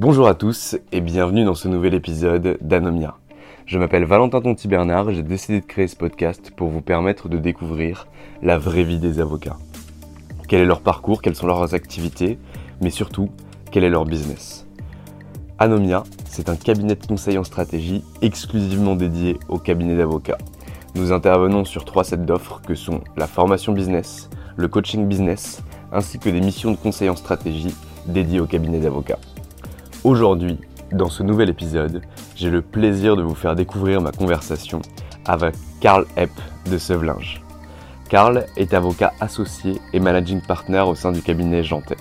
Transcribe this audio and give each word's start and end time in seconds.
Bonjour 0.00 0.28
à 0.28 0.36
tous 0.36 0.76
et 0.92 1.00
bienvenue 1.00 1.44
dans 1.44 1.56
ce 1.56 1.66
nouvel 1.66 1.92
épisode 1.92 2.56
d'Anomia. 2.60 3.16
Je 3.66 3.80
m'appelle 3.80 4.04
Valentin 4.04 4.40
Tonti 4.40 4.68
Bernard, 4.68 5.10
j'ai 5.10 5.24
décidé 5.24 5.60
de 5.60 5.66
créer 5.66 5.88
ce 5.88 5.96
podcast 5.96 6.52
pour 6.54 6.68
vous 6.68 6.82
permettre 6.82 7.28
de 7.28 7.36
découvrir 7.36 8.06
la 8.40 8.58
vraie 8.58 8.84
vie 8.84 9.00
des 9.00 9.18
avocats. 9.18 9.56
Quel 10.46 10.60
est 10.60 10.66
leur 10.66 10.82
parcours, 10.82 11.20
quelles 11.20 11.34
sont 11.34 11.48
leurs 11.48 11.74
activités, 11.74 12.38
mais 12.80 12.90
surtout, 12.90 13.30
quel 13.72 13.82
est 13.82 13.90
leur 13.90 14.04
business. 14.04 14.68
Anomia, 15.58 16.04
c'est 16.26 16.48
un 16.48 16.54
cabinet 16.54 16.94
de 16.94 17.04
conseil 17.04 17.36
en 17.36 17.42
stratégie 17.42 18.04
exclusivement 18.22 18.94
dédié 18.94 19.36
aux 19.48 19.58
cabinets 19.58 19.96
d'avocats. 19.96 20.38
Nous 20.94 21.10
intervenons 21.10 21.64
sur 21.64 21.84
trois 21.84 22.04
sets 22.04 22.18
d'offres 22.18 22.62
que 22.64 22.76
sont 22.76 23.00
la 23.16 23.26
formation 23.26 23.72
business, 23.72 24.30
le 24.56 24.68
coaching 24.68 25.08
business, 25.08 25.60
ainsi 25.90 26.20
que 26.20 26.30
des 26.30 26.40
missions 26.40 26.70
de 26.70 26.76
conseil 26.76 27.08
en 27.08 27.16
stratégie 27.16 27.74
dédiées 28.06 28.38
aux 28.38 28.46
cabinets 28.46 28.78
d'avocats. 28.78 29.18
Aujourd'hui, 30.04 30.58
dans 30.92 31.08
ce 31.08 31.24
nouvel 31.24 31.48
épisode, 31.48 32.02
j'ai 32.36 32.50
le 32.50 32.62
plaisir 32.62 33.16
de 33.16 33.22
vous 33.22 33.34
faire 33.34 33.56
découvrir 33.56 34.00
ma 34.00 34.12
conversation 34.12 34.80
avec 35.26 35.56
Karl 35.80 36.06
Epp 36.16 36.30
de 36.70 36.78
Sevlinge. 36.78 37.42
Karl 38.08 38.46
est 38.56 38.74
avocat 38.74 39.12
associé 39.20 39.80
et 39.92 39.98
managing 39.98 40.40
partner 40.40 40.82
au 40.82 40.94
sein 40.94 41.10
du 41.10 41.20
cabinet 41.20 41.64
Jantet. 41.64 41.96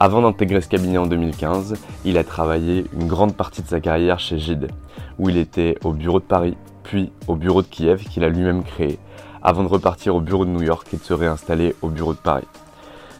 Avant 0.00 0.22
d'intégrer 0.22 0.62
ce 0.62 0.68
cabinet 0.68 0.96
en 0.96 1.06
2015, 1.06 1.74
il 2.06 2.16
a 2.16 2.24
travaillé 2.24 2.86
une 2.98 3.06
grande 3.06 3.36
partie 3.36 3.62
de 3.62 3.68
sa 3.68 3.80
carrière 3.80 4.18
chez 4.18 4.38
Gide, 4.38 4.70
où 5.18 5.28
il 5.28 5.36
était 5.36 5.76
au 5.84 5.92
bureau 5.92 6.20
de 6.20 6.24
Paris, 6.24 6.56
puis 6.84 7.12
au 7.28 7.36
bureau 7.36 7.60
de 7.60 7.66
Kiev 7.66 8.04
qu'il 8.04 8.24
a 8.24 8.30
lui-même 8.30 8.64
créé, 8.64 8.98
avant 9.42 9.62
de 9.62 9.68
repartir 9.68 10.16
au 10.16 10.22
bureau 10.22 10.46
de 10.46 10.50
New 10.50 10.62
York 10.62 10.88
et 10.94 10.96
de 10.96 11.02
se 11.02 11.12
réinstaller 11.12 11.74
au 11.82 11.88
bureau 11.88 12.14
de 12.14 12.18
Paris. 12.18 12.48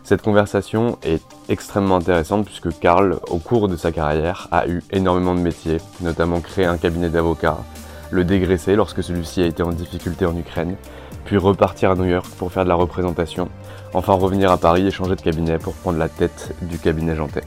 Cette 0.06 0.22
conversation 0.22 0.99
est 1.03 1.21
extrêmement 1.49 1.97
intéressante 1.97 2.44
puisque 2.44 2.78
Karl, 2.78 3.19
au 3.28 3.39
cours 3.39 3.67
de 3.67 3.75
sa 3.75 3.91
carrière, 3.91 4.47
a 4.53 4.69
eu 4.69 4.84
énormément 4.93 5.34
de 5.34 5.41
métiers, 5.41 5.78
notamment 6.00 6.39
créer 6.39 6.65
un 6.65 6.77
cabinet 6.77 7.09
d'avocats, 7.09 7.59
le 8.12 8.22
dégraisser 8.22 8.77
lorsque 8.77 9.03
celui-ci 9.03 9.43
a 9.43 9.47
été 9.47 9.65
en 9.65 9.72
difficulté 9.72 10.25
en 10.25 10.37
Ukraine, 10.37 10.77
puis 11.25 11.39
repartir 11.39 11.91
à 11.91 11.97
New 11.97 12.05
York 12.05 12.28
pour 12.39 12.53
faire 12.53 12.62
de 12.62 12.69
la 12.69 12.77
représentation, 12.77 13.49
enfin 13.94 14.12
revenir 14.12 14.53
à 14.53 14.59
Paris 14.59 14.87
et 14.87 14.93
changer 14.93 15.17
de 15.17 15.21
cabinet 15.21 15.59
pour 15.59 15.75
prendre 15.75 15.99
la 15.99 16.09
tête 16.09 16.55
du 16.62 16.78
cabinet 16.78 17.17
Jantet. 17.17 17.43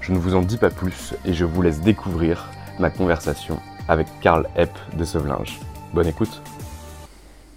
Je 0.00 0.12
ne 0.12 0.18
vous 0.18 0.34
en 0.34 0.40
dis 0.40 0.56
pas 0.56 0.70
plus 0.70 1.12
et 1.26 1.34
je 1.34 1.44
vous 1.44 1.60
laisse 1.60 1.82
découvrir 1.82 2.48
ma 2.78 2.88
conversation 2.88 3.58
avec 3.86 4.06
Karl 4.22 4.48
Epp 4.56 4.70
de 4.96 5.04
Sevlinge. 5.04 5.60
Bonne 5.92 6.06
écoute 6.06 6.40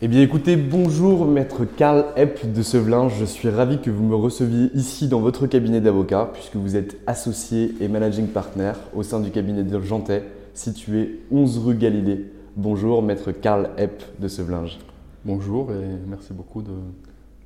eh 0.03 0.07
bien 0.07 0.23
écoutez, 0.23 0.55
bonjour 0.55 1.27
maître 1.27 1.63
Karl 1.63 2.05
Epp 2.15 2.51
de 2.51 2.63
Sevlinge, 2.63 3.13
je 3.19 3.25
suis 3.25 3.49
ravi 3.49 3.79
que 3.79 3.91
vous 3.91 4.03
me 4.03 4.15
receviez 4.15 4.71
ici 4.73 5.07
dans 5.07 5.19
votre 5.19 5.45
cabinet 5.45 5.79
d'avocat 5.79 6.31
puisque 6.33 6.55
vous 6.55 6.75
êtes 6.75 6.97
associé 7.05 7.75
et 7.79 7.87
managing 7.87 8.25
partner 8.25 8.71
au 8.95 9.03
sein 9.03 9.19
du 9.19 9.29
cabinet 9.29 9.61
de 9.61 9.79
Jantet 9.79 10.23
situé 10.55 11.19
11 11.31 11.59
rue 11.59 11.75
Galilée. 11.75 12.25
Bonjour 12.55 13.03
maître 13.03 13.31
Karl 13.31 13.69
Epp 13.77 14.01
de 14.19 14.27
Sevlinge. 14.27 14.79
Bonjour 15.23 15.71
et 15.71 15.85
merci 16.07 16.33
beaucoup 16.33 16.63
de 16.63 16.71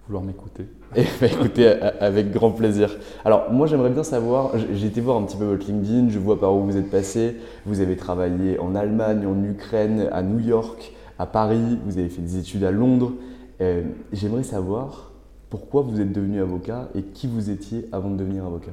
vouloir 0.07 0.23
m'écouter. 0.23 0.65
Eh 0.95 1.03
bien, 1.19 1.27
écoutez, 1.27 1.67
avec 1.67 2.31
grand 2.31 2.51
plaisir. 2.51 2.95
Alors 3.25 3.51
moi 3.51 3.67
j'aimerais 3.67 3.89
bien 3.89 4.03
savoir, 4.03 4.51
j'ai 4.73 4.87
été 4.87 5.01
voir 5.01 5.17
un 5.17 5.23
petit 5.23 5.35
peu 5.35 5.43
votre 5.43 5.67
LinkedIn, 5.67 6.07
je 6.07 6.19
vois 6.19 6.39
par 6.39 6.55
où 6.55 6.63
vous 6.63 6.77
êtes 6.77 6.89
passé, 6.89 7.35
vous 7.65 7.81
avez 7.81 7.97
travaillé 7.97 8.57
en 8.59 8.75
Allemagne, 8.75 9.25
en 9.27 9.43
Ukraine, 9.43 10.07
à 10.13 10.21
New 10.21 10.39
York, 10.39 10.93
à 11.17 11.25
Paris, 11.25 11.79
vous 11.85 11.97
avez 11.97 12.09
fait 12.09 12.21
des 12.21 12.37
études 12.37 12.63
à 12.63 12.71
Londres. 12.71 13.13
Euh, 13.61 13.83
j'aimerais 14.11 14.43
savoir 14.43 15.11
pourquoi 15.49 15.81
vous 15.81 16.01
êtes 16.01 16.11
devenu 16.11 16.41
avocat 16.41 16.89
et 16.95 17.03
qui 17.03 17.27
vous 17.27 17.49
étiez 17.49 17.87
avant 17.91 18.09
de 18.09 18.17
devenir 18.17 18.45
avocat. 18.45 18.71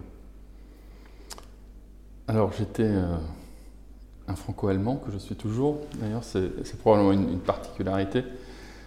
Alors 2.27 2.53
j'étais 2.53 2.85
euh, 2.85 3.15
un 4.27 4.35
franco-allemand 4.35 4.97
que 4.97 5.13
je 5.13 5.19
suis 5.19 5.37
toujours, 5.37 5.79
d'ailleurs 6.01 6.25
c'est 6.25 6.79
probablement 6.79 7.13
une, 7.13 7.39
particularité, 7.39 8.25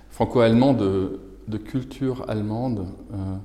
franco-allemand 0.09 0.73
de, 0.73 1.19
culture 1.63 2.25
allemande, 2.29 2.87
euh, 3.13 3.35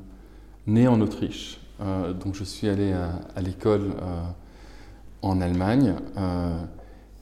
né 0.66 0.88
en 0.88 1.00
Autriche. 1.00 1.60
donc 1.78 2.34
je 2.34 2.44
suis 2.44 2.69
allé 2.69 2.93
à 2.93 3.41
l'école 3.41 3.93
en 5.22 5.41
Allemagne. 5.41 5.94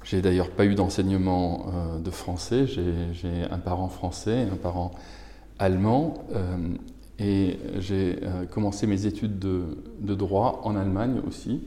J'ai 0.09 0.23
d'ailleurs 0.23 0.49
pas 0.49 0.65
eu 0.65 0.75
d'enseignement 0.75 1.67
euh, 1.67 1.99
de 1.99 2.11
français. 2.11 2.67
J'ai 2.67 3.45
un 3.51 3.59
parent 3.59 3.89
français, 3.89 4.47
un 4.51 4.57
parent 4.57 4.93
allemand. 5.59 6.15
Euh, 6.35 6.57
et 7.19 7.59
j'ai 7.79 8.19
euh, 8.23 8.47
commencé 8.47 8.87
mes 8.87 9.05
études 9.05 9.39
de, 9.39 10.15
droit 10.15 10.63
en 10.65 10.77
Allemagne 10.77 11.21
aussi, 11.27 11.61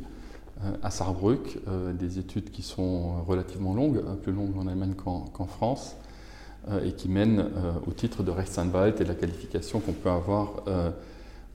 à 0.81 0.89
Saarbrück, 0.89 1.59
des 1.99 2.19
études 2.19 2.51
qui 2.51 2.61
sont 2.61 3.21
relativement 3.23 3.73
longues, 3.73 4.01
plus 4.21 4.31
longues 4.31 4.57
en 4.57 4.67
Allemagne 4.67 4.93
qu'en 4.95 5.45
France, 5.45 5.95
et 6.85 6.91
qui 6.91 7.09
mènent 7.09 7.45
au 7.87 7.91
titre 7.91 8.21
de 8.21 8.29
Rechtsanwalt 8.29 9.01
et 9.01 9.03
de 9.03 9.09
la 9.09 9.15
qualification 9.15 9.79
qu'on 9.79 9.93
peut 9.93 10.11
avoir 10.11 10.63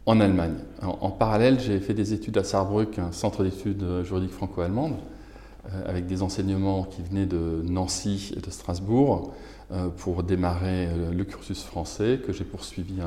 en 0.06 0.20
Allemagne. 0.20 0.56
En, 0.82 0.98
en 1.02 1.10
parallèle, 1.10 1.60
j'ai 1.60 1.78
fait 1.78 1.94
des 1.94 2.14
études 2.14 2.36
à 2.38 2.42
Saarbrück, 2.42 2.98
un 2.98 3.12
centre 3.12 3.44
d'études 3.44 4.02
juridiques 4.02 4.32
franco-allemandes, 4.32 4.96
avec 5.86 6.06
des 6.06 6.22
enseignements 6.22 6.84
qui 6.84 7.02
venaient 7.02 7.26
de 7.26 7.62
Nancy 7.64 8.32
et 8.36 8.40
de 8.40 8.50
Strasbourg 8.50 9.32
euh, 9.72 9.88
pour 9.88 10.22
démarrer 10.22 10.86
euh, 10.86 11.12
le 11.12 11.24
cursus 11.24 11.62
français 11.62 12.20
que 12.24 12.32
j'ai 12.32 12.44
poursuivi 12.44 13.00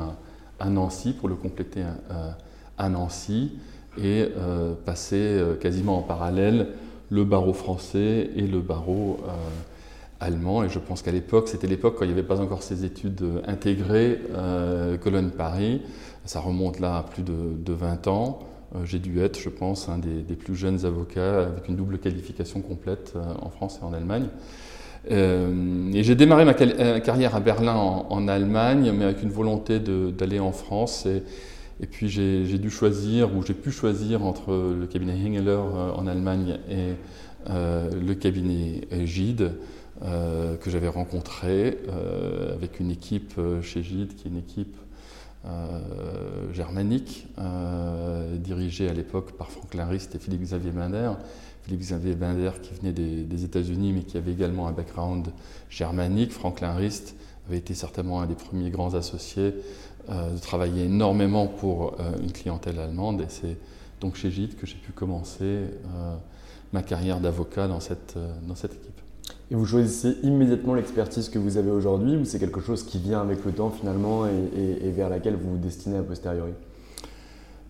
à, 0.58 0.68
Nancy 0.68 1.12
pour 1.12 1.28
le 1.28 1.36
compléter 1.36 1.82
à, 2.76 2.88
Nancy 2.90 3.52
et 3.96 4.26
passer 4.84 5.42
quasiment 5.58 5.96
en 5.98 6.02
parallèle 6.02 6.68
le 7.08 7.24
barreau 7.24 7.54
français 7.54 8.30
et 8.36 8.46
le 8.46 8.60
barreau 8.60 9.20
allemand. 10.20 10.62
Et 10.62 10.68
je 10.68 10.78
pense 10.78 11.00
qu'à 11.00 11.12
l'époque, 11.12 11.48
c'était 11.48 11.66
l'époque 11.66 11.96
quand 11.98 12.04
il 12.04 12.08
n'y 12.08 12.12
avait 12.12 12.22
pas 12.22 12.42
encore 12.42 12.62
ces 12.62 12.84
études 12.84 13.24
intégrées, 13.46 14.20
Cologne-Paris. 15.02 15.80
Ça 16.26 16.40
remonte 16.40 16.78
là 16.78 16.98
à 16.98 17.02
plus 17.04 17.22
de, 17.22 17.54
de 17.56 17.72
20 17.72 18.06
ans. 18.08 18.40
Euh, 18.74 18.84
j'ai 18.84 18.98
dû 18.98 19.20
être, 19.20 19.38
je 19.38 19.48
pense, 19.48 19.88
un 19.88 19.98
des, 19.98 20.34
plus 20.34 20.54
jeunes 20.54 20.84
avocats 20.84 21.46
avec 21.46 21.68
une 21.68 21.76
double 21.76 21.98
qualification 21.98 22.60
complète 22.60 23.14
euh, 23.16 23.22
en 23.40 23.50
France 23.50 23.78
et 23.82 23.84
en 23.84 23.92
Allemagne. 23.92 24.28
Euh, 25.10 25.90
et 25.92 26.02
j'ai 26.02 26.14
démarré 26.14 26.44
ma 26.44 26.54
carrière 26.54 27.34
à 27.34 27.40
Berlin 27.40 27.74
en, 27.74 28.28
Allemagne, 28.28 28.92
mais 28.94 29.04
avec 29.04 29.22
une 29.22 29.30
volonté 29.30 29.78
d'aller 29.78 30.40
en 30.40 30.52
France. 30.52 31.06
Et, 31.06 31.22
Et 31.82 31.86
puis 31.86 32.08
j'ai 32.08 32.58
dû 32.58 32.70
choisir, 32.70 33.34
ou 33.34 33.42
j'ai 33.42 33.54
pu 33.54 33.70
choisir 33.70 34.24
entre 34.24 34.52
le 34.78 34.86
cabinet 34.86 35.14
Hengeler 35.14 35.58
en 35.96 36.06
Allemagne 36.06 36.58
et 36.68 36.92
le 37.48 38.12
cabinet 38.12 38.82
Gide. 39.06 39.52
que 40.02 40.70
j'avais 40.70 40.88
rencontré 40.88 41.78
avec 42.52 42.78
une 42.78 42.90
équipe 42.90 43.40
chez 43.62 43.82
Gide, 43.82 44.14
qui 44.16 44.28
est 44.28 44.30
une 44.30 44.36
équipe 44.36 44.76
germanique, 46.52 47.26
dirigée 48.38 48.88
à 48.88 48.92
l'époque 48.92 49.32
par 49.32 49.50
Franklin 49.50 49.86
Rist 49.86 50.14
et 50.14 50.18
Philippe 50.18 50.42
Xavier 50.42 50.70
Binder, 50.70 51.12
Philippe 51.62 51.80
Xavier 51.80 52.14
Binder 52.14 52.50
qui 52.62 52.74
venait 52.74 52.92
des, 52.92 53.44
États-Unis 53.44 53.92
mais 53.92 54.02
qui 54.02 54.16
avait 54.16 54.32
également 54.32 54.66
un 54.68 54.72
background 54.72 55.28
germanique. 55.68 56.32
Franklin 56.32 56.74
Rist 56.74 57.14
avait 57.46 57.58
été 57.58 57.74
certainement 57.74 58.20
un 58.20 58.26
des 58.26 58.34
premiers 58.34 58.70
grands 58.70 58.94
associés, 58.94 59.54
euh, 60.08 60.34
de 60.34 60.38
travailler 60.38 60.84
énormément 60.84 61.46
pour 61.46 61.94
euh, 62.00 62.12
une 62.22 62.32
clientèle 62.32 62.78
allemande 62.78 63.20
et 63.22 63.28
c'est 63.28 63.56
donc 64.00 64.16
chez 64.16 64.30
Gide 64.30 64.56
que 64.56 64.66
j'ai 64.66 64.76
pu 64.76 64.92
commencer 64.92 65.44
euh, 65.44 66.16
ma 66.72 66.82
carrière 66.82 67.20
d'avocat 67.20 67.68
dans 67.68 67.80
cette, 67.80 68.16
dans 68.46 68.54
cette 68.54 68.74
équipe. 68.74 68.89
Et 69.50 69.54
vous 69.54 69.66
choisissez 69.66 70.16
immédiatement 70.22 70.74
l'expertise 70.74 71.28
que 71.28 71.38
vous 71.38 71.56
avez 71.56 71.70
aujourd'hui 71.70 72.16
ou 72.16 72.24
c'est 72.24 72.38
quelque 72.38 72.60
chose 72.60 72.84
qui 72.84 72.98
vient 72.98 73.20
avec 73.20 73.44
le 73.44 73.52
temps 73.52 73.70
finalement 73.70 74.26
et 74.26 74.90
vers 74.90 75.08
laquelle 75.08 75.34
vous 75.34 75.52
vous 75.52 75.58
destinez 75.58 75.98
a 75.98 76.02
posteriori? 76.02 76.52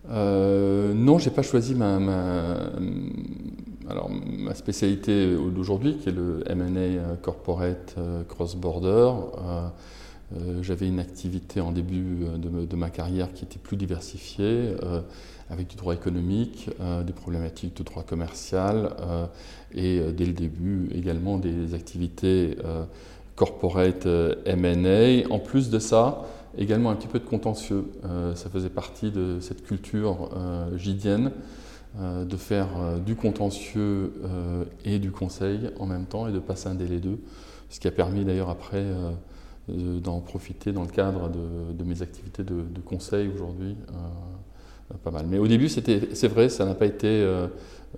Euh, 0.09 0.93
non, 0.93 1.19
je 1.19 1.29
n'ai 1.29 1.35
pas 1.35 1.41
choisi 1.41 1.75
ma, 1.75 1.99
spécialité 4.53 5.35
d'aujourd'hui, 5.35 5.97
qui 5.97 6.09
est 6.09 6.13
le 6.13 6.43
MA 6.55 7.15
Corporate 7.21 7.95
euh, 7.97 8.23
Cross-Border. 8.27 8.87
Euh, 9.37 9.67
j'avais 10.61 10.87
une 10.87 10.99
activité 10.99 11.61
en 11.61 11.71
début 11.71 12.25
de, 12.37 12.75
ma 12.75 12.89
carrière 12.89 13.33
qui 13.33 13.45
était 13.45 13.59
plus 13.59 13.77
diversifiée, 13.77 14.75
avec 15.49 15.67
du 15.67 15.75
droit 15.75 15.93
économique, 15.93 16.69
des 17.05 17.13
problématiques 17.13 17.75
de 17.77 17.83
droit 17.83 18.03
commercial 18.03 18.95
et 19.73 19.99
dès 20.13 20.25
le 20.25 20.33
début 20.33 20.89
également 20.93 21.37
des 21.37 21.73
activités 21.73 22.55
corporate 23.35 24.07
M&A. 24.45 25.27
En 25.29 25.39
plus 25.39 25.69
de 25.69 25.79
ça, 25.79 26.23
également 26.57 26.89
un 26.89 26.95
petit 26.95 27.07
peu 27.07 27.19
de 27.19 27.25
contentieux. 27.25 27.85
Euh, 28.05 28.35
ça 28.35 28.49
faisait 28.49 28.69
partie 28.69 29.11
de 29.11 29.39
cette 29.39 29.63
culture 29.63 30.29
euh, 30.35 30.77
gidienne 30.77 31.31
euh, 31.99 32.25
de 32.25 32.37
faire 32.37 32.99
du 33.05 33.15
contentieux 33.15 34.13
et 34.85 34.99
du 34.99 35.11
conseil 35.11 35.69
en 35.79 35.85
même 35.85 36.05
temps 36.05 36.27
et 36.27 36.31
de 36.31 36.39
pas 36.39 36.55
scinder 36.55 36.87
les 36.87 36.99
deux, 36.99 37.19
ce 37.69 37.79
qui 37.79 37.87
a 37.87 37.91
permis 37.91 38.25
d'ailleurs 38.25 38.49
après 38.49 38.83
d'en 39.67 40.19
profiter 40.19 40.71
dans 40.71 40.83
le 40.83 40.89
cadre 40.89 41.29
de, 41.29 41.83
mes 41.83 42.01
activités 42.01 42.43
de, 42.43 42.63
conseil 42.83 43.29
aujourd'hui. 43.33 43.75
pas 45.03 45.11
mal. 45.11 45.25
Mais 45.29 45.37
au 45.37 45.47
début, 45.47 45.69
c'est 45.69 46.27
vrai, 46.27 46.49
ça 46.49 46.65
n'a 46.65 46.75
pas 46.75 46.85
été 46.85 47.25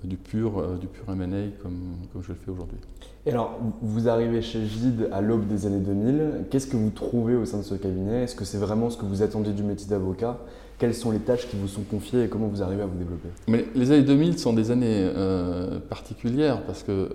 du 0.03 0.17
pur, 0.17 0.77
du 0.79 0.87
pur 0.87 1.03
M&A 1.09 1.61
comme, 1.61 1.97
comme 2.11 2.21
je 2.21 2.29
le 2.29 2.35
fais 2.35 2.51
aujourd'hui. 2.51 2.77
Et 3.25 3.31
alors, 3.31 3.57
vous 3.81 4.09
arrivez 4.09 4.41
chez 4.41 4.65
Gide 4.65 5.07
à 5.13 5.21
l'aube 5.21 5.47
des 5.47 5.65
années 5.65 5.79
2000. 5.79 6.45
Qu'est-ce 6.49 6.67
que 6.67 6.75
vous 6.75 6.89
trouvez 6.89 7.35
au 7.35 7.45
sein 7.45 7.59
de 7.59 7.63
ce 7.63 7.75
cabinet? 7.75 8.23
Est-ce 8.23 8.35
que 8.35 8.43
c'est 8.43 8.57
vraiment 8.57 8.89
ce 8.89 8.97
que 8.97 9.05
vous 9.05 9.21
attendiez 9.21 9.53
du 9.53 9.63
métier 9.63 9.87
d'avocat? 9.87 10.39
Quelles 10.77 10.93
sont 10.93 11.11
les 11.11 11.19
tâches 11.19 11.47
qui 11.47 11.55
vous 11.55 11.69
sont 11.69 11.83
confiées 11.83 12.23
et 12.23 12.27
comment 12.27 12.47
vous 12.47 12.61
arrivez 12.61 12.81
à 12.81 12.85
vous 12.85 12.97
développer? 12.97 13.29
Mais 13.47 13.65
Les 13.75 13.91
années 13.91 14.03
2000 14.03 14.37
sont 14.39 14.51
des 14.51 14.71
années 14.71 15.09
euh, 15.15 15.79
particulières 15.79 16.63
parce 16.63 16.83
que 16.83 17.09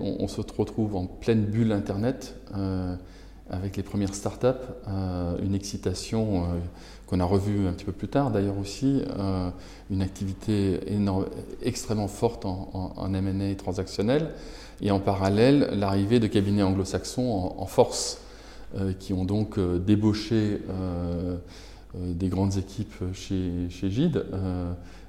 on, 0.00 0.28
se 0.28 0.40
retrouve 0.40 0.96
en 0.96 1.06
pleine 1.06 1.44
bulle 1.44 1.72
Internet. 1.72 2.34
Euh, 2.56 2.94
avec 3.50 3.78
les 3.78 3.82
premières 3.82 4.14
startups, 4.14 4.46
euh, 4.88 5.38
une 5.42 5.54
excitation 5.54 6.42
euh, 6.42 6.46
qu'on 7.06 7.18
a 7.18 7.24
revue 7.24 7.66
un 7.66 7.72
petit 7.72 7.86
peu 7.86 7.92
plus 7.92 8.08
tard 8.08 8.30
d'ailleurs 8.30 8.58
aussi, 8.58 9.02
une 9.90 10.02
activité 10.02 10.78
extrêmement 11.62 12.08
forte 12.08 12.44
en, 12.44 12.92
en, 12.94 13.14
M&A 13.14 13.54
transactionnel, 13.54 14.34
et 14.82 14.90
en 14.90 15.00
parallèle 15.00 15.70
l'arrivée 15.72 16.20
de 16.20 16.26
cabinets 16.26 16.62
anglo-saxons 16.62 17.54
en, 17.56 17.64
force, 17.64 18.18
qui 18.98 19.14
ont 19.14 19.24
donc 19.24 19.58
débauché 19.58 20.60
des 21.94 22.28
grandes 22.28 22.58
équipes 22.58 23.02
chez, 23.14 23.70
chez 23.70 23.88
Gide, 23.88 24.26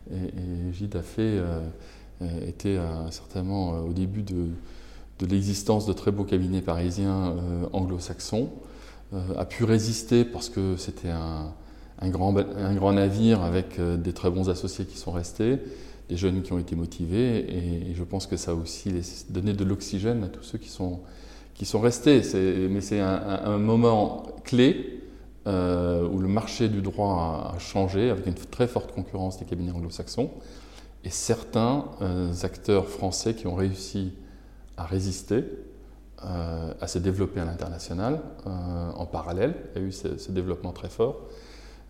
et, 0.10 0.16
et, 0.16 0.74
Gide 0.74 0.96
a 0.96 1.02
fait, 1.02 1.38
était 2.46 2.78
certainement 3.12 3.80
au 3.82 3.94
début 3.94 4.24
de 4.24 4.50
l'existence 5.26 5.86
de 5.86 5.94
très 5.94 6.12
beaux 6.12 6.24
cabinets 6.24 6.62
parisiens 6.62 7.36
euh, 7.38 7.66
anglo-saxons, 7.74 8.50
euh, 9.14 9.20
a 9.38 9.46
pu 9.46 9.64
résister 9.64 10.24
parce 10.24 10.50
que 10.50 10.76
c'était 10.78 11.10
un, 11.10 11.54
grand, 12.10 12.36
un 12.38 12.76
grand 12.76 12.94
navire 12.94 13.42
avec 13.42 13.80
euh, 13.80 13.98
des 13.98 14.14
très 14.14 14.30
bons 14.30 14.50
associés 14.50 14.86
qui 14.86 14.98
sont 14.98 15.12
restés, 15.12 15.60
des 16.10 16.18
jeunes 16.18 16.42
qui 16.42 16.54
ont 16.54 16.60
été 16.60 16.76
motivés, 16.76 17.46
et, 17.50 17.94
je 17.96 18.04
pense 18.04 18.28
que 18.28 18.38
ça 18.38 18.52
a 18.52 18.54
aussi 18.54 18.92
donné 19.30 19.54
de 19.54 19.64
l'oxygène 19.64 20.24
à 20.24 20.28
tous 20.28 20.44
ceux 20.44 20.58
qui 20.58 20.70
sont, 20.70 21.02
qui 21.54 21.66
sont 21.66 21.82
restés. 21.82 22.22
Mais 22.70 22.82
c'est 22.82 23.00
un, 23.00 23.58
moment 23.58 24.26
clé 24.44 25.02
où 25.46 26.20
le 26.20 26.28
marché 26.28 26.68
du 26.68 26.82
droit 26.82 27.54
a, 27.56 27.60
changé 27.60 28.10
avec 28.10 28.26
une 28.26 28.34
très 28.34 28.68
forte 28.68 28.92
concurrence 28.92 29.38
des 29.38 29.46
cabinets 29.46 29.72
anglo-saxons, 29.72 30.32
et 31.04 31.10
certains 31.10 31.86
acteurs 32.44 32.88
français 32.88 33.34
qui 33.34 33.48
ont 33.48 33.56
réussi 33.56 34.14
à 34.80 34.86
résister, 34.86 35.44
euh, 36.26 36.74
à 36.82 36.88
se 36.88 37.00
développer 37.00 37.40
à 37.40 37.46
l'international 37.46 38.20
euh, 38.46 38.92
en 38.94 39.06
parallèle. 39.06 39.54
Il 39.76 39.82
y 39.82 39.86
a 39.86 39.88
eu 39.88 39.92
ce, 39.94 40.32
développement 40.32 40.74
très 40.74 40.90
fort 40.90 41.22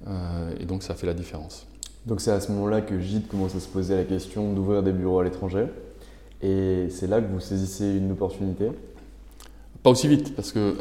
euh, 0.08 0.52
et 0.60 0.66
donc 0.66 0.84
ça 0.84 0.94
fait 0.94 1.08
la 1.08 1.16
différence. 1.16 1.66
Donc 2.06 2.22
c'est 2.22 2.30
à 2.30 2.40
ce 2.40 2.52
moment-là 2.52 2.82
que 2.82 3.00
Gide 3.00 3.28
commence 3.28 3.56
à 3.56 3.60
se 3.60 3.68
poser 3.68 3.96
la 3.96 4.04
question 4.04 4.54
d'ouvrir 4.54 4.84
des 4.84 4.92
bureaux 4.92 5.20
à 5.20 5.24
l'étranger 5.24 5.66
et 6.44 6.90
c'est 6.92 7.08
là 7.08 7.22
que 7.22 7.26
vous 7.26 7.40
saisissez 7.40 7.96
une 7.98 8.12
opportunité 8.12 8.70
Pas 9.82 9.90
aussi 9.90 10.08
vite 10.08 10.36
parce 10.36 10.52
que 10.52 10.76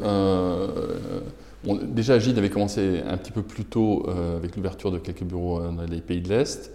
déjà 1.87 2.19
Gide 2.19 2.37
avait 2.37 2.51
commencé 2.51 3.03
un 3.07 3.17
petit 3.17 3.33
peu 3.33 3.43
plus 3.43 3.65
tôt 3.65 4.07
avec 4.37 4.57
l'ouverture 4.57 4.93
de 4.93 4.99
quelques 4.99 5.25
bureaux 5.25 5.61
dans 5.61 5.85
les 5.85 6.01
pays 6.03 6.21
de 6.21 6.29
l'Est. 6.29 6.71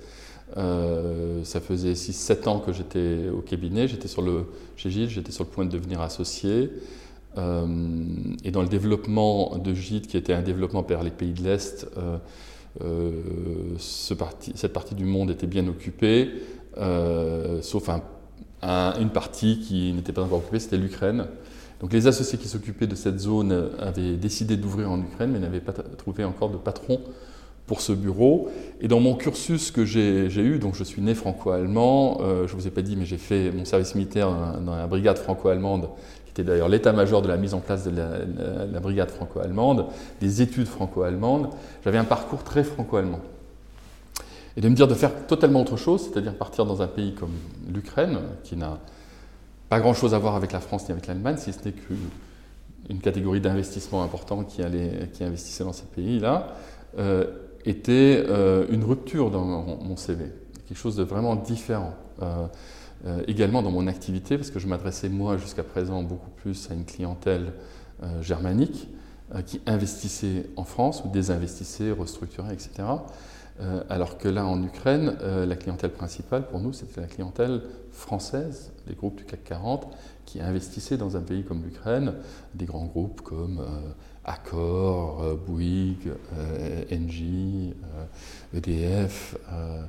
Euh, 0.58 1.44
ça 1.44 1.60
faisait 1.62 1.94
6-7 1.94 2.48
ans 2.48 2.60
que 2.60 2.72
j'étais 2.72 3.30
au 3.30 3.42
cabinet, 3.42 3.88
j'étais 3.88 4.08
sur 4.08 4.22
le, 4.22 4.46
chez 4.76 4.92
Gide, 4.92 5.10
j'étais 5.10 5.32
sur 5.32 5.44
le 5.44 5.50
point 5.50 5.66
de 5.66 5.72
devenir 5.72 6.02
associé. 6.02 6.72
Euh, 7.38 7.66
et 8.44 8.52
dans 8.52 8.62
le 8.62 8.68
développement 8.68 9.58
de 9.58 9.74
Gide, 9.74 10.06
qui 10.06 10.18
était 10.18 10.34
un 10.34 10.44
développement 10.44 10.84
vers 10.84 11.02
les 11.02 11.10
pays 11.10 11.34
de 11.34 11.42
l'Est, 11.44 11.88
euh, 11.98 12.18
cette 13.78 14.74
partie 14.74 14.96
du 14.96 15.06
monde 15.06 15.32
était 15.32 15.48
bien 15.48 15.68
occupée, 15.68 16.32
sauf 17.62 17.90
un, 17.90 18.02
une 19.00 19.10
partie 19.10 19.60
qui 19.60 19.94
n'était 19.94 20.14
pas 20.14 20.24
encore 20.24 20.40
occupée, 20.40 20.60
c'était 20.60 20.78
l'Ukraine. 20.78 21.28
Donc 21.82 21.94
les 21.94 22.08
associés 22.08 22.40
qui 22.40 22.48
s'occupaient 22.48 22.88
de 22.88 22.96
cette 22.96 23.20
zone 23.20 23.70
avaient 23.80 24.16
décidé 24.16 24.58
d'ouvrir 24.58 24.90
en 24.90 25.00
Ukraine, 25.02 25.32
mais 25.32 25.40
n'avaient 25.40 25.60
pas 25.60 25.74
trouvé 25.74 26.24
encore 26.24 26.50
de 26.50 26.58
patron 26.58 27.00
pour 27.68 27.82
ce 27.82 27.94
bureau. 27.94 28.50
Et 28.82 28.88
dans 28.88 29.00
mon 29.00 29.16
cursus 29.16 29.72
que 29.72 29.86
j'ai 29.86 30.28
eu, 30.28 30.60
donc 30.60 30.76
je 30.76 30.84
suis 30.84 31.02
né 31.02 31.16
franco-allemand, 31.16 32.20
euh, 32.22 32.48
je 32.48 32.56
ne 32.56 32.60
vous 32.60 32.68
ai 32.68 32.72
pas 32.72 32.82
dit, 32.82 32.96
mais 32.96 33.06
j'ai 33.06 33.18
fait 33.18 33.52
mon 33.52 33.66
service 33.66 33.96
militaire 33.96 34.30
dans, 34.66 34.76
la 34.76 34.88
brigade 34.88 35.18
franco-allemande, 35.18 35.90
qui 36.26 36.32
était 36.32 36.44
d'ailleurs 36.44 36.70
l'état-major 36.70 37.22
de 37.22 37.28
la 37.28 37.38
mise 37.38 37.54
en 37.54 37.60
place 37.60 37.86
de 37.86 37.92
la, 37.92 38.80
brigade 38.80 39.10
franco-allemande, 39.10 39.88
des 40.20 40.42
études 40.42 40.68
franco-allemandes. 40.68 41.50
J'avais 41.84 41.98
un 41.98 42.04
parcours 42.04 42.44
très 42.44 42.64
franco-allemand. 42.64 43.22
Et 44.56 44.62
de 44.62 44.70
me 44.70 44.76
dire 44.76 44.88
de 44.88 44.94
faire 44.94 45.26
totalement 45.26 45.62
autre 45.62 45.78
chose, 45.78 46.10
c'est-à-dire 46.10 46.36
partir 46.36 46.66
dans 46.66 46.82
un 46.82 46.88
pays 46.88 47.16
comme 47.16 47.34
l'Ukraine, 47.74 48.20
qui 48.44 48.56
n'a 48.56 48.78
pas 49.70 49.80
grand-chose 49.80 50.14
à 50.14 50.20
voir 50.20 50.36
avec 50.36 50.52
la 50.52 50.60
France 50.60 50.88
ni 50.88 50.92
avec 50.92 51.08
l'Allemagne, 51.08 51.38
si 51.38 51.54
ce 51.54 51.60
n'est 51.66 51.72
qu'une 51.72 53.00
catégorie 53.00 53.42
d'investissement 53.42 54.04
important 54.04 54.44
qui, 54.44 54.62
allait, 54.62 55.10
qui 55.14 55.24
investissait 55.24 55.64
dans 55.64 55.74
ces 55.74 55.86
pays-là, 55.86 56.56
euh, 57.00 57.26
était 57.66 58.24
euh, 58.28 58.66
une 58.70 58.84
rupture 58.84 59.32
dans 59.32 59.44
mon, 59.44 59.96
CV, 59.96 60.26
quelque 60.68 60.78
chose 60.78 60.96
de 60.96 61.04
vraiment 61.04 61.36
différent. 61.36 61.94
Euh, 62.22 62.48
euh, 63.06 63.22
également 63.28 63.62
dans 63.62 63.72
mon 63.72 63.88
activité, 63.88 64.38
parce 64.38 64.50
que 64.50 64.60
je 64.60 64.68
m'adressais 64.68 65.10
moi 65.10 65.38
jusqu'à 65.38 65.64
présent 65.64 66.04
beaucoup 66.04 66.30
plus 66.30 66.70
à 66.72 66.74
une 66.74 66.86
clientèle 66.86 67.54
germanique 68.20 68.90
qui 69.46 69.62
investissait 69.66 70.48
en 70.58 70.66
France 70.66 71.04
ou 71.06 71.10
désinvestissait, 71.10 71.92
restructurait, 71.92 72.54
etc. 72.54 72.84
alors 73.90 74.18
que 74.18 74.28
là, 74.28 74.46
en 74.46 74.62
Ukraine, 74.62 75.16
la 75.22 75.56
clientèle 75.56 75.92
principale 75.92 76.48
pour 76.48 76.60
nous, 76.60 76.74
c'était 76.74 77.00
la 77.00 77.08
clientèle 77.08 77.62
française, 77.92 78.74
des 78.88 78.94
groupes 78.94 79.16
du 79.16 79.24
CAC 79.24 79.46
40, 79.46 79.88
qui 80.26 80.42
investissaient 80.42 80.98
dans 80.98 81.16
un 81.16 81.22
pays 81.22 81.44
comme 81.44 81.64
l'Ukraine, 81.64 82.14
des 82.56 82.66
grands 82.66 82.86
groupes 82.86 83.22
comme 83.22 83.62
Accor, 84.26 85.22
euh, 85.22 85.36
Bouygues, 85.36 86.14
euh, 86.38 86.84
Engie, 86.92 87.74
EDF, 88.54 89.38
euh, 89.52 89.84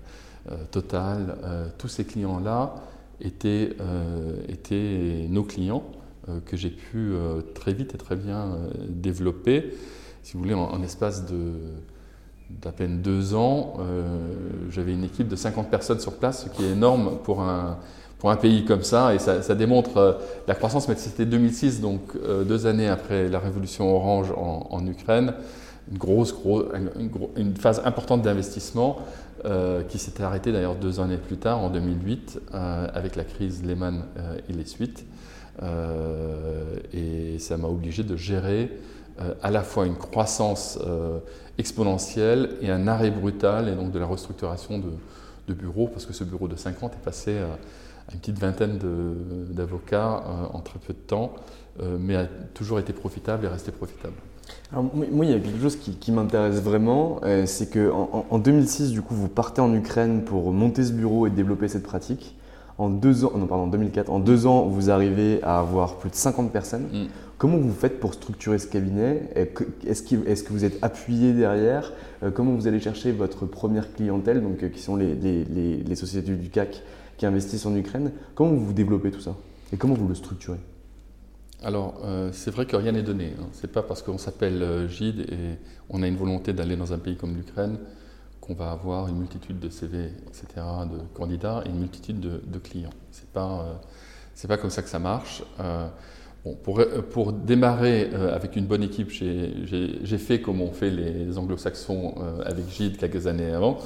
e 0.51 0.55
Total, 0.71 1.39
tous 1.79 1.89
ces 1.89 2.05
clients-là 2.05 2.75
étaient, 3.19 3.75
étaient, 4.47 5.27
nos 5.31 5.43
clients 5.43 5.85
que 6.45 6.59
j'ai 6.59 6.69
pu 6.69 7.15
très 7.55 7.73
vite 7.73 7.95
et 7.95 7.97
très 7.97 8.15
bien 8.15 8.59
développer, 8.91 9.75
si 10.23 10.35
vous 10.35 10.41
voulez, 10.41 10.53
en, 10.53 10.83
espace 10.83 11.25
de, 11.25 11.55
d'à 12.51 12.73
peine 12.73 13.01
deux 13.01 13.35
ans, 13.35 13.79
j'avais 14.69 14.93
une 14.93 15.05
équipe 15.05 15.29
de 15.29 15.37
50 15.37 15.71
personnes 15.71 16.01
sur 16.01 16.19
place, 16.19 16.45
ce 16.45 16.51
qui 16.51 16.63
est 16.63 16.73
énorme 16.73 17.21
pour 17.25 17.41
un, 17.41 17.79
pour 18.25 18.31
un 18.31 18.37
pays 18.37 18.65
comme 18.65 18.85
ça, 18.85 19.15
et 19.15 19.19
ça, 19.19 19.55
démontre 19.55 20.19
la 20.49 20.55
croissance, 20.55 20.89
mais 20.89 20.95
c'était 20.97 21.27
2006, 21.27 21.83
donc 21.83 22.01
deux 22.47 22.67
années 22.67 22.89
après 22.89 23.29
la 23.29 23.39
révolution 23.39 23.95
orange 23.95 24.33
en, 24.35 24.87
Ukraine, 24.87 25.35
une, 25.93 25.99
grosse, 25.99 26.35
une, 27.37 27.55
phase 27.55 27.83
importante 27.85 28.23
d'investissement 28.23 28.97
qui 29.91 29.99
s'était 29.99 30.23
arrêtée 30.23 30.53
d'ailleurs 30.53 30.77
deux 30.77 31.01
années 31.01 31.19
plus 31.19 31.37
tard, 31.37 31.59
en 31.59 31.69
2008, 31.69 32.41
avec 32.95 33.17
la 33.17 33.25
crise 33.25 33.63
Lehman 33.63 34.05
et 34.49 34.55
les 34.55 34.65
suites. 34.65 35.05
Euh, 35.63 36.77
et 36.93 37.39
ça 37.39 37.57
m'a 37.57 37.69
obligé 37.69 38.03
de 38.03 38.17
gérer 38.17 38.71
euh, 39.21 39.35
à 39.43 39.51
la 39.51 39.63
fois 39.63 39.87
une 39.87 39.97
croissance 39.97 40.79
euh, 40.85 41.19
exponentielle 41.59 42.57
et 42.61 42.71
un 42.71 42.89
arrêt 42.89 43.11
brutal, 43.11 43.69
et 43.69 43.75
donc 43.75 43.93
de 43.93 43.99
la 43.99 44.07
restructuration 44.07 44.79
de, 44.79 45.55
bureaux, 45.55 45.89
parce 45.89 46.07
que 46.07 46.13
ce 46.13 46.25
bureau 46.25 46.49
de 46.49 46.57
50 46.57 46.95
est 46.95 47.05
passé 47.05 47.39
à 47.39 47.59
une 48.15 48.21
petite 48.21 48.39
vingtaine 48.39 48.79
d'avocats 49.51 50.23
en 50.53 50.61
très 50.61 50.79
peu 50.79 50.93
de 50.93 50.99
temps, 50.99 51.33
mais 51.99 52.17
a 52.17 52.27
toujours 52.55 52.79
été 52.79 52.93
profitable 52.93 53.45
et 53.45 53.49
resté 53.49 53.73
profitable. 53.73 54.15
Alors, 54.73 54.85
moi, 54.95 55.25
il 55.25 55.31
y 55.31 55.35
a 55.35 55.39
quelque 55.39 55.61
chose 55.61 55.77
qui, 55.77 56.13
m'intéresse 56.13 56.61
vraiment, 56.61 57.21
c'est 57.47 57.73
qu'en 57.73 58.27
en, 58.31 58.39
2006, 58.39 58.91
du 58.93 59.03
coup, 59.03 59.15
vous 59.15 59.29
partez 59.29 59.61
en 59.61 59.75
Ukraine 59.75 60.23
pour 60.23 60.53
monter 60.53 60.85
ce 60.85 60.93
bureau 60.93 61.27
et 61.27 61.31
développer 61.31 61.69
cette 61.69 61.83
pratique. 61.83 62.37
En 62.77 62.91
deux 62.91 63.25
ans, 63.25 63.33
non 63.37 63.47
pardon, 63.47 63.69
2004, 63.69 64.11
en 64.11 64.19
deux 64.19 64.47
ans, 64.47 64.63
vous 64.63 64.91
arrivez 64.91 65.41
à 65.45 65.61
avoir 65.61 65.97
plus 65.97 66.11
de 66.11 66.17
50 66.17 66.51
personnes. 66.51 66.89
Mm. 66.93 67.07
Comment 67.39 67.59
vous 67.59 67.73
faites 67.73 68.01
pour 68.01 68.15
structurer 68.15 68.59
ce 68.59 68.67
cabinet? 68.67 69.31
Est-ce 69.35 70.03
que, 70.03 70.15
est 70.27 70.45
que, 70.45 70.53
vous 70.53 70.65
êtes 70.65 70.83
appuyé 70.83 71.33
derrière? 71.33 71.93
Euh, 72.23 72.31
Comment 72.31 72.53
vous 72.55 72.67
allez 72.67 72.81
chercher 72.81 73.13
votre 73.13 73.47
première 73.47 73.93
clientèle, 73.93 74.43
donc, 74.43 74.63
euh, 74.63 74.69
qui 74.69 74.81
sont 74.81 74.97
les, 74.97 75.15
les, 75.15 75.45
les, 75.45 75.95
sociétés 75.95 76.33
du 76.35 76.49
CAC 76.49 76.83
qui 77.17 77.27
investissent 77.27 77.67
en 77.67 77.75
Ukraine 77.75 78.13
Comment 78.35 78.53
vous 78.53 78.73
développez 78.73 79.11
tout 79.11 79.21
ça 79.21 79.37
Et 79.73 79.77
comment 79.77 79.95
vous 79.95 80.09
le 80.09 80.15
structurez 80.15 80.59
alors, 81.63 81.95
euh, 82.05 82.29
c'est 82.31 82.51
vrai 82.51 82.67
que 82.67 82.77
rien 82.77 82.93
n'est 82.93 83.03
donné. 83.03 83.33
Hein. 83.41 83.47
Ce 83.53 83.63
n'est 83.63 83.73
pas 83.73 83.83
parce 83.83 84.03
qu'on 84.03 84.19
s'appelle 84.19 84.87
Gide 84.91 85.21
et 85.21 85.57
on 85.89 86.03
a 86.03 86.07
une 86.07 86.17
volonté 86.17 86.53
d'aller 86.53 86.77
dans 86.77 86.93
un 86.93 86.99
pays 86.99 87.17
comme 87.17 87.35
l'Ukraine 87.35 87.79
qu'on 88.45 88.55
va 88.55 88.73
avoir 88.73 89.09
une 89.09 89.17
multitude 89.17 89.59
de 89.59 89.71
CV, 89.71 90.11
etc., 90.29 90.47
de 90.57 90.99
candidats 91.15 91.63
et 91.65 91.71
une 91.71 91.79
multitude 91.79 92.21
de, 92.21 92.59
clients. 92.59 92.91
Ce 93.11 93.21
n'est 93.21 93.29
pas, 93.33 93.65
euh, 94.43 94.49
pas 94.49 94.59
comme 94.59 94.69
ça 94.69 94.83
que 94.83 94.89
ça 94.91 94.99
marche. 94.99 95.43
Euh, 95.61 95.89
bon, 96.45 96.55
pour, 96.63 96.83
pour, 97.11 97.33
démarrer 97.33 98.11
euh, 98.13 98.35
avec 98.35 98.57
une 98.57 98.67
bonne 98.67 98.83
équipe, 98.83 99.09
j'ai 99.11 100.19
fait 100.19 100.43
comme 100.43 100.61
ont 100.61 100.73
fait 100.73 100.91
les 100.91 101.39
anglo-saxons 101.39 102.17
avec 102.45 102.69
Gide 102.69 102.99
quelques 102.99 103.27
années 103.27 103.51
avant. 103.51 103.79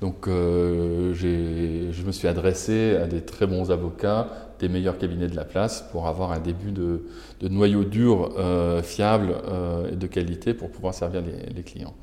Donc 0.00 0.26
je 0.26 2.06
me 2.06 2.12
suis 2.12 2.28
adressé 2.28 2.96
à 2.96 3.06
des 3.06 3.22
très 3.22 3.46
bons 3.46 3.70
avocats, 3.70 4.28
des 4.58 4.68
meilleurs 4.68 4.98
cabinets 4.98 5.28
de 5.28 5.36
la 5.36 5.44
place 5.44 5.84
pour 5.92 6.06
avoir 6.06 6.32
un 6.32 6.40
début 6.40 6.72
de, 6.72 7.04
de 7.40 7.48
noyau 7.48 7.84
dur, 7.84 8.32
fiable 8.82 9.34
et 9.90 9.96
de 9.96 10.06
qualité 10.06 10.52
pour 10.52 10.70
pouvoir 10.70 10.94
servir 10.94 11.22
les, 11.22 11.54
les 11.54 11.62
clients. 11.62 11.94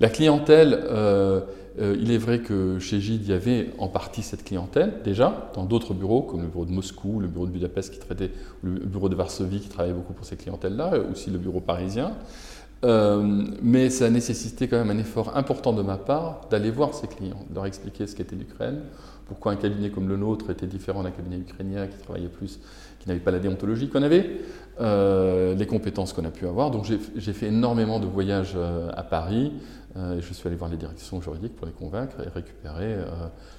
La 0.00 0.08
clientèle, 0.08 0.80
euh, 0.84 1.42
euh, 1.78 1.94
il 2.00 2.10
est 2.10 2.16
vrai 2.16 2.38
que 2.38 2.78
chez 2.78 3.00
Gide, 3.00 3.20
il 3.22 3.30
y 3.30 3.34
avait 3.34 3.68
en 3.76 3.88
partie 3.88 4.22
cette 4.22 4.44
clientèle 4.44 4.94
déjà, 5.04 5.50
dans 5.54 5.66
d'autres 5.66 5.92
bureaux, 5.92 6.22
comme 6.22 6.40
le 6.40 6.48
bureau 6.48 6.64
de 6.64 6.72
Moscou, 6.72 7.20
le 7.20 7.28
bureau 7.28 7.46
de 7.46 7.52
Budapest 7.52 7.92
qui 7.92 7.98
traitait, 7.98 8.30
le 8.62 8.80
bureau 8.86 9.10
de 9.10 9.14
Varsovie 9.14 9.60
qui 9.60 9.68
travaillait 9.68 9.94
beaucoup 9.94 10.14
pour 10.14 10.24
ces 10.24 10.36
clientèles-là, 10.36 10.94
aussi 11.12 11.28
le 11.28 11.36
bureau 11.36 11.60
parisien. 11.60 12.12
Euh, 12.82 13.44
mais 13.62 13.90
ça 13.90 14.06
a 14.06 14.10
nécessité 14.10 14.66
quand 14.66 14.78
même 14.78 14.96
un 14.96 14.98
effort 14.98 15.36
important 15.36 15.72
de 15.72 15.82
ma 15.82 15.98
part 15.98 16.46
d'aller 16.50 16.70
voir 16.70 16.94
ces 16.94 17.08
clients, 17.08 17.44
de 17.50 17.54
leur 17.54 17.66
expliquer 17.66 18.06
ce 18.06 18.16
qu'était 18.16 18.36
l'Ukraine, 18.36 18.80
pourquoi 19.26 19.52
un 19.52 19.56
cabinet 19.56 19.90
comme 19.90 20.08
le 20.08 20.16
nôtre 20.16 20.50
était 20.50 20.66
différent 20.66 21.02
d'un 21.02 21.10
cabinet 21.10 21.36
ukrainien 21.36 21.86
qui 21.86 21.98
travaillait 21.98 22.28
plus, 22.28 22.58
qui 22.98 23.08
n'avait 23.08 23.20
pas 23.20 23.30
la 23.30 23.38
déontologie 23.38 23.88
qu'on 23.88 24.02
avait, 24.02 24.40
les 24.80 25.66
compétences 25.68 26.12
qu'on 26.14 26.24
a 26.24 26.30
pu 26.30 26.46
avoir. 26.46 26.70
Donc 26.70 26.84
j'ai 26.84 27.32
fait 27.32 27.46
énormément 27.46 28.00
de 28.00 28.06
voyages 28.06 28.56
à 28.96 29.02
Paris, 29.04 29.52
euh, 29.96 30.20
je 30.20 30.32
suis 30.32 30.46
allé 30.46 30.56
voir 30.56 30.70
les 30.70 30.76
directions 30.76 31.20
juridiques 31.20 31.56
pour 31.56 31.66
les 31.66 31.72
convaincre 31.72 32.16
et 32.20 32.28
récupérer 32.28 32.94
euh, 32.94 33.06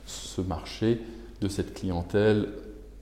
ce 0.06 0.42
marché 0.42 1.02
de 1.42 1.48
cette 1.50 1.74
clientèle 1.74 2.48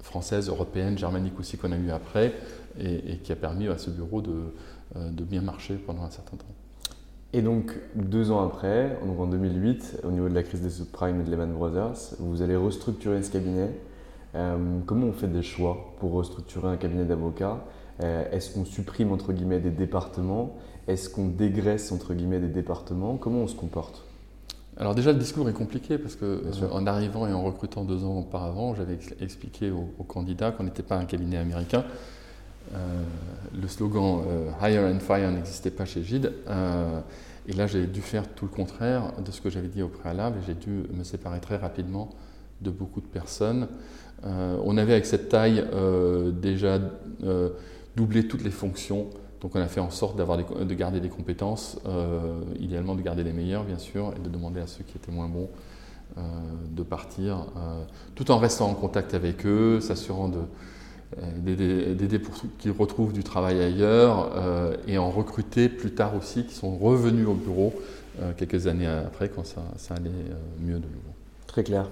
française, 0.01 0.49
européenne, 0.49 0.97
germanique 0.97 1.39
aussi 1.39 1.57
qu'on 1.57 1.71
a 1.71 1.77
eu 1.77 1.91
après 1.91 2.33
et, 2.79 3.17
qui 3.17 3.31
a 3.31 3.35
permis 3.35 3.67
à 3.67 3.77
ce 3.77 3.89
bureau 3.89 4.21
de, 4.21 4.31
euh, 4.31 4.53
de, 4.95 5.23
bien 5.23 5.41
marcher 5.41 5.75
pendant 5.75 6.03
un 6.03 6.09
certain 6.09 6.37
temps. 6.37 6.45
Et 7.31 7.41
donc, 7.41 7.73
deux 7.95 8.31
ans 8.31 8.43
après, 8.43 8.97
donc 9.05 9.19
en 9.19 9.27
2008, 9.27 10.01
au 10.03 10.11
niveau 10.11 10.29
de 10.29 10.33
la 10.33 10.43
crise 10.43 10.61
des 10.61 10.69
subprimes 10.69 11.21
et 11.21 11.23
de 11.23 11.29
Lehman 11.29 11.53
Brothers, 11.53 12.15
vous 12.19 12.41
allez 12.41 12.55
restructurer 12.55 13.21
ce 13.21 13.31
cabinet. 13.31 13.69
comment 14.87 15.07
on 15.07 15.13
fait 15.13 15.27
des 15.27 15.43
choix 15.43 15.93
pour 15.99 16.13
restructurer 16.13 16.67
un 16.69 16.77
cabinet 16.77 17.05
d'avocats? 17.05 17.63
Est-ce 17.99 18.51
qu'on 18.53 18.65
supprime 18.65 19.11
entre 19.11 19.31
guillemets 19.31 19.59
des 19.59 19.69
départements? 19.69 20.55
Est-ce 20.87 21.07
qu'on 21.07 21.27
dégraisse 21.27 21.91
entre 21.91 22.15
guillemets 22.15 22.39
des 22.39 22.47
départements? 22.47 23.17
Comment 23.17 23.41
on 23.41 23.47
se 23.47 23.55
comporte? 23.55 24.03
Alors 24.79 24.95
déjà, 24.95 25.11
le 25.11 25.19
discours 25.19 25.49
est 25.49 25.53
compliqué 25.53 25.97
parce 25.97 26.15
que 26.15 26.41
en 26.71 26.87
arrivant 26.87 27.27
et 27.27 27.33
en 27.33 27.43
recrutant 27.43 27.83
deux 27.83 28.05
ans 28.05 28.19
auparavant, 28.19 28.75
j'avais 28.75 28.97
expliqué 29.19 29.71
aux, 29.71 30.03
candidats 30.03 30.51
qu'on 30.51 30.63
n'était 30.63 30.83
pas 30.83 30.95
un 30.95 31.03
cabinet 31.03 31.37
américain. 31.37 31.83
Euh, 32.73 33.03
le 33.59 33.67
slogan 33.67 34.23
euh, 34.27 34.51
Hire 34.61 34.83
and 34.83 34.99
Fire 34.99 35.31
n'existait 35.31 35.71
pas 35.71 35.85
chez 35.85 36.03
Gide. 36.03 36.31
Euh, 36.47 36.99
et 37.47 37.53
là, 37.53 37.67
j'ai 37.67 37.87
dû 37.87 38.01
faire 38.01 38.27
tout 38.27 38.45
le 38.45 38.51
contraire 38.51 39.13
de 39.25 39.31
ce 39.31 39.41
que 39.41 39.49
j'avais 39.49 39.67
dit 39.67 39.81
au 39.81 39.87
préalable 39.87 40.37
et 40.37 40.45
j'ai 40.45 40.53
dû 40.53 40.83
me 40.93 41.03
séparer 41.03 41.39
très 41.39 41.57
rapidement 41.57 42.09
de 42.61 42.69
beaucoup 42.69 43.01
de 43.01 43.07
personnes. 43.07 43.67
on 44.23 44.77
avait 44.77 44.91
avec 44.91 45.05
cette 45.05 45.29
taille 45.29 45.65
déjà 46.33 46.77
doublé 47.95 48.27
toutes 48.27 48.43
les 48.43 48.51
fonctions 48.51 49.07
donc 49.41 49.55
on 49.55 49.61
a 49.61 49.67
fait 49.67 49.79
en 49.79 49.89
sorte 49.89 50.17
de 50.17 50.73
garder 50.73 50.99
des 50.99 51.07
compétences, 51.07 51.79
idéalement 52.59 52.95
de 52.95 53.01
garder 53.01 53.23
les 53.23 53.31
meilleures 53.31 53.63
bien 53.63 53.77
sûr, 53.77 54.13
et 54.15 54.19
de 54.19 54.29
demander 54.29 54.59
à 54.59 54.67
ceux 54.67 54.83
qui 54.83 54.97
étaient 54.97 55.13
moins 55.13 55.29
bons 55.29 55.49
de 56.17 56.83
partir, 56.83 57.47
tout 58.13 58.29
en 58.29 58.37
restant 58.37 58.69
en 58.69 58.75
contact 58.75 59.13
avec 59.13 59.45
eux, 59.45 59.79
s'assurant 59.79 60.29
d'aider 61.37 62.19
pour 62.19 62.35
qu'ils 62.57 62.71
retrouvent 62.71 63.13
du 63.13 63.23
travail 63.23 63.61
ailleurs, 63.61 64.31
et 64.87 64.97
en 64.97 65.09
recruter 65.09 65.69
plus 65.69 65.91
tard 65.91 66.15
aussi, 66.15 66.45
qui 66.45 66.53
sont 66.53 66.77
revenus 66.77 67.27
au 67.27 67.33
bureau 67.33 67.73
quelques 68.37 68.67
années 68.67 68.87
après 68.87 69.29
quand 69.29 69.45
ça, 69.45 69.61
ça 69.77 69.95
allait 69.95 70.11
mieux 70.61 70.75
de 70.75 70.85
nouveau. 70.85 71.13
Très 71.47 71.63
clair. 71.63 71.89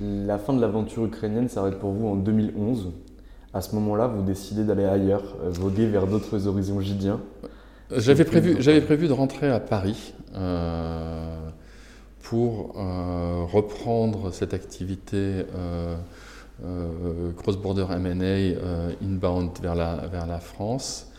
La 0.00 0.38
fin 0.38 0.52
de 0.52 0.60
l'aventure 0.60 1.04
ukrainienne 1.04 1.48
s'arrête 1.48 1.78
pour 1.78 1.92
vous 1.92 2.08
en 2.08 2.16
2011 2.16 2.92
à 3.54 3.60
ce 3.60 3.74
moment-là, 3.76 4.08
vous 4.08 4.22
décidez 4.22 4.64
d'aller 4.64 4.84
ailleurs, 4.84 5.22
euh, 5.44 5.50
voguer 5.50 5.86
vers 5.86 6.08
d'autres 6.08 6.48
horizons 6.48 6.80
gidiens 6.80 7.20
J'avais 7.96 8.24
prévu, 8.24 8.56
j'avais 8.58 8.80
prévu 8.80 9.06
de 9.06 9.12
rentrer 9.12 9.48
à 9.48 9.60
Paris 9.60 10.12
euh, 10.34 11.38
pour 12.20 12.74
euh, 12.76 13.44
reprendre 13.44 14.32
cette 14.32 14.54
activité 14.54 15.44
cross-border 17.36 17.86
M&A 17.90 18.56
inbound 19.04 19.50
vers 19.60 19.74
la, 19.74 20.40
France. 20.40 21.10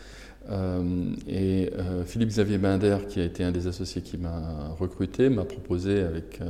et 1.28 1.70
Philippe 2.06 2.28
Xavier 2.30 2.58
Binder, 2.58 2.98
qui 3.08 3.20
a 3.20 3.24
été 3.24 3.44
un 3.44 3.52
des 3.52 3.66
associés 3.66 4.02
qui 4.02 4.16
m'a 4.16 4.74
recruté, 4.78 5.28
m'a 5.28 5.44
proposé 5.44 6.00
avec 6.02 6.40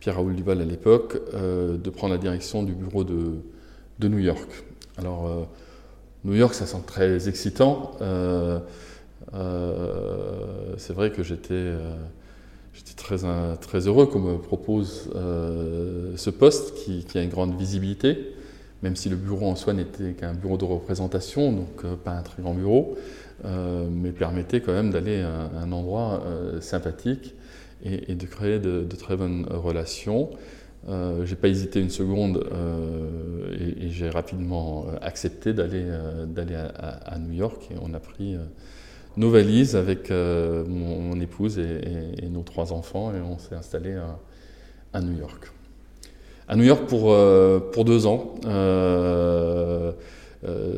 Pierre-Raoul 0.00 0.34
Duval 0.34 0.60
à 0.60 0.64
l'époque 0.64 1.20
de 1.34 1.90
prendre 1.90 2.14
la 2.14 2.20
direction 2.20 2.62
du 2.62 2.72
bureau 2.72 3.04
de, 3.04 3.42
New 4.08 4.18
York. 4.18 4.48
Alors, 4.98 5.26
euh, 5.26 5.44
New 6.24 6.34
York, 6.34 6.54
ça 6.54 6.66
sent 6.66 6.82
très 6.86 7.28
excitant. 7.28 7.92
Euh, 8.00 8.58
euh, 9.34 10.74
c'est 10.76 10.92
vrai 10.92 11.10
que 11.10 11.22
j'étais 11.22 11.72
très, 12.96 13.16
très 13.60 13.86
heureux 13.86 14.06
qu'on 14.06 14.20
me 14.20 14.38
propose 14.38 15.10
ce 15.14 16.30
poste 16.30 16.74
qui, 16.74 17.04
a 17.14 17.22
une 17.22 17.30
grande 17.30 17.58
visibilité, 17.58 18.34
même 18.82 18.96
si 18.96 19.08
le 19.08 19.16
bureau 19.16 19.46
en 19.46 19.56
soi 19.56 19.72
n'était 19.72 20.12
qu'un 20.12 20.34
bureau 20.34 20.56
de 20.56 20.64
représentation, 20.64 21.52
donc 21.52 21.84
pas 22.04 22.12
un 22.12 22.22
très 22.22 22.42
grand 22.42 22.54
bureau, 22.54 22.96
mais 23.44 24.12
permettait 24.12 24.60
quand 24.60 24.72
même 24.72 24.90
d'aller 24.90 25.20
à, 25.20 25.50
un 25.60 25.72
endroit 25.72 26.22
sympathique 26.60 27.34
et, 27.84 28.14
de 28.14 28.26
créer 28.26 28.58
de, 28.58 28.84
très 28.96 29.16
bonnes 29.16 29.46
relations. 29.50 30.30
Euh, 30.88 31.24
j'ai 31.24 31.36
pas 31.36 31.48
hésité 31.48 31.80
une 31.80 31.90
seconde 31.90 32.44
euh, 32.52 33.76
et, 33.80 33.90
j'ai 33.90 34.10
rapidement 34.10 34.86
euh, 34.88 34.96
accepté 35.00 35.52
d'aller 35.52 35.86
d'aller 36.26 36.56
à, 36.56 37.18
New 37.18 37.32
York 37.32 37.68
et 37.70 37.74
on 37.80 37.94
a 37.94 38.00
pris 38.00 38.36
nos 39.16 39.30
valises 39.30 39.76
avec 39.76 40.10
mon, 40.10 41.20
épouse 41.20 41.58
et, 41.58 42.28
nos 42.28 42.42
trois 42.42 42.72
enfants 42.72 43.12
et 43.14 43.20
on 43.20 43.38
s'est 43.38 43.54
installé 43.54 43.96
à, 44.92 45.00
New 45.00 45.18
York. 45.18 45.50
À 46.48 46.56
New 46.56 46.64
York 46.64 46.86
pour, 46.86 47.14
pour 47.72 47.84
deux 47.84 48.06
ans. 48.06 48.34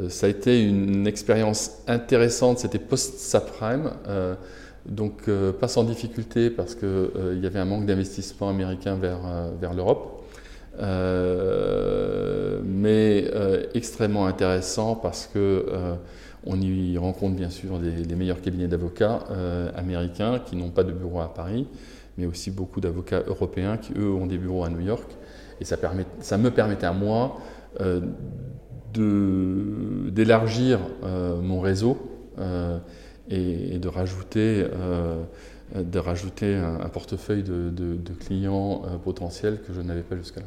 ça 0.08 0.26
a 0.26 0.28
été 0.28 0.62
une 0.62 1.06
expérience 1.06 1.82
intéressante, 1.86 2.58
c'était 2.58 2.78
post-subprime. 2.78 3.90
donc 4.86 5.30
pas 5.60 5.68
sans 5.68 5.84
difficulté 5.84 6.50
parce 6.50 6.74
qu'il 6.74 7.40
y 7.40 7.46
avait 7.46 7.60
un 7.60 7.64
manque 7.64 7.86
d'investissement 7.86 8.48
américain 8.48 8.96
vers, 8.96 9.20
vers 9.60 9.74
l'Europe. 9.74 10.24
mais 12.64 13.30
extrêmement 13.74 14.26
intéressant 14.26 14.96
parce 14.96 15.30
que 15.32 15.66
on 16.46 16.60
y 16.60 16.96
rencontre 16.98 17.36
bien 17.36 17.50
sûr 17.50 17.78
les 17.78 18.14
meilleurs 18.14 18.40
cabinets 18.40 18.68
d'avocats 18.68 19.24
américains 19.74 20.38
qui 20.38 20.56
n'ont 20.56 20.70
pas 20.70 20.84
de 20.84 20.92
bureau 20.92 21.20
à 21.20 21.32
Paris, 21.32 21.66
mais 22.18 22.26
aussi 22.26 22.50
beaucoup 22.50 22.80
d'avocats 22.80 23.22
européens 23.26 23.76
qui, 23.76 23.92
eux, 23.96 24.12
ont 24.12 24.26
des 24.26 24.38
bureaux 24.38 24.64
à 24.64 24.70
New 24.70 24.80
York. 24.80 25.10
Et 25.60 25.64
ça, 25.64 25.76
me 26.38 26.50
permettait 26.50 26.86
à 26.86 26.92
moi 26.92 27.38
euh, 27.80 28.00
d'élargir 28.94 30.78
euh, 31.02 31.40
mon 31.40 31.60
réseau 31.60 31.98
euh, 32.38 32.78
et, 33.28 33.78
de 33.78 33.88
rajouter, 33.88 34.66
un, 36.54 36.88
portefeuille 36.88 37.42
de, 37.42 37.70
de 37.70 38.12
clients 38.12 38.82
potentiels 39.02 39.60
que 39.62 39.72
je 39.72 39.80
n'avais 39.80 40.02
pas 40.02 40.16
jusqu'à-là. 40.16 40.46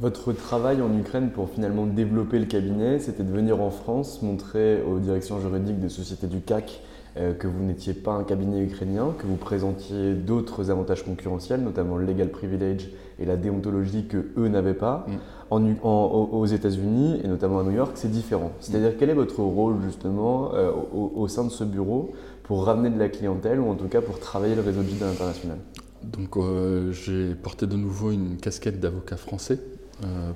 Votre 0.00 0.32
travail 0.32 0.82
en 0.82 0.98
Ukraine 0.98 1.30
pour 1.30 1.48
finalement 1.48 1.86
développer 1.86 2.40
le 2.40 2.46
cabinet, 2.46 2.98
c'était 2.98 3.22
de 3.22 3.30
venir 3.30 3.60
en 3.60 3.70
France, 3.70 4.22
montrer 4.22 4.82
aux 4.82 4.98
directions 4.98 5.40
juridiques 5.40 5.78
des 5.78 5.88
sociétés 5.88 6.26
du 6.26 6.40
CAC 6.40 6.82
euh, 7.16 7.32
que 7.32 7.46
vous 7.46 7.62
n'étiez 7.62 7.94
pas 7.94 8.10
un 8.10 8.24
cabinet 8.24 8.60
ukrainien, 8.60 9.14
que 9.16 9.24
vous 9.24 9.36
présentiez 9.36 10.14
d'autres 10.14 10.72
avantages 10.72 11.04
concurrentiels, 11.04 11.62
notamment 11.62 11.96
le 11.96 12.06
legal 12.06 12.28
privilege 12.28 12.90
et 13.20 13.24
la 13.24 13.36
déontologie 13.36 14.06
que 14.06 14.32
eux 14.36 14.48
n'avaient 14.48 14.74
pas. 14.74 15.06
Mm. 15.06 15.76
aux 15.84 16.46
États-Unis 16.46 17.20
et 17.22 17.28
notamment 17.28 17.60
à 17.60 17.62
New 17.62 17.70
York, 17.70 17.92
c'est 17.94 18.10
différent. 18.10 18.50
C'est-à-dire 18.58 18.96
quel 18.98 19.10
est 19.10 19.14
votre 19.14 19.40
rôle 19.42 19.76
justement 19.84 20.50
euh, 20.54 20.72
au, 20.92 21.28
sein 21.28 21.44
de 21.44 21.50
ce 21.50 21.62
bureau 21.62 22.14
pour 22.42 22.64
ramener 22.64 22.90
de 22.90 22.98
la 22.98 23.08
clientèle 23.08 23.60
ou 23.60 23.70
en 23.70 23.76
tout 23.76 23.86
cas 23.86 24.00
pour 24.00 24.18
travailler 24.18 24.56
le 24.56 24.62
réseau 24.62 24.82
de 24.82 25.04
à 25.04 25.06
l'international 25.06 25.58
Donc 26.02 26.36
euh, 26.36 26.90
j'ai 26.90 27.36
porté 27.36 27.68
de 27.68 27.76
nouveau 27.76 28.10
une 28.10 28.38
casquette 28.38 28.80
d'avocat 28.80 29.16
français 29.16 29.60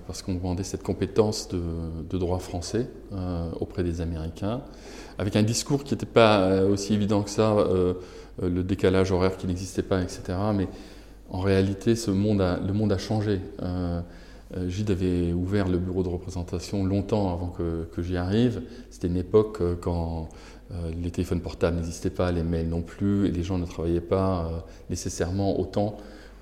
parce 0.06 0.22
qu'on 0.22 0.38
vendait 0.38 0.62
cette 0.62 0.82
compétence 0.82 1.48
de, 1.48 2.18
droit 2.18 2.38
français 2.38 2.88
auprès 3.60 3.82
des 3.82 4.00
Américains 4.00 4.62
avec 5.18 5.34
un 5.34 5.42
discours 5.42 5.84
qui 5.84 5.94
n'était 5.94 6.06
pas 6.06 6.40
euh, 6.40 6.68
aussi 6.68 6.94
évident 6.94 7.22
que 7.22 7.30
ça, 7.30 7.52
euh, 7.52 7.94
euh, 8.42 8.48
le 8.48 8.62
décalage 8.62 9.10
horaire 9.12 9.36
qui 9.36 9.46
n'existait 9.46 9.82
pas, 9.82 10.00
etc. 10.00 10.38
Mais 10.54 10.68
en 11.28 11.40
réalité, 11.40 11.94
le 12.06 12.72
monde 12.72 12.92
a 12.92 12.98
changé. 12.98 13.40
Gide 14.66 14.90
avait 14.90 15.34
ouvert 15.34 15.68
le 15.68 15.76
bureau 15.76 16.02
de 16.02 16.08
représentation 16.08 16.86
longtemps 16.86 17.30
avant 17.34 17.48
que 17.48 18.02
j'y 18.02 18.16
arrive. 18.16 18.62
C'était 18.88 19.08
une 19.08 19.18
époque 19.18 19.60
quand 19.82 20.30
les 21.02 21.10
téléphones 21.10 21.42
portables 21.42 21.76
n'existaient 21.76 22.08
pas, 22.08 22.32
les 22.32 22.42
mails 22.42 22.70
non 22.70 22.80
plus, 22.80 23.26
et 23.26 23.30
les 23.30 23.42
gens 23.42 23.58
ne 23.58 23.66
travaillaient 23.66 24.00
pas 24.00 24.64
nécessairement 24.88 25.60
autant 25.60 25.98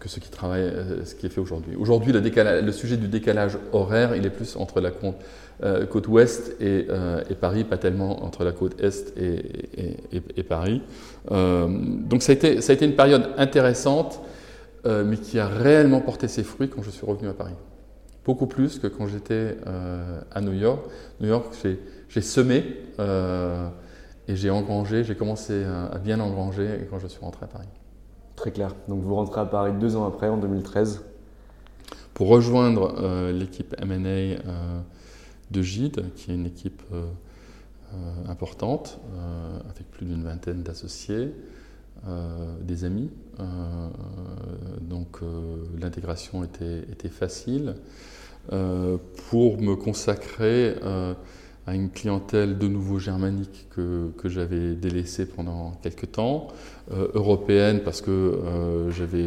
ce 0.07 0.21
qui, 0.21 0.31
travaille, 0.31 0.73
ce 1.05 1.15
qui 1.15 1.27
est 1.27 1.31
fait 1.31 1.41
aujourd'hui. 1.41 1.77
Aujourd'hui, 1.77 2.13
le, 2.13 2.73
sujet 2.73 2.97
du 2.97 3.09
décalage 3.09 3.59
horaire, 3.73 4.15
il 4.17 4.25
est 4.27 4.31
plus 4.31 4.57
entre 4.57 4.81
la 4.81 4.91
compte 4.91 5.17
euh, 5.65 5.87
côte 5.87 6.07
ouest 6.09 6.55
euh, 6.61 7.23
et, 7.31 7.35
Paris, 7.35 7.65
pas 7.65 7.79
tellement 7.79 8.23
entre 8.25 8.45
la 8.45 8.53
côte 8.53 8.79
est 8.79 9.15
et, 9.17 10.43
Paris. 10.43 10.83
Euh, 11.31 11.67
donc 11.67 12.23
ça 12.23 12.33
a, 12.33 12.35
été, 12.35 12.85
une 12.85 12.95
période 12.95 13.31
intéressante, 13.39 14.21
mais 14.85 15.17
qui 15.17 15.39
a 15.41 15.49
réellement 15.49 16.01
porté 16.01 16.29
ses 16.29 16.45
fruits 16.45 16.69
quand 16.69 16.83
je 16.83 16.91
suis 16.91 17.07
revenu 17.07 17.29
à 17.29 17.33
Paris. 17.33 17.55
Beaucoup 18.25 18.47
plus 18.47 18.79
que 18.79 18.87
quand 18.87 19.09
j'étais 19.09 19.57
à 20.31 20.41
New 20.41 20.53
York. 20.53 20.85
New 21.21 21.29
York, 21.29 21.53
j'ai 22.09 22.21
semé 22.21 22.77
et 24.29 24.37
j'ai 24.37 24.51
engrangé, 24.51 25.03
j'ai 25.03 25.17
commencé 25.17 25.65
à, 25.65 25.99
bien 25.99 26.21
engranger 26.21 26.87
quand 26.89 27.01
je 27.01 27.09
suis 27.09 27.21
rentré 27.21 27.47
à 27.47 27.49
Paris. 27.49 27.67
Très 28.37 28.53
clair. 28.53 28.75
Donc 28.89 29.03
vous 29.03 29.15
rentrez 29.15 29.41
à 29.41 29.47
Paris 29.47 29.73
deux 29.81 29.97
ans 29.97 30.07
après, 30.07 30.29
en 30.29 30.37
2013 30.37 31.03
Pour 32.15 32.29
rejoindre 32.29 33.31
l'équipe 33.33 33.75
M&A 33.79 34.39
de 35.51 35.63
Gide, 35.63 36.05
qui 36.15 36.31
est 36.31 36.35
une 36.35 36.47
équipe 36.47 36.83
euh, 36.93 37.07
euh, 37.95 37.97
importante, 38.29 39.01
euh, 39.15 39.59
avec 39.71 39.91
plus 39.91 40.07
d'une 40.07 40.23
vingtaine 40.23 40.63
d'associés, 40.63 41.33
des 42.61 42.85
amis. 42.85 43.11
donc 44.83 45.19
l'intégration 45.81 46.45
était, 46.45 47.09
facile. 47.09 47.75
pour 49.29 49.61
me 49.61 49.75
consacrer 49.75 50.77
à 51.67 51.75
une 51.75 51.91
clientèle 51.91 52.59
de 52.59 52.69
nouveau 52.69 52.99
germanique 52.99 53.67
que, 53.71 54.11
que 54.19 54.29
j'avais 54.29 54.75
délaissée 54.75 55.27
pendant 55.27 55.73
quelques 55.83 56.13
temps, 56.13 56.49
européenne 57.15 57.81
parce 57.85 58.01
que 58.01 58.41
j'avais 58.91 59.27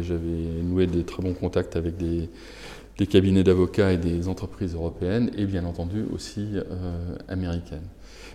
noué 0.62 0.86
des 0.86 1.04
très 1.04 1.22
bons 1.22 1.34
contacts 1.34 1.76
avec 1.76 1.98
des, 1.98 2.30
des 3.00 3.06
cabinets 3.06 3.42
d'avocats 3.42 3.92
et 3.92 3.96
des 3.96 4.28
entreprises 4.28 4.74
européennes 4.74 5.30
et 5.34 5.46
bien 5.46 5.64
entendu 5.64 6.04
aussi 6.14 6.48
euh, 6.56 7.16
américaines. 7.28 7.88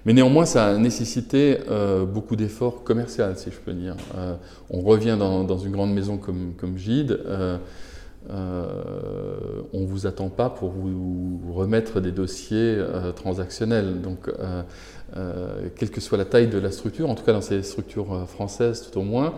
Mais 0.05 0.13
néanmoins, 0.13 0.45
ça 0.45 0.69
a 0.69 0.77
nécessité 0.77 1.59
euh, 1.69 2.03
beaucoup 2.03 2.35
d'efforts 2.35 2.83
commerciaux, 2.83 3.25
si 3.35 3.51
je 3.51 3.57
peux 3.57 3.73
dire. 3.73 3.95
Euh, 4.17 4.33
on 4.71 4.81
revient 4.81 5.17
dans, 5.19 5.57
une 5.59 5.71
grande 5.71 5.93
maison 5.93 6.17
comme, 6.17 6.53
comme 6.57 6.79
Gide. 6.79 7.19
On 8.29 9.79
ne 9.79 9.85
vous 9.85 10.07
attend 10.07 10.29
pas 10.29 10.49
pour 10.49 10.69
vous 10.69 11.53
remettre 11.53 11.99
des 12.01 12.11
dossiers 12.11 12.77
transactionnels. 13.15 14.01
Donc, 14.01 14.29
quelle 15.75 15.91
que 15.91 16.01
soit 16.01 16.17
la 16.17 16.25
taille 16.25 16.47
de 16.47 16.57
la 16.57 16.71
structure, 16.71 17.09
en 17.09 17.15
tout 17.15 17.23
cas 17.23 17.33
dans 17.33 17.41
ces 17.41 17.61
structures 17.63 18.27
françaises 18.27 18.89
tout 18.89 18.99
au 18.99 19.03
moins, 19.03 19.35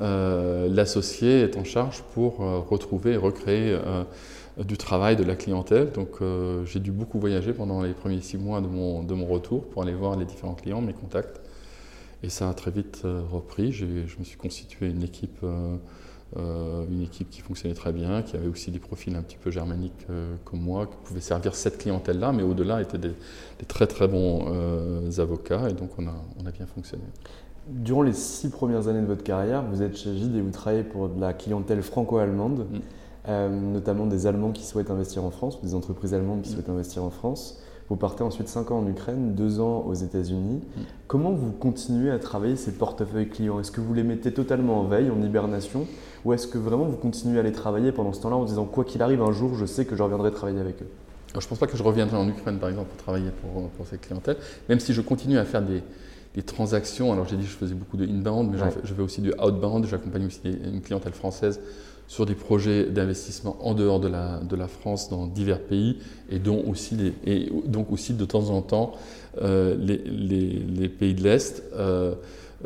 l'associé 0.00 1.42
est 1.42 1.56
en 1.56 1.64
charge 1.64 2.02
pour 2.14 2.38
retrouver 2.38 3.12
et 3.12 3.16
recréer 3.16 3.78
du 4.58 4.76
travail, 4.76 5.16
de 5.16 5.24
la 5.24 5.36
clientèle. 5.36 5.90
Donc 5.92 6.20
euh, 6.20 6.64
j'ai 6.64 6.80
dû 6.80 6.92
beaucoup 6.92 7.18
voyager 7.18 7.52
pendant 7.52 7.82
les 7.82 7.92
premiers 7.92 8.20
six 8.20 8.36
mois 8.36 8.60
de 8.60 8.66
mon, 8.66 9.02
de 9.02 9.14
mon 9.14 9.26
retour 9.26 9.64
pour 9.64 9.82
aller 9.82 9.94
voir 9.94 10.16
les 10.16 10.24
différents 10.24 10.54
clients, 10.54 10.80
mes 10.80 10.92
contacts. 10.92 11.40
Et 12.22 12.28
ça 12.28 12.50
a 12.50 12.54
très 12.54 12.70
vite 12.70 13.02
euh, 13.04 13.22
repris. 13.30 13.72
Je 13.72 13.86
me 13.86 14.24
suis 14.24 14.36
constitué 14.36 14.88
une 14.88 15.02
équipe, 15.02 15.38
euh, 16.36 16.84
une 16.90 17.02
équipe 17.02 17.30
qui 17.30 17.40
fonctionnait 17.40 17.74
très 17.74 17.92
bien, 17.92 18.22
qui 18.22 18.36
avait 18.36 18.48
aussi 18.48 18.70
des 18.70 18.78
profils 18.78 19.14
un 19.14 19.22
petit 19.22 19.36
peu 19.36 19.50
germaniques 19.50 20.06
comme 20.44 20.60
moi, 20.60 20.86
qui 20.86 20.96
pouvaient 21.04 21.20
servir 21.20 21.54
cette 21.54 21.78
clientèle-là, 21.78 22.32
mais 22.32 22.42
au-delà 22.42 22.80
étaient 22.80 22.98
des, 22.98 23.14
très 23.68 23.86
très 23.86 24.08
bons 24.08 24.46
avocats. 25.18 25.68
Et 25.68 25.74
donc 25.74 25.90
on 25.98 26.06
a, 26.06 26.14
on 26.42 26.46
a 26.46 26.50
bien 26.50 26.66
fonctionné. 26.66 27.04
Durant 27.68 28.02
les 28.02 28.12
six 28.12 28.48
premières 28.50 28.88
années 28.88 29.02
de 29.02 29.06
votre 29.06 29.22
carrière, 29.22 29.64
vous 29.64 29.82
êtes 29.82 29.96
chez 29.96 30.16
Gide 30.16 30.34
et 30.34 30.40
vous 30.40 30.50
travaillez 30.50 30.82
pour 30.82 31.08
de 31.08 31.20
la 31.20 31.32
clientèle 31.32 31.82
franco-allemande. 31.82 32.66
Mm. 32.70 32.78
Euh, 33.28 33.48
notamment 33.48 34.06
des 34.06 34.26
Allemands 34.26 34.50
qui 34.50 34.64
souhaitent 34.64 34.90
investir 34.90 35.24
en 35.24 35.30
France, 35.30 35.58
ou 35.62 35.66
des 35.66 35.74
entreprises 35.74 36.14
allemandes 36.14 36.40
qui 36.40 36.50
mm. 36.50 36.54
souhaitent 36.54 36.70
investir 36.70 37.04
en 37.04 37.10
France. 37.10 37.60
Vous 37.90 37.96
partez 37.96 38.22
ensuite 38.22 38.46
5 38.46 38.70
ans 38.70 38.78
en 38.78 38.86
Ukraine, 38.86 39.34
2 39.34 39.58
ans 39.58 39.84
aux 39.84 39.94
États-Unis. 39.94 40.60
Mm. 40.60 40.80
Comment 41.08 41.32
vous 41.32 41.50
continuez 41.50 42.12
à 42.12 42.20
travailler 42.20 42.54
ces 42.54 42.70
portefeuilles 42.70 43.28
clients? 43.28 43.58
Est-ce 43.58 43.72
que 43.72 43.80
vous 43.80 43.92
les 43.92 44.04
mettez 44.04 44.32
totalement 44.32 44.80
en 44.80 44.84
veille, 44.84 45.10
en 45.10 45.20
hibernation? 45.20 45.88
Ou 46.24 46.32
est-ce 46.32 46.46
que 46.46 46.56
vraiment 46.56 46.84
vous 46.84 46.96
continuez 46.96 47.40
à 47.40 47.42
les 47.42 47.50
travailler 47.50 47.90
pendant 47.90 48.12
ce 48.12 48.22
temps-là 48.22 48.36
en 48.36 48.44
disant 48.44 48.64
quoi 48.64 48.84
qu'il 48.84 49.02
arrive 49.02 49.22
un 49.22 49.32
jour, 49.32 49.56
je 49.56 49.66
sais 49.66 49.86
que 49.86 49.96
je 49.96 50.04
reviendrai 50.04 50.30
travailler 50.30 50.60
avec 50.60 50.80
eux? 50.80 50.88
Je 51.32 51.38
ne 51.38 51.48
pense 51.48 51.58
pas 51.58 51.66
que 51.66 51.76
je 51.76 51.82
reviendrai 51.82 52.16
en 52.16 52.28
Ukraine, 52.28 52.58
par 52.58 52.68
exemple, 52.68 52.90
pour 52.90 52.98
travailler 52.98 53.30
pour, 53.42 53.68
pour 53.70 53.86
cette 53.86 54.02
clientèle, 54.02 54.36
même 54.68 54.78
si 54.78 54.94
je 54.94 55.00
continue 55.00 55.38
à 55.38 55.44
faire 55.44 55.62
des, 55.62 55.82
transactions. 56.46 57.12
Alors 57.12 57.26
j'ai 57.26 57.36
dit 57.36 57.44
que 57.44 57.50
je 57.50 57.56
faisais 57.56 57.74
beaucoup 57.74 57.96
de 57.96 58.06
inbound, 58.06 58.52
mais 58.52 58.58
je 58.84 58.94
fais 58.94 59.02
aussi 59.02 59.20
du 59.20 59.32
outbound. 59.32 59.84
J'accompagne 59.86 60.26
aussi 60.26 60.40
une 60.44 60.80
clientèle 60.80 61.12
française 61.12 61.60
sur 62.10 62.26
des 62.26 62.34
projets 62.34 62.86
d'investissement 62.86 63.56
en 63.60 63.72
dehors 63.72 64.00
de 64.00 64.08
la, 64.08 64.40
de 64.40 64.56
la, 64.56 64.66
France 64.66 65.10
dans 65.10 65.28
divers 65.28 65.60
pays 65.60 65.98
et, 66.28 66.40
dont 66.40 66.60
aussi 66.68 66.96
les, 66.96 67.14
et 67.24 67.52
donc 67.66 67.92
aussi 67.92 68.14
de 68.14 68.24
temps 68.24 68.50
en 68.50 68.62
temps 68.62 68.94
euh, 69.40 69.76
les, 69.78 69.96
les, 69.96 70.88
pays 70.88 71.14
de 71.14 71.22
l'Est. 71.22 71.62
Euh, 71.72 72.16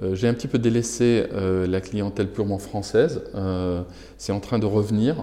euh, 0.02 0.14
j'ai 0.14 0.28
un 0.28 0.32
petit 0.32 0.48
peu 0.48 0.58
délaissé 0.58 1.26
la 1.34 1.82
clientèle 1.82 2.28
purement 2.28 2.56
française. 2.56 3.20
C'est 4.16 4.32
en 4.32 4.40
train 4.40 4.58
de 4.58 4.64
revenir. 4.64 5.16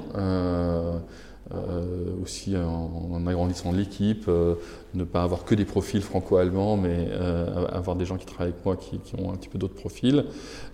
Euh, 1.54 2.24
aussi 2.24 2.56
en, 2.56 3.26
agrandissant 3.28 3.74
l'équipe, 3.74 4.26
euh, 4.28 4.56
ne 4.94 5.04
pas 5.04 5.24
avoir 5.24 5.44
que 5.44 5.54
des 5.54 5.66
profils 5.66 6.02
franco-allemands, 6.02 6.78
mais 6.78 7.10
euh, 7.12 7.66
avoir 7.68 7.98
des 7.98 8.06
gens 8.06 8.18
qui 8.18 8.26
travaillent 8.26 8.54
avec 8.54 8.66
moi 8.66 8.78
qui, 8.78 9.00
ont 9.18 9.34
un 9.34 9.36
petit 9.36 9.50
peu 9.50 9.58
d'autres 9.58 9.76
profils. 9.76 10.26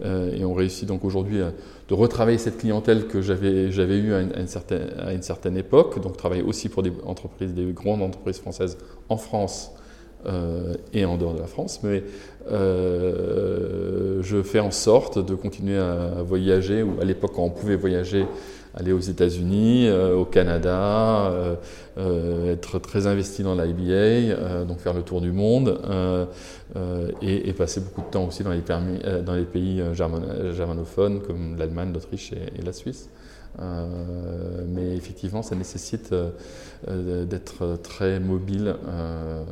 et 0.03 0.45
on 0.45 0.53
réussit 0.53 0.87
donc 0.87 1.03
aujourd'hui 1.03 1.39
de 1.87 1.93
retravailler 1.93 2.37
cette 2.37 2.59
clientèle 2.59 3.07
que 3.07 3.21
j'avais 3.21 3.97
eue 3.97 4.13
à 4.13 4.21
une, 4.21 4.47
certaine, 4.47 4.89
à 4.99 5.13
une 5.13 5.23
certaine 5.23 5.57
époque, 5.57 5.99
donc 6.01 6.17
travailler 6.17 6.43
aussi 6.43 6.69
pour 6.69 6.83
des 6.83 6.91
entreprises, 7.05 7.53
des 7.53 7.71
grandes 7.71 8.01
entreprises 8.01 8.39
françaises 8.39 8.77
en 9.09 9.17
France. 9.17 9.71
Et 10.93 11.05
en 11.05 11.17
dehors 11.17 11.33
de 11.33 11.39
la 11.39 11.47
France, 11.47 11.81
mais 11.83 12.03
je 12.49 14.41
fais 14.43 14.59
en 14.59 14.71
sorte 14.71 15.25
de 15.25 15.35
continuer 15.35 15.77
à, 15.77 16.21
voyager, 16.25 16.83
ou 16.83 16.99
à 17.01 17.05
l'époque 17.05 17.31
quand 17.35 17.43
on 17.43 17.49
pouvait 17.49 17.75
voyager 17.75 18.25
aller 18.75 18.91
aux 18.91 18.99
États-Unis, 18.99 19.89
au 19.89 20.25
Canada, 20.25 21.57
être 21.97 22.79
très 22.79 23.07
investi 23.07 23.41
dans 23.41 23.55
l'IBA, 23.55 24.65
donc 24.65 24.79
faire 24.79 24.93
le 24.93 25.01
tour 25.01 25.21
du 25.21 25.31
monde, 25.31 25.79
et, 27.21 27.53
passer 27.53 27.81
beaucoup 27.81 28.01
de 28.01 28.11
temps 28.11 28.25
aussi 28.25 28.43
dans 28.43 28.51
les, 28.51 29.45
pays 29.45 29.81
germanophones 29.93 31.21
comme 31.21 31.55
l'Allemagne, 31.57 31.91
l'Autriche 31.93 32.33
et, 32.33 32.61
la 32.61 32.73
Suisse. 32.73 33.09
mais 33.59 34.95
effectivement, 34.95 35.41
ça 35.41 35.55
nécessite 35.55 36.13
d'être 36.87 37.79
très 37.81 38.19
mobile 38.19 38.75
euh, 38.87 39.43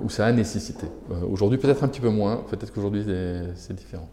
où 0.00 0.08
ça 0.08 0.26
a 0.26 0.32
nécessité. 0.32 0.86
Euh, 1.10 1.14
aujourd'hui, 1.30 1.58
peut-être 1.58 1.82
un 1.84 1.88
petit 1.88 2.00
peu 2.00 2.08
moins, 2.08 2.44
peut-être 2.50 2.72
qu'aujourd'hui 2.72 3.04
c'est 3.54 3.74
différent. 3.74 4.08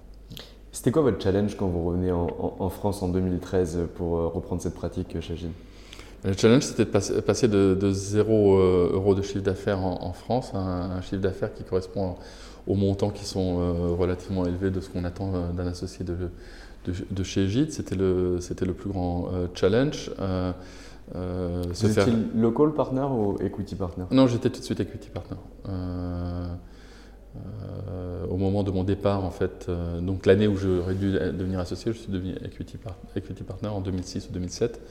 C'était 0.71 0.91
quoi 0.91 1.01
votre 1.01 1.21
challenge 1.21 1.55
quand 1.57 1.67
vous 1.67 1.83
revenez 1.83 2.11
en, 2.11 2.69
France 2.69 3.01
en 3.01 3.09
2013 3.09 3.87
pour 3.95 4.17
euh, 4.17 4.27
reprendre 4.27 4.61
cette 4.61 4.75
pratique 4.75 5.19
chez 5.19 5.35
Gilles 5.35 5.51
Le 6.23 6.33
challenge, 6.33 6.63
c'était 6.63 6.85
de 6.85 7.19
passer, 7.21 7.47
de, 7.47 7.91
0 7.91 8.57
euros 8.57 9.15
de 9.15 9.21
chiffre 9.21 9.43
d'affaires 9.43 9.79
en, 9.79 10.13
France 10.13 10.51
à 10.53 10.57
un, 10.57 11.01
chiffre 11.01 11.21
d'affaires 11.21 11.53
qui 11.53 11.63
correspond 11.63 12.15
aux 12.67 12.75
montants 12.75 13.09
qui 13.09 13.25
sont 13.25 13.95
relativement 13.97 14.45
élevés 14.45 14.69
de 14.69 14.79
ce 14.79 14.89
qu'on 14.89 15.05
attend 15.05 15.49
d'un 15.53 15.65
associé 15.65 16.05
de, 16.05 16.15
de, 16.85 17.23
chez 17.23 17.47
Gilles. 17.47 17.71
C'était 17.71 17.95
le, 17.95 18.37
le 18.37 18.73
plus 18.73 18.89
grand 18.91 19.29
challenge. 19.55 20.11
Euh, 21.15 21.63
Vous 21.67 21.87
faire... 21.89 22.07
local 22.35 22.73
partner 22.73 23.01
ou 23.01 23.37
equity 23.41 23.75
partner? 23.75 24.05
Non, 24.11 24.27
j'étais 24.27 24.49
tout 24.49 24.59
de 24.59 24.65
suite 24.65 24.79
equity 24.79 25.09
partner. 25.09 25.37
Euh, 25.67 26.47
euh, 27.35 28.25
au 28.29 28.37
moment 28.37 28.63
de 28.63 28.71
mon 28.71 28.83
départ, 28.83 29.23
en 29.23 29.31
fait, 29.31 29.65
euh, 29.69 30.01
donc 30.01 30.25
l'année 30.25 30.47
où 30.47 30.55
j'aurais 30.55 30.95
dû 30.95 31.11
devenir 31.11 31.59
associé, 31.59 31.93
je 31.93 31.97
suis 31.97 32.11
devenu 32.11 32.33
equity, 32.43 32.77
equity 33.15 33.43
partner 33.43 33.69
en 33.69 33.81
2006 33.81 34.29
ou 34.29 34.33
2007. 34.33 34.81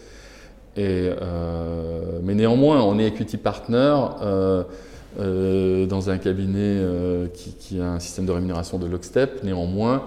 Et, 0.76 1.10
mais 2.22 2.34
néanmoins, 2.34 2.82
on 2.82 2.98
est 3.00 3.06
equity 3.06 3.36
partner 3.36 3.96
dans 5.16 6.10
un 6.10 6.18
cabinet 6.18 6.80
qui, 7.34 7.52
qui, 7.54 7.80
a 7.80 7.92
un 7.92 7.98
système 7.98 8.26
de 8.26 8.32
rémunération 8.32 8.78
de 8.78 8.86
lockstep. 8.86 9.42
Néanmoins, 9.42 10.04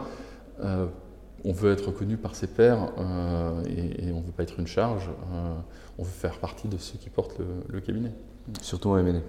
on 1.43 1.51
veut 1.51 1.71
être 1.71 1.87
reconnu 1.87 2.17
par 2.17 2.35
ses 2.35 2.47
pairs 2.47 2.89
euh, 2.97 3.63
et, 3.65 4.11
on 4.11 4.19
ne 4.19 4.25
veut 4.25 4.31
pas 4.35 4.43
être 4.43 4.59
une 4.59 4.67
charge. 4.67 5.09
Euh, 5.99 6.01
on 6.01 6.03
veut 6.03 6.09
faire 6.09 6.37
partie 6.39 6.67
de 6.67 6.77
ceux 6.77 6.97
qui 6.97 7.09
portent 7.09 7.39
le, 7.69 7.79
cabinet. 7.79 8.11
Surtout 8.61 8.89
en 8.89 8.97
M&A. 8.97 9.19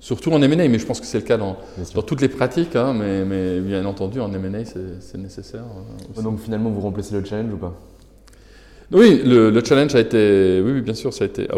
Surtout 0.00 0.32
en 0.32 0.42
M&A, 0.42 0.68
mais 0.68 0.78
je 0.78 0.86
pense 0.86 1.00
que 1.00 1.06
c'est 1.06 1.18
le 1.18 1.24
cas 1.24 1.38
dans, 1.38 1.56
toutes 2.02 2.20
les 2.20 2.28
pratiques. 2.28 2.76
Hein, 2.76 2.94
mais, 2.94 3.60
bien 3.60 3.84
entendu, 3.84 4.20
en 4.20 4.32
M&A, 4.32 4.64
c'est 4.64 5.18
nécessaire. 5.18 5.64
Euh, 6.18 6.22
Donc 6.22 6.40
finalement, 6.40 6.70
vous 6.70 6.80
remplacez 6.80 7.14
le 7.14 7.24
challenge 7.24 7.52
ou 7.52 7.58
pas? 7.58 7.74
Oui, 8.90 9.22
le, 9.24 9.64
challenge 9.64 9.94
a 9.94 10.00
été. 10.00 10.60
Oui, 10.64 10.80
bien 10.80 10.94
sûr, 10.94 11.14
ça 11.14 11.24
a 11.24 11.26
été. 11.26 11.48
Ah, 11.50 11.56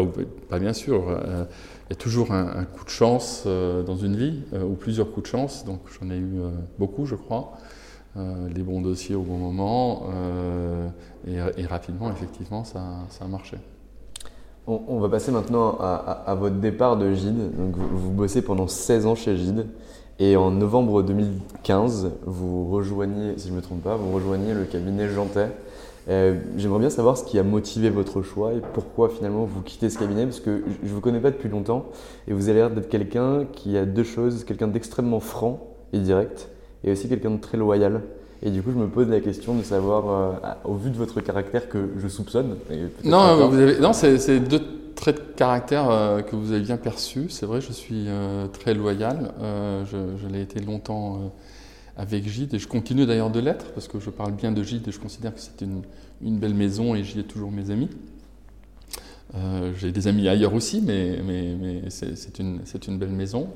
pas 0.49 0.59
bien 0.59 0.73
sûr. 0.73 1.03
il 1.09 1.89
y 1.89 1.93
a 1.93 1.95
toujours 1.95 2.31
un, 2.31 2.63
coup 2.63 2.85
de 2.85 2.89
chance 2.89 3.45
dans 3.45 3.97
une 3.97 4.15
vie, 4.15 4.43
ou 4.53 4.75
plusieurs 4.75 5.11
coups 5.11 5.23
de 5.23 5.31
chance. 5.31 5.65
Donc 5.65 5.81
j'en 5.99 6.09
ai 6.09 6.17
eu 6.17 6.35
beaucoup, 6.79 7.05
je 7.05 7.15
crois. 7.15 7.57
Euh, 8.17 8.47
les 8.47 8.63
bons 8.63 8.79
dossiers 8.79 9.15
au 9.15 9.23
bon 9.23 9.37
moment, 9.37 10.03
euh, 10.13 10.87
et, 11.27 11.65
rapidement, 11.65 12.09
effectivement, 12.09 12.63
ça, 12.63 12.79
a 13.19 13.27
marché. 13.27 13.57
On, 14.67 14.99
va 14.99 15.09
passer 15.09 15.31
maintenant 15.31 15.77
à, 15.79 16.35
votre 16.39 16.55
départ 16.55 16.97
de 16.97 17.13
GIDE. 17.13 17.55
Donc 17.55 17.75
vous, 17.77 18.09
bossez 18.09 18.41
pendant 18.41 18.67
16 18.67 19.05
ans 19.05 19.13
chez 19.13 19.37
GIDE, 19.37 19.67
et 20.17 20.35
en 20.37 20.49
novembre 20.49 21.03
2015, 21.03 22.13
vous 22.25 22.71
rejoignez, 22.71 23.37
si 23.37 23.47
je 23.47 23.51
ne 23.51 23.57
me 23.57 23.61
trompe 23.61 23.83
pas, 23.83 23.95
vous 23.95 24.11
rejoignez 24.11 24.55
le 24.55 24.63
cabinet 24.63 25.07
Jantet. 25.07 25.51
Euh, 26.07 26.39
j'aimerais 26.57 26.79
bien 26.79 26.89
savoir 26.89 27.15
ce 27.15 27.23
qui 27.23 27.37
a 27.37 27.43
motivé 27.43 27.89
votre 27.89 28.21
choix 28.21 28.53
et 28.53 28.61
pourquoi 28.73 29.09
finalement 29.09 29.45
vous 29.45 29.61
quittez 29.61 29.89
ce 29.89 29.99
cabinet, 29.99 30.23
parce 30.23 30.39
que 30.39 30.63
je 30.81 30.89
ne 30.89 30.93
vous 30.93 31.01
connais 31.01 31.19
pas 31.19 31.29
depuis 31.29 31.49
longtemps, 31.49 31.85
et 32.27 32.33
vous 32.33 32.49
avez 32.49 32.59
l'air 32.59 32.71
d'être 32.71 32.89
quelqu'un 32.89 33.45
qui 33.51 33.77
a 33.77 33.85
deux 33.85 34.03
choses, 34.03 34.45
quelqu'un 34.45 34.67
d'extrêmement 34.67 35.19
franc 35.19 35.59
et 35.93 35.99
direct, 35.99 36.49
et 36.83 36.91
aussi 36.91 37.07
quelqu'un 37.07 37.31
de 37.31 37.39
très 37.39 37.57
loyal. 37.57 38.01
Et 38.43 38.51
du 38.51 38.61
coup, 38.61 38.71
je 38.71 38.77
me 38.77 38.87
pose 38.87 39.07
la 39.09 39.21
question 39.21 39.55
de 39.55 39.63
savoir, 39.63 40.09
euh, 40.09 40.53
au 40.65 40.75
vu 40.75 40.89
de 40.89 40.97
votre 40.97 41.21
caractère 41.21 41.69
que 41.69 41.89
je 41.97 42.07
soupçonne. 42.07 42.57
Non, 43.03 43.47
vous 43.47 43.57
avez, 43.57 43.79
non 43.79 43.93
c'est 43.93 44.39
deux 44.39 44.61
traits 44.95 45.15
de 45.15 45.33
caractère 45.35 45.89
euh, 45.89 46.21
que 46.21 46.35
vous 46.35 46.51
avez 46.51 46.61
bien 46.61 46.77
perçus. 46.77 47.29
C'est 47.29 47.45
vrai, 47.45 47.61
je 47.61 47.71
suis 47.71 48.05
euh, 48.07 48.47
très 48.47 48.73
loyal. 48.73 49.31
je, 49.41 49.97
je 50.21 50.27
l'ai 50.27 50.41
été 50.41 50.59
longtemps 50.59 51.31
avec 51.97 52.27
Gide 52.27 52.53
et 52.53 52.59
je 52.59 52.67
continue 52.67 53.05
d'ailleurs 53.05 53.29
de 53.29 53.39
l'être 53.39 53.71
parce 53.71 53.87
que 53.87 53.99
je 53.99 54.09
parle 54.09 54.33
bien 54.33 54.51
de 54.51 54.61
Gide 54.61 54.87
et 54.87 54.91
je 54.91 54.99
considère 54.99 55.33
que 55.33 55.39
c'est 55.39 55.61
une, 55.61 55.81
une, 56.21 56.37
belle 56.37 56.53
maison 56.53 56.93
et 56.93 57.03
j'y 57.03 57.19
ai 57.19 57.23
toujours 57.23 57.51
mes 57.51 57.71
amis. 57.71 57.89
J'ai 59.77 59.91
des 59.91 60.07
amis 60.07 60.29
ailleurs 60.29 60.53
aussi, 60.53 60.81
mais, 60.81 61.19
mais, 61.25 61.55
mais 61.59 61.89
c'est 61.89 62.39
une, 62.39 62.61
une, 62.87 62.97
belle 62.97 63.09
maison. 63.09 63.49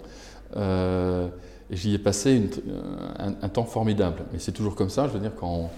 Et 1.71 1.75
j'y 1.75 1.93
ai 1.93 1.99
passé 1.99 2.49
euh, 2.67 3.31
un, 3.41 3.49
temps 3.49 3.63
formidable. 3.63 4.23
Mais 4.33 4.39
c'est 4.39 4.51
toujours 4.51 4.75
comme 4.75 4.89
ça, 4.89 5.07
je 5.07 5.13
veux 5.13 5.19
dire, 5.19 5.35
quand 5.35 5.69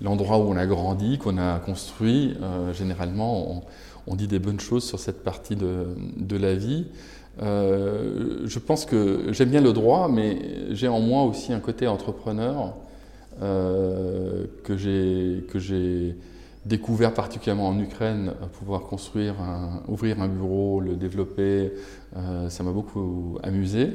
l'endroit 0.00 0.38
où 0.38 0.42
on 0.42 0.56
a 0.56 0.66
grandi, 0.66 1.18
qu'on 1.18 1.38
a 1.38 1.58
construit, 1.58 2.36
euh, 2.40 2.72
généralement, 2.72 3.64
on, 4.06 4.14
dit 4.14 4.26
des 4.26 4.38
bonnes 4.38 4.58
choses 4.60 4.84
sur 4.84 4.98
cette 4.98 5.22
partie 5.22 5.56
de, 5.56 6.36
la 6.36 6.54
vie. 6.54 6.86
Euh, 7.42 8.40
je 8.44 8.58
pense 8.58 8.84
que 8.84 9.32
j'aime 9.32 9.50
bien 9.50 9.60
le 9.60 9.72
droit, 9.72 10.08
mais 10.08 10.72
j'ai 10.72 10.88
en 10.88 11.00
moi 11.00 11.22
aussi 11.22 11.52
un 11.52 11.60
côté 11.60 11.86
entrepreneur 11.86 12.74
que 13.40 14.76
j'ai 14.76 16.16
découvert 16.66 17.14
particulièrement 17.14 17.68
en 17.68 17.78
Ukraine, 17.78 18.32
pouvoir 18.58 18.82
construire, 18.82 19.36
ouvrir 19.88 20.20
un 20.20 20.28
bureau, 20.28 20.80
le 20.80 20.96
développer, 20.96 21.72
ça 22.48 22.62
m'a 22.64 22.72
beaucoup 22.72 23.38
amusé. 23.42 23.90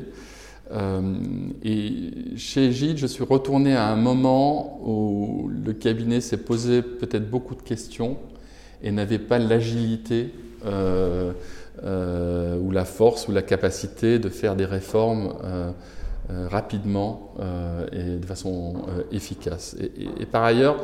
Euh, 0.71 1.01
et 1.63 2.37
chez 2.37 2.71
Gilles, 2.71 2.97
je 2.97 3.07
suis 3.07 3.23
retourné 3.23 3.75
à 3.75 3.87
un 3.87 3.95
moment 3.95 4.79
où 4.83 5.49
le 5.49 5.73
cabinet 5.73 6.21
s'est 6.21 6.37
posé 6.37 6.81
peut-être 6.81 7.29
beaucoup 7.29 7.55
de 7.55 7.61
questions 7.61 8.17
et 8.81 8.91
n'avait 8.91 9.19
pas 9.19 9.37
l'agilité 9.37 10.31
euh, 10.65 11.31
euh, 11.83 12.57
ou 12.59 12.71
la 12.71 12.85
force 12.85 13.27
ou 13.27 13.31
la 13.31 13.41
capacité 13.41 14.17
de 14.19 14.29
faire 14.29 14.55
des 14.55 14.65
réformes 14.65 15.33
rapidement 16.49 17.35
et 17.91 18.17
de 18.17 18.25
façon 18.25 18.77
efficace. 19.11 19.75
Et, 20.19 20.25
par 20.25 20.43
ailleurs, 20.43 20.77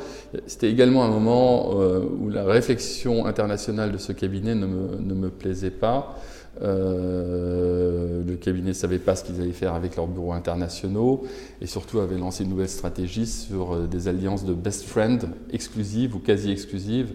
c'était 0.45 0.69
également 0.69 1.03
un 1.03 1.07
moment 1.07 1.71
où 1.71 2.29
la 2.29 2.43
réflexion 2.43 3.25
internationale 3.25 3.91
de 3.91 3.97
ce 3.97 4.11
cabinet 4.11 4.53
ne 4.53 4.67
me 4.67 5.29
plaisait 5.29 5.71
pas. 5.71 6.15
Euh, 6.63 8.21
le 8.25 8.35
cabinet 8.35 8.69
ne 8.69 8.73
savait 8.73 8.99
pas 8.99 9.15
ce 9.15 9.23
qu'ils 9.23 9.41
allaient 9.41 9.51
faire 9.51 9.73
avec 9.73 9.95
leurs 9.95 10.07
bureaux 10.07 10.33
internationaux 10.33 11.23
et 11.59 11.65
surtout 11.65 11.99
avait 11.99 12.17
lancé 12.17 12.43
une 12.43 12.51
nouvelle 12.51 12.69
stratégie 12.69 13.25
sur 13.25 13.73
euh, 13.73 13.87
des 13.87 14.07
alliances 14.07 14.45
de 14.45 14.53
best 14.53 14.83
friends 14.83 15.29
exclusives 15.51 16.15
ou 16.15 16.19
quasi 16.19 16.51
exclusives 16.51 17.13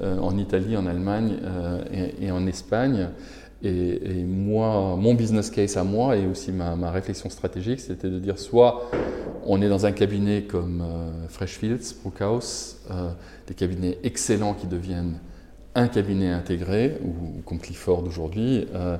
euh, 0.00 0.18
en 0.18 0.38
Italie, 0.38 0.76
en 0.76 0.86
Allemagne 0.86 1.36
et, 2.20 2.30
en 2.30 2.46
Espagne. 2.46 3.08
Et, 3.62 4.24
moi, 4.24 4.94
mon 4.96 5.14
business 5.14 5.50
case 5.50 5.76
à 5.76 5.84
moi 5.84 6.16
et 6.16 6.26
aussi 6.26 6.52
ma, 6.52 6.76
ma 6.76 6.90
réflexion 6.90 7.30
stratégique, 7.30 7.80
c'était 7.80 8.10
de 8.10 8.18
dire 8.18 8.38
soit 8.38 8.90
on 9.46 9.62
est 9.62 9.68
dans 9.68 9.86
un 9.86 9.92
cabinet 9.92 10.42
comme 10.42 10.84
Freshfields, 11.28 11.94
Brookhouse, 12.02 12.76
des 13.46 13.54
cabinets 13.54 13.98
excellents 14.02 14.52
qui 14.52 14.66
deviennent 14.66 15.18
un 15.74 15.88
cabinet 15.88 16.30
intégré, 16.30 16.98
ou 17.02 17.42
comme 17.42 17.58
Clifford 17.58 18.04
aujourd'hui, 18.04 18.66
euh, 18.74 18.96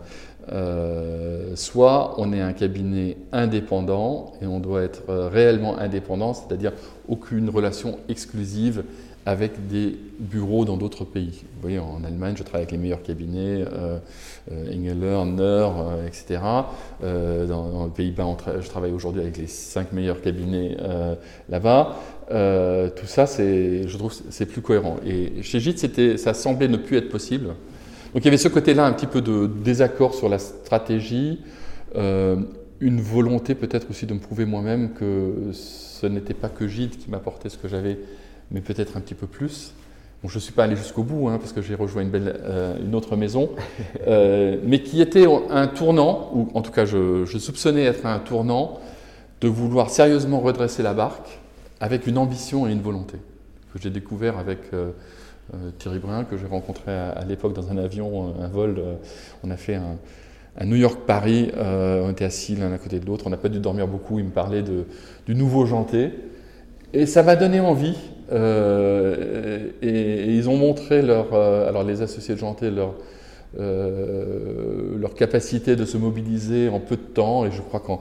euh, 0.52 1.56
soit 1.56 2.14
on 2.18 2.32
est 2.32 2.40
un 2.40 2.52
cabinet 2.52 3.16
indépendant 3.32 4.32
et 4.42 4.46
on 4.46 4.60
doit 4.60 4.82
être 4.82 5.02
euh, 5.08 5.28
réellement 5.28 5.78
indépendant, 5.78 6.34
c'est-à-dire 6.34 6.72
aucune 7.08 7.48
relation 7.48 7.98
exclusive 8.08 8.84
avec 9.26 9.68
des 9.68 9.96
bureaux 10.18 10.66
dans 10.66 10.76
d'autres 10.76 11.06
pays. 11.06 11.44
Vous 11.54 11.62
voyez, 11.62 11.78
en 11.78 12.04
Allemagne, 12.04 12.34
je 12.36 12.42
travaille 12.42 12.64
avec 12.64 12.72
les 12.72 12.78
meilleurs 12.78 13.02
cabinets, 13.02 13.64
euh, 13.72 13.98
Engeler, 14.50 15.24
Neur, 15.24 15.96
etc. 16.06 16.40
dans, 17.00 17.86
les 17.86 17.90
Pays-Bas, 17.90 18.36
je 18.60 18.68
travaille 18.68 18.92
aujourd'hui 18.92 19.22
avec 19.22 19.38
les 19.38 19.46
cinq 19.46 19.92
meilleurs 19.92 20.20
cabinets 20.20 20.76
là-bas. 21.48 21.96
Euh, 22.30 22.88
tout 22.90 23.06
ça, 23.06 23.26
je 23.26 23.96
trouve, 23.96 24.12
c'est 24.30 24.46
plus 24.46 24.62
cohérent. 24.62 24.96
Et 25.06 25.42
chez 25.42 25.60
Gite, 25.60 26.18
ça 26.18 26.34
semblait 26.34 26.68
ne 26.68 26.76
plus 26.76 26.96
être 26.96 27.08
possible. 27.08 27.48
Donc 27.48 28.22
il 28.22 28.26
y 28.26 28.28
avait 28.28 28.36
ce 28.36 28.48
côté-là, 28.48 28.86
un 28.86 28.92
petit 28.92 29.06
peu 29.06 29.20
de 29.20 29.46
désaccord 29.46 30.14
sur 30.14 30.28
la 30.28 30.38
stratégie, 30.38 31.40
euh, 31.96 32.36
une 32.80 33.00
volonté 33.00 33.54
peut-être 33.54 33.90
aussi 33.90 34.06
de 34.06 34.14
me 34.14 34.20
prouver 34.20 34.44
moi-même 34.44 34.92
que 34.92 35.50
ce 35.52 36.06
n'était 36.06 36.34
pas 36.34 36.48
que 36.48 36.68
Gide 36.68 36.96
qui 36.96 37.10
m'apportait 37.10 37.48
ce 37.48 37.58
que 37.58 37.66
j'avais, 37.66 37.98
mais 38.50 38.60
peut-être 38.60 38.96
un 38.96 39.00
petit 39.00 39.14
peu 39.14 39.26
plus. 39.26 39.72
Bon, 40.22 40.28
je 40.28 40.36
ne 40.36 40.40
suis 40.40 40.52
pas 40.52 40.64
allé 40.64 40.76
jusqu'au 40.76 41.02
bout, 41.02 41.28
hein, 41.28 41.38
parce 41.38 41.52
que 41.52 41.60
j'ai 41.60 41.74
rejoint 41.74 42.02
une, 42.02 42.10
belle, 42.10 42.40
euh, 42.44 42.76
une 42.82 42.94
autre 42.94 43.16
maison, 43.16 43.50
mais 44.06 44.82
qui 44.82 45.02
était 45.02 45.26
un 45.50 45.66
tournant, 45.66 46.30
ou 46.34 46.48
en 46.54 46.62
tout 46.62 46.72
cas 46.72 46.84
je, 46.84 47.24
je 47.24 47.38
soupçonnais 47.38 47.82
être 47.82 48.06
un 48.06 48.20
tournant, 48.20 48.80
de 49.40 49.48
vouloir 49.48 49.90
sérieusement 49.90 50.40
redresser 50.40 50.82
la 50.82 50.94
barque 50.94 51.40
avec 51.80 52.06
une 52.06 52.18
ambition 52.18 52.66
et 52.66 52.72
une 52.72 52.80
volonté 52.80 53.18
que 53.72 53.80
j'ai 53.80 53.90
découvert 53.90 54.38
avec 54.38 54.58
euh, 54.72 54.90
Thierry 55.78 55.98
Brun, 55.98 56.24
que 56.24 56.36
j'ai 56.36 56.46
rencontré 56.46 56.92
à, 56.92 57.24
l'époque 57.28 57.54
dans 57.54 57.70
un 57.70 57.76
avion, 57.76 58.34
un 58.40 58.48
vol. 58.48 58.80
on 59.42 59.50
a 59.50 59.56
fait 59.56 59.74
un, 59.74 59.98
New 60.64 60.76
York-Paris. 60.76 61.50
on 61.56 62.10
était 62.10 62.24
assis 62.24 62.54
l'un 62.54 62.72
à 62.72 62.78
côté 62.78 63.00
de 63.00 63.06
l'autre. 63.06 63.26
On 63.26 63.30
n'a 63.30 63.36
pas 63.36 63.48
dû 63.48 63.58
dormir 63.58 63.88
beaucoup. 63.88 64.20
Il 64.20 64.26
me 64.26 64.30
parlait 64.30 64.62
du 64.62 65.34
nouveau 65.34 65.66
Janté. 65.66 66.12
Et 66.92 67.06
ça 67.06 67.24
m'a 67.24 67.34
donné 67.34 67.60
envie. 67.60 67.98
et, 68.32 70.34
ils 70.34 70.48
ont 70.48 70.56
montré 70.56 71.02
leur. 71.02 71.34
alors, 71.34 71.82
les 71.82 72.00
associés 72.00 72.34
de 72.34 72.40
Janté, 72.40 72.70
leur 72.70 72.94
euh, 73.60 74.98
leur 74.98 75.14
capacité 75.14 75.76
de 75.76 75.84
se 75.84 75.96
mobiliser 75.96 76.68
en 76.68 76.80
peu 76.80 76.96
de 76.96 77.02
temps. 77.02 77.46
Et 77.46 77.52
je 77.52 77.60
crois 77.60 77.80
qu'en 77.80 78.00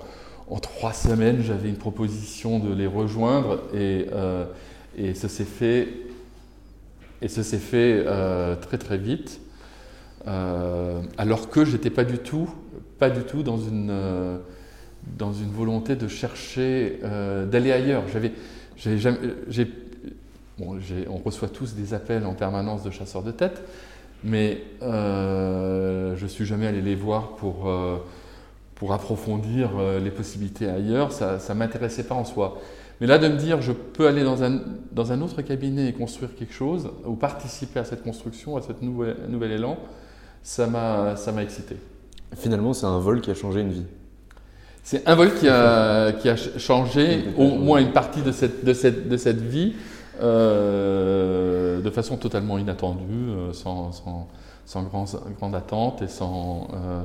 en 0.54 0.60
trois 0.60 0.94
semaines, 0.94 1.42
j'avais 1.42 1.68
une 1.70 1.78
proposition 1.78 2.60
de 2.60 2.72
les 2.74 2.86
rejoindre 2.86 3.63
et, 3.74 4.06
euh, 4.13 4.46
et 4.96 5.16
ça 5.16 5.28
s'est 5.28 5.46
fait, 5.46 5.88
euh, 7.26 8.56
très 8.56 8.78
très 8.78 9.00
vite. 9.00 9.42
alors 10.26 11.50
que 11.50 11.66
j'étais 11.66 11.89
pas 11.89 12.04
du 12.04 12.20
tout, 12.20 12.48
pas 13.00 13.10
du 13.10 13.24
tout 13.24 13.42
dans 13.42 13.58
une, 13.58 13.92
une 15.20 15.52
volonté 15.52 15.96
de 15.96 16.08
chercher, 16.08 17.00
d'aller 17.52 17.72
ailleurs. 17.72 18.04
On 20.60 21.18
reçoit 21.18 21.50
tous 21.50 21.74
des 21.74 21.96
appels 21.96 22.28
en 22.28 22.36
permanence 22.36 22.84
de 22.84 22.92
chasseurs 22.92 23.24
de 23.24 23.32
tête. 23.32 23.63
Mais 24.24 24.62
euh, 24.82 26.16
je 26.16 26.28
suis 26.28 26.46
jamais 26.46 26.68
allé 26.68 26.82
les 26.82 26.96
voir 26.96 27.36
pour, 27.36 27.68
euh, 27.68 27.98
pour 28.76 28.94
approfondir 28.94 29.72
euh, 29.78 30.00
les 30.00 30.12
possibilités 30.12 30.70
ailleurs. 30.70 31.12
Ça 31.12 31.38
ne 31.50 31.54
m'intéressait 31.54 32.04
pas 32.04 32.16
en 32.16 32.26
soi. 32.26 32.60
Mais 33.02 33.08
là, 33.08 33.18
de 33.18 33.28
me 33.28 33.38
dire, 33.38 33.62
je 33.62 33.72
peux 33.72 34.08
aller 34.08 34.24
dans 34.24 34.44
un, 34.44 34.62
dans 34.92 35.12
un 35.12 35.22
autre 35.22 35.42
cabinet 35.42 35.90
et 35.90 35.94
construire 35.94 36.36
quelque 36.36 36.54
chose, 36.54 36.90
ou 37.06 37.16
participer 37.16 37.80
à 37.80 37.86
cette 37.86 38.04
construction, 38.04 38.56
à 38.56 38.62
ce 38.62 38.72
nouvel, 38.82 39.18
nouvel 39.30 39.52
élan, 39.52 39.78
ça 40.42 40.68
m'a 40.68 41.16
excité. 41.42 41.76
Finalement, 42.36 42.74
c'est 42.74 42.86
un 42.86 43.00
vol 43.00 43.22
qui 43.22 43.32
a 43.32 43.34
changé 43.34 43.62
une 43.62 43.72
vie. 43.72 43.86
C'est 44.84 45.08
un 45.08 45.16
vol 45.16 45.34
qui 45.34 45.48
a, 45.48 46.12
qui 46.14 46.30
a 46.30 46.36
changé 46.36 47.26
au 47.38 47.56
moins 47.56 47.80
une 47.80 47.92
partie 47.92 48.22
de 48.22 48.32
cette, 48.32 48.66
de 48.66 48.74
cette, 48.74 49.08
de 49.08 49.18
cette 49.18 49.42
vie. 49.42 49.74
Euh, 50.22 51.82
de 51.82 51.90
façon 51.90 52.18
totalement 52.18 52.60
inattendue, 52.60 53.30
euh, 53.30 53.52
sans, 53.52 53.92
sans, 53.92 54.28
sans 54.66 54.84
grande 54.84 55.56
attente 55.56 56.04
et 56.04 56.08
sans. 56.08 56.68
Euh, 56.74 57.02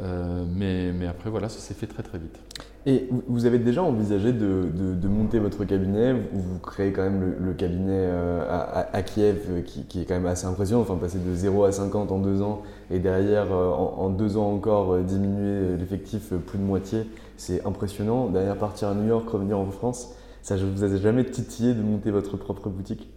mais, 0.00 0.92
mais, 0.92 1.06
après, 1.06 1.30
voilà, 1.30 1.48
ça 1.48 1.58
s'est 1.58 1.74
fait 1.74 1.86
très 1.86 2.02
très 2.02 2.18
vite. 2.18 2.38
Et 2.86 3.08
vous 3.28 3.46
avez 3.46 3.58
déjà 3.58 3.82
envisagé 3.82 4.32
de, 4.32 4.68
de, 4.74 5.08
monter 5.08 5.38
votre 5.38 5.64
cabinet 5.64 6.12
Vous, 6.12 6.58
créez 6.58 6.92
quand 6.92 7.02
même 7.02 7.34
le, 7.40 7.52
cabinet 7.54 8.06
à, 8.06 8.88
à, 8.92 9.02
Kiev, 9.02 9.62
qui, 9.64 9.84
qui, 9.84 10.02
est 10.02 10.04
quand 10.04 10.14
même 10.14 10.26
assez 10.26 10.46
impressionnant. 10.46 10.82
Enfin, 10.82 10.96
passer 10.96 11.18
de 11.18 11.34
0 11.34 11.64
à 11.64 11.72
50 11.72 12.12
en 12.12 12.18
deux 12.18 12.42
ans 12.42 12.62
et 12.90 12.98
derrière, 12.98 13.52
en, 13.52 13.94
en 13.98 14.10
deux 14.10 14.36
ans 14.36 14.52
encore, 14.52 14.98
diminuer 14.98 15.76
l'effectif 15.78 16.34
plus 16.46 16.58
de 16.58 16.64
moitié, 16.64 17.06
c'est 17.36 17.64
impressionnant. 17.66 18.28
Derrière, 18.28 18.56
partir 18.58 18.88
à 18.88 18.94
New 18.94 19.08
York, 19.08 19.28
revenir 19.28 19.58
en 19.58 19.70
France. 19.70 20.14
Ça 20.42 20.56
ne 20.56 20.64
vous 20.64 20.84
a 20.84 20.94
jamais 20.98 21.24
titillé 21.24 21.72
de 21.72 21.80
monter 21.80 22.10
votre 22.10 22.36
propre 22.36 22.68
boutique? 22.68 23.08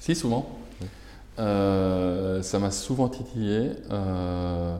Si, 0.00 0.16
souvent. 0.16 0.44
Euh, 1.38 2.42
ça 2.42 2.58
m'a 2.58 2.70
souvent 2.70 3.08
titillé, 3.08 3.70
euh, 3.90 4.76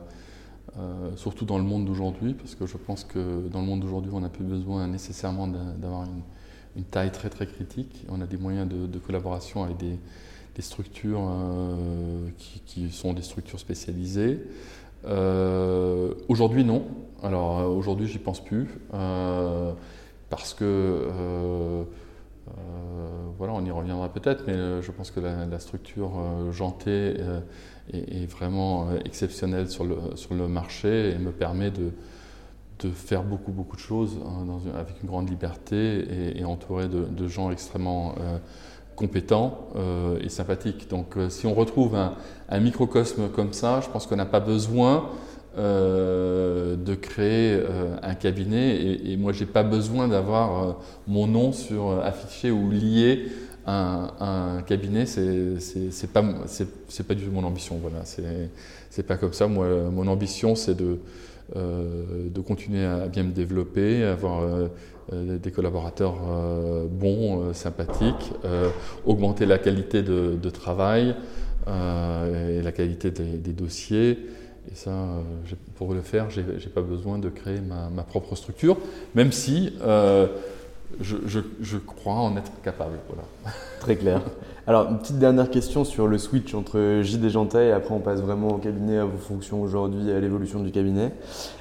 euh, 0.77 1.15
surtout 1.15 1.45
dans 1.45 1.57
le 1.57 1.63
monde 1.63 1.85
d'aujourd'hui, 1.85 2.33
parce 2.33 2.55
que 2.55 2.65
je 2.65 2.77
pense 2.77 3.03
que 3.03 3.47
dans 3.49 3.61
le 3.61 3.67
monde 3.67 3.81
d'aujourd'hui, 3.81 4.11
on 4.13 4.21
n'a 4.21 4.29
plus 4.29 4.43
besoin 4.43 4.87
nécessairement 4.87 5.47
d'avoir 5.47 6.03
une, 6.03 6.83
taille 6.83 7.11
très 7.11 7.29
très 7.29 7.47
critique. 7.47 8.05
On 8.09 8.19
a 8.19 8.25
des 8.25 8.37
moyens 8.37 8.67
de, 8.67 8.99
collaboration 8.99 9.63
avec 9.63 9.77
des, 9.77 9.97
structures 10.61 11.21
qui, 12.37 12.61
qui, 12.65 12.91
sont 12.91 13.13
des 13.13 13.21
structures 13.21 13.59
spécialisées. 13.59 14.41
aujourd'hui, 16.27 16.65
non. 16.65 16.83
Alors 17.23 17.73
aujourd'hui, 17.75 18.07
j'y 18.07 18.19
pense 18.19 18.43
plus 18.43 18.67
parce 20.29 20.53
que, 20.53 20.63
euh, 20.63 21.83
euh, 22.47 22.53
voilà, 23.37 23.53
on 23.53 23.63
y 23.63 23.71
reviendra 23.71 24.09
peut-être, 24.09 24.43
mais 24.47 24.53
euh, 24.53 24.81
je 24.81 24.91
pense 24.91 25.11
que 25.11 25.19
la, 25.19 25.59
structure 25.59 26.11
jantée 26.51 27.15
est, 27.93 28.25
vraiment 28.29 28.87
exceptionnelle 29.05 29.69
sur 29.69 29.83
le, 29.83 29.95
sur 30.15 30.33
le 30.33 30.47
marché 30.47 31.11
et 31.11 31.17
me 31.17 31.31
permet 31.31 31.71
de, 31.71 31.91
de 32.79 32.89
faire 32.89 33.23
beaucoup, 33.23 33.51
beaucoup 33.51 33.75
de 33.75 33.81
choses 33.81 34.17
hein, 34.25 34.45
avec 34.77 35.01
une 35.01 35.07
grande 35.07 35.29
liberté 35.29 36.37
et, 36.37 36.43
entouré 36.45 36.87
de, 36.87 37.27
gens 37.27 37.51
extrêmement 37.51 38.15
compétents 38.95 39.67
et 40.21 40.29
sympathiques. 40.29 40.89
Donc 40.89 41.15
si 41.29 41.47
on 41.47 41.53
retrouve 41.53 41.95
un, 41.95 42.59
microcosme 42.59 43.29
comme 43.29 43.53
ça, 43.53 43.81
je 43.81 43.89
pense 43.89 44.07
qu'on 44.07 44.15
n'a 44.15 44.25
pas 44.25 44.39
besoin 44.39 45.09
euh, 45.57 46.75
de 46.75 46.95
créer 46.95 47.53
euh, 47.53 47.95
un 48.03 48.13
cabinet 48.13 48.75
et, 48.75 49.13
et 49.13 49.15
moi 49.15 49.31
j'ai 49.31 49.45
pas 49.45 49.63
besoin 49.63 50.09
d'avoir 50.09 50.63
euh, 50.63 50.73
mon 51.07 51.27
nom 51.27 51.53
sur 51.53 51.91
affiché 52.03 52.51
ou 52.51 52.69
lié 52.69 53.27
à 53.65 54.57
un, 54.57 54.61
cabinet 54.61 55.05
c'est 55.05 56.13
pas 56.13 56.23
c'est 56.47 57.07
pas 57.07 57.15
du 57.15 57.25
tout 57.25 57.31
mon 57.31 57.43
ambition 57.43 57.77
voilà. 57.81 58.05
C'est 58.05 58.23
c'est 58.89 59.03
pas 59.03 59.17
comme 59.17 59.33
ça. 59.33 59.47
Moi 59.47 59.67
mon 59.91 60.07
ambition 60.07 60.55
c'est 60.55 60.75
de 60.75 60.99
de 61.55 62.41
continuer 62.41 62.85
à 62.85 63.07
bien 63.07 63.23
me 63.23 63.31
développer 63.31 64.03
avoir 64.03 64.41
des 65.11 65.51
collaborateurs 65.51 66.15
bons 66.89 67.53
sympathiques 67.53 68.33
augmenter 69.05 69.45
la 69.45 69.59
qualité 69.59 70.01
de, 70.01 70.35
de 70.41 70.49
travail 70.49 71.15
et 71.67 72.61
la 72.61 72.71
qualité 72.71 73.11
des, 73.11 73.37
des 73.37 73.53
dossiers. 73.53 74.17
Et 74.71 74.75
ça, 74.75 74.89
euh, 74.89 75.21
pour 75.75 75.93
le 75.93 76.01
faire, 76.01 76.29
je 76.29 76.41
n'ai 76.41 76.71
pas 76.73 76.81
besoin 76.81 77.19
de 77.19 77.29
créer 77.29 77.59
ma, 77.61 78.03
propre 78.03 78.35
structure, 78.35 78.77
même 79.13 79.31
si 79.31 79.73
je, 81.01 81.77
crois 81.77 82.13
en 82.13 82.35
être 82.37 82.51
capable. 82.63 82.97
Voilà. 83.07 83.23
Très 83.79 83.95
clair. 83.95 84.21
Alors, 84.67 84.89
une 84.89 84.97
petite 84.97 85.19
dernière 85.19 85.51
question 85.51 85.85
sur 85.85 86.07
le 86.07 86.17
switch 86.17 86.55
entre 86.55 87.01
J 87.03 87.23
et 87.23 87.29
Jantais, 87.29 87.67
et 87.67 87.71
après 87.71 87.93
on 87.93 87.99
passe 87.99 88.19
vraiment 88.19 88.47
au 88.47 88.57
cabinet, 88.57 88.97
à 88.97 89.05
vos 89.05 89.17
fonctions 89.17 89.61
aujourd'hui, 89.61 90.11
à 90.11 90.19
l'évolution 90.19 90.61
du 90.61 90.71
cabinet. 90.71 91.11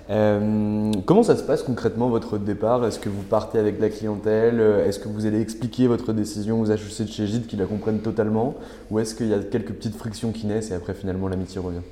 Euh, 0.09 0.91
comment 1.05 1.23
ça 1.23 1.37
se 1.37 1.43
passe 1.43 1.63
concrètement 1.63 2.09
votre 2.09 2.39
départ? 2.39 2.85
Est-ce 2.87 2.99
que 2.99 3.11
vous 3.11 3.23
partez 3.23 3.59
avec 3.59 3.79
la 3.79 3.91
clientèle? 3.91 4.61
Est-ce 4.61 4.99
que 4.99 5.09
vous 5.09 5.27
allez 5.27 5.41
expliquer 5.41 5.87
votre 5.87 6.15
décision 6.15 6.61
aux 6.63 6.71
HEC 6.71 7.03
de 7.03 7.11
chez 7.11 7.27
Gide 7.27 7.47
qui 7.47 7.57
la 7.57 7.67
comprennent 7.67 8.01
totalement? 8.01 8.55
Ou 8.91 9.01
est-ce 9.01 9.15
qu'il 9.15 9.29
y 9.29 9.35
a 9.35 9.39
quelques 9.39 9.73
petites 9.75 9.97
frictions 9.97 10.33
qui 10.33 10.47
naissent 10.47 10.71
et 10.71 10.75
après 10.75 10.95
finalement 10.95 11.29
l'amitié 11.29 11.61
revient? 11.61 11.83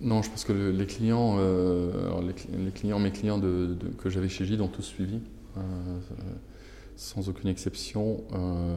Non, 0.00 0.22
je 0.22 0.30
pense 0.30 0.44
que 0.44 0.52
les 0.52 0.86
clients, 0.86 1.36
euh, 1.38 1.92
les, 2.26 2.70
clients, 2.72 2.98
mes 2.98 3.10
clients 3.10 3.38
de, 3.38 3.76
que 4.02 4.08
j'avais 4.08 4.28
chez 4.28 4.46
Gide 4.46 4.62
ont 4.62 4.68
tous 4.68 4.82
suivi, 4.82 5.20
sans 6.96 7.28
aucune 7.28 7.48
exception. 7.48 8.22
Euh, 8.32 8.76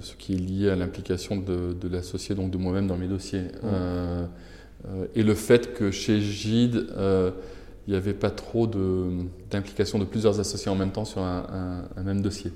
ce 0.00 0.14
qui 0.14 0.34
est 0.34 0.38
lié 0.38 0.70
à 0.70 0.76
l'implication 0.76 1.36
de, 1.36 1.88
l'associé, 1.88 2.34
donc 2.34 2.50
de 2.50 2.58
moi-même 2.58 2.86
dans 2.86 2.96
mes 2.96 3.08
dossiers. 3.08 3.44
et 5.14 5.22
le 5.22 5.34
fait 5.34 5.74
que 5.74 5.90
chez 5.90 6.20
Gide, 6.20 6.86
il 7.86 7.90
n'y 7.90 7.96
avait 7.96 8.14
pas 8.14 8.30
trop 8.30 8.68
d'implication 9.50 9.98
de, 9.98 10.04
plusieurs 10.04 10.38
associés 10.38 10.70
en 10.70 10.76
même 10.76 10.92
temps 10.92 11.04
sur 11.04 11.22
un, 11.22 11.84
un, 11.96 12.02
même 12.02 12.22
dossier. 12.22 12.52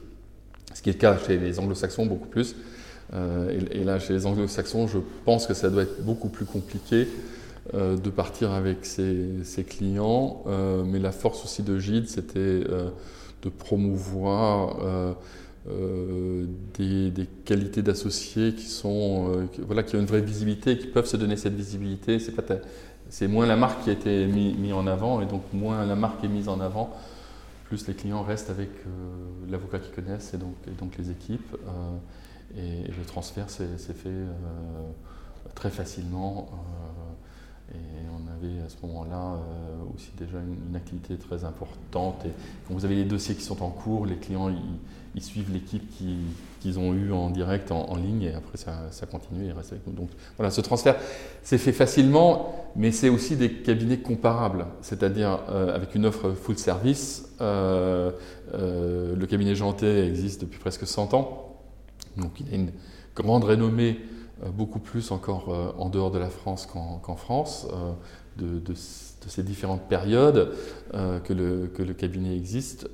Ce 0.72 0.82
qui 0.82 0.90
est 0.90 0.92
le 0.92 0.98
cas 0.98 1.18
chez 1.18 1.38
les 1.38 1.58
anglo-saxons, 1.58 2.06
beaucoup 2.06 2.28
plus. 2.28 2.54
Euh, 3.14 3.60
et, 3.70 3.84
là, 3.84 3.98
chez 3.98 4.12
les 4.12 4.26
anglo-saxons, 4.26 4.86
je 4.86 4.98
pense 5.24 5.46
que 5.46 5.54
ça 5.54 5.70
doit 5.70 5.82
être 5.82 6.04
beaucoup 6.04 6.28
plus 6.28 6.44
compliqué 6.44 7.08
euh, 7.74 7.96
de 7.96 8.11
partir 8.11 8.52
avec 8.52 8.85
ses, 8.85 9.64
clients. 9.68 10.42
Euh, 10.46 10.85
mais 10.85 10.98
la 10.98 11.12
force 11.12 11.44
aussi 11.44 11.62
de 11.62 11.79
Gide, 11.79 12.09
c'était 12.09 12.64
de 13.42 13.48
promouvoir 13.48 14.76
des, 16.79 17.29
qualités 17.44 17.83
d'associés 17.83 18.55
qui 18.55 18.66
sont 18.66 19.48
voilà 19.66 19.83
qui 19.83 19.96
ont 19.96 20.00
une 20.00 20.07
vraie 20.07 20.20
visibilité, 20.20 20.79
qui 20.79 20.87
peuvent 20.87 21.07
se 21.07 21.16
donner 21.16 21.37
cette 21.37 21.55
visibilité. 21.55 22.18
C'est 23.09 23.29
moins 23.29 23.46
la 23.46 23.57
marque 23.57 23.85
qui 23.85 23.90
a 23.90 23.92
été 23.92 24.26
mise 24.26 24.57
mis 24.57 24.72
en 24.72 24.87
avant 24.87 25.20
et 25.20 25.26
donc 25.26 25.42
moins 25.52 25.85
la 25.87 25.96
marque 25.96 26.24
est 26.24 26.29
mise 26.29 26.48
en 26.48 26.61
avant, 26.61 26.90
plus 27.64 27.87
les 27.87 27.94
clients 27.94 28.22
restent 28.22 28.50
avec 28.50 28.70
l'avocat 29.48 29.79
qu'ils 29.79 29.94
connaissent 29.94 30.35
et 30.35 30.38
donc, 30.38 30.96
les 30.98 31.11
équipes. 31.11 31.57
Et, 32.57 32.85
le 32.88 33.05
transfert 33.07 33.50
s'est 33.50 33.66
fait 33.76 34.09
euh, 34.09 34.33
très 35.55 35.70
facilement. 35.70 36.48
Euh, 37.70 37.74
et 37.74 38.05
on 38.11 38.33
avait 38.33 38.64
à 38.64 38.68
ce 38.68 38.76
moment-là 38.87 39.35
euh, 39.35 39.94
aussi 39.94 40.11
déjà 40.18 40.38
une, 40.38 40.76
activité 40.76 41.16
très 41.16 41.44
importante. 41.44 42.24
Et 42.24 42.31
quand 42.66 42.74
vous 42.74 42.85
avez 42.85 42.94
les 42.94 43.05
dossiers 43.05 43.35
qui 43.35 43.42
sont 43.42 43.62
en 43.62 43.70
cours, 43.70 44.07
les 44.07 44.16
clients 44.16 44.50
ils, 45.14 45.22
suivent 45.22 45.50
l'équipe 45.50 45.83
qu'ils 46.61 46.79
ont 46.79 46.92
eue 46.92 47.11
en 47.11 47.31
direct 47.31 47.72
en, 47.72 47.96
ligne 47.96 48.24
et 48.24 48.35
après 48.35 48.59
ça, 48.59 49.07
continue 49.11 49.46
et 49.46 49.52
reste 49.52 49.72
avec 49.72 49.87
nous. 49.87 49.94
Donc 49.94 50.11
voilà, 50.37 50.50
ce 50.50 50.61
transfert 50.61 50.94
s'est 51.42 51.57
fait 51.57 51.72
facilement, 51.72 52.70
mais 52.76 52.92
c'est 52.92 53.09
aussi 53.09 53.35
des 53.35 53.50
cabinets 53.50 53.96
comparables, 53.96 54.66
c'est-à-dire 54.83 55.40
avec 55.48 55.94
une 55.94 56.05
offre 56.05 56.33
full 56.33 56.59
service. 56.59 57.31
le 57.40 59.24
cabinet 59.26 59.55
Janté 59.55 60.07
existe 60.07 60.42
depuis 60.42 60.59
presque 60.59 60.87
100 60.87 61.14
ans. 61.14 61.57
Donc 62.18 62.38
il 62.40 62.52
a 62.52 62.57
une 62.57 62.72
grande 63.14 63.44
renommée, 63.44 63.98
beaucoup 64.53 64.79
plus 64.79 65.11
encore 65.11 65.75
en 65.79 65.88
dehors 65.88 66.11
de 66.11 66.18
la 66.18 66.29
France 66.29 66.66
qu'en 66.66 67.16
France, 67.16 67.66
de, 68.37 68.75
ces 68.75 69.42
différentes 69.42 69.88
périodes 69.88 70.53
que 70.92 71.33
le, 71.33 71.68
que, 71.68 71.83
le, 71.83 71.94
cabinet 71.94 72.37
existe. 72.37 72.88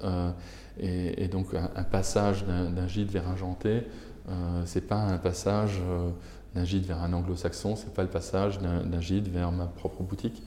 Et, 0.79 1.29
donc 1.29 1.49
un, 1.55 1.83
passage 1.83 2.45
d'un 2.45 2.87
gîte 2.87 3.11
vers 3.11 3.29
un 3.29 3.37
janté, 3.37 3.83
c'est 4.65 4.87
pas 4.87 4.97
un 4.97 5.19
passage 5.19 5.81
d'un 6.55 6.65
gîte 6.65 6.87
vers 6.87 7.03
un 7.03 7.13
anglo-saxon, 7.13 7.77
c'est 7.77 7.93
pas 7.93 8.03
le 8.03 8.09
passage 8.09 8.61
d'un 8.61 9.01
gîte 9.01 9.29
vers 9.29 9.51
ma 9.51 9.67
propre 9.67 10.03
boutique. 10.03 10.43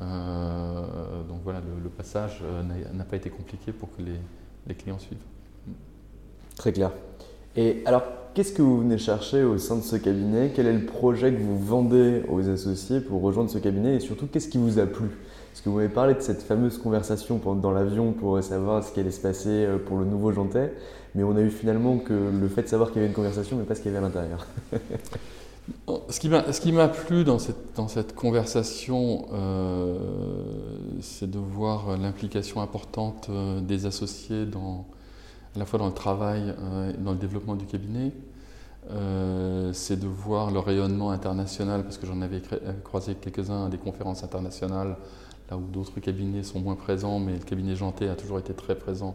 Euh, 0.00 1.22
donc 1.28 1.40
voilà, 1.44 1.60
le, 1.60 1.88
passage 1.90 2.40
euh, 2.42 2.62
n'a 2.92 3.04
pas 3.04 3.16
été 3.16 3.28
compliqué 3.30 3.72
pour 3.72 3.94
que 3.94 4.02
les, 4.02 4.74
clients 4.74 4.98
suivent. 4.98 5.18
Très 6.56 6.72
clair. 6.72 6.92
Et 7.56 7.82
alors, 7.84 8.04
qu'est-ce 8.34 8.52
que 8.52 8.62
vous 8.62 8.80
venez 8.80 8.98
chercher 8.98 9.42
au 9.44 9.58
sein 9.58 9.76
de 9.76 9.82
ce 9.82 9.96
cabinet? 9.96 10.52
Quel 10.54 10.66
est 10.66 10.72
le 10.72 10.86
projet 10.86 11.32
que 11.32 11.40
vous 11.40 11.58
vendez 11.58 12.22
aux 12.28 12.48
associés 12.48 13.00
pour 13.00 13.22
rejoindre 13.22 13.50
ce 13.50 13.58
cabinet? 13.58 13.96
Et 13.96 14.00
surtout, 14.00 14.26
qu'est-ce 14.26 14.48
qui 14.48 14.58
vous 14.58 14.78
a 14.78 14.86
plu? 14.86 15.08
Parce 15.50 15.60
que 15.60 15.68
vous 15.68 15.76
m'avez 15.76 15.88
parlé 15.88 16.14
de 16.14 16.20
cette 16.20 16.42
fameuse 16.42 16.78
conversation 16.78 17.38
dans 17.38 17.72
l'avion 17.72 18.12
pour 18.12 18.42
savoir 18.42 18.82
ce 18.82 18.92
qui 18.92 19.00
allait 19.00 19.10
se 19.10 19.20
passer 19.20 19.50
euh, 19.50 19.78
pour 19.78 19.98
le 19.98 20.04
nouveau 20.06 20.32
Jantais, 20.32 20.72
mais 21.14 21.22
on 21.22 21.36
a 21.36 21.40
eu 21.40 21.50
finalement 21.50 21.98
que 21.98 22.14
le 22.14 22.48
fait 22.48 22.62
de 22.62 22.68
savoir 22.68 22.90
qu'il 22.90 22.96
y 22.96 23.00
avait 23.00 23.08
une 23.08 23.14
conversation, 23.14 23.56
mais 23.58 23.64
pas 23.64 23.74
ce 23.74 23.80
qu'il 23.82 23.92
y 23.92 23.96
avait 23.96 24.04
à 24.04 24.08
l'intérieur. 24.08 24.46
Ce 26.08 26.18
qui 26.18 26.72
m'a 26.72 26.88
plu 26.88 27.22
dans 27.22 27.38
cette, 27.38 28.14
conversation, 28.16 29.26
euh, 29.32 29.96
c'est 31.00 31.30
de 31.30 31.38
voir 31.38 31.96
l'implication 31.98 32.60
importante 32.60 33.28
euh, 33.30 33.60
des 33.60 33.86
associés 33.86 34.44
dans, 34.44 34.86
à 35.54 35.58
la 35.58 35.64
fois 35.64 35.78
dans 35.78 35.86
le 35.86 35.92
travail 35.92 36.54
euh, 36.58 36.92
et 36.92 36.96
dans 37.02 37.12
le 37.12 37.18
développement 37.18 37.54
du 37.54 37.66
cabinet. 37.66 38.12
c'est 39.72 39.98
de 39.98 40.06
voir 40.06 40.50
le 40.50 40.58
rayonnement 40.58 41.10
international, 41.10 41.82
parce 41.84 41.98
que 41.98 42.06
j'en 42.06 42.20
avais 42.20 42.42
croisé 42.84 43.14
quelques-uns 43.14 43.66
à 43.66 43.68
des 43.68 43.78
conférences 43.78 44.24
internationales, 44.24 44.96
là 45.50 45.56
où 45.56 45.62
d'autres 45.72 46.00
cabinets 46.00 46.42
sont 46.42 46.60
moins 46.60 46.74
présents, 46.74 47.20
mais 47.20 47.32
le 47.32 47.44
cabinet 47.44 47.76
Janté 47.76 48.08
a 48.08 48.16
toujours 48.16 48.38
été 48.38 48.52
très 48.54 48.74
présent 48.74 49.14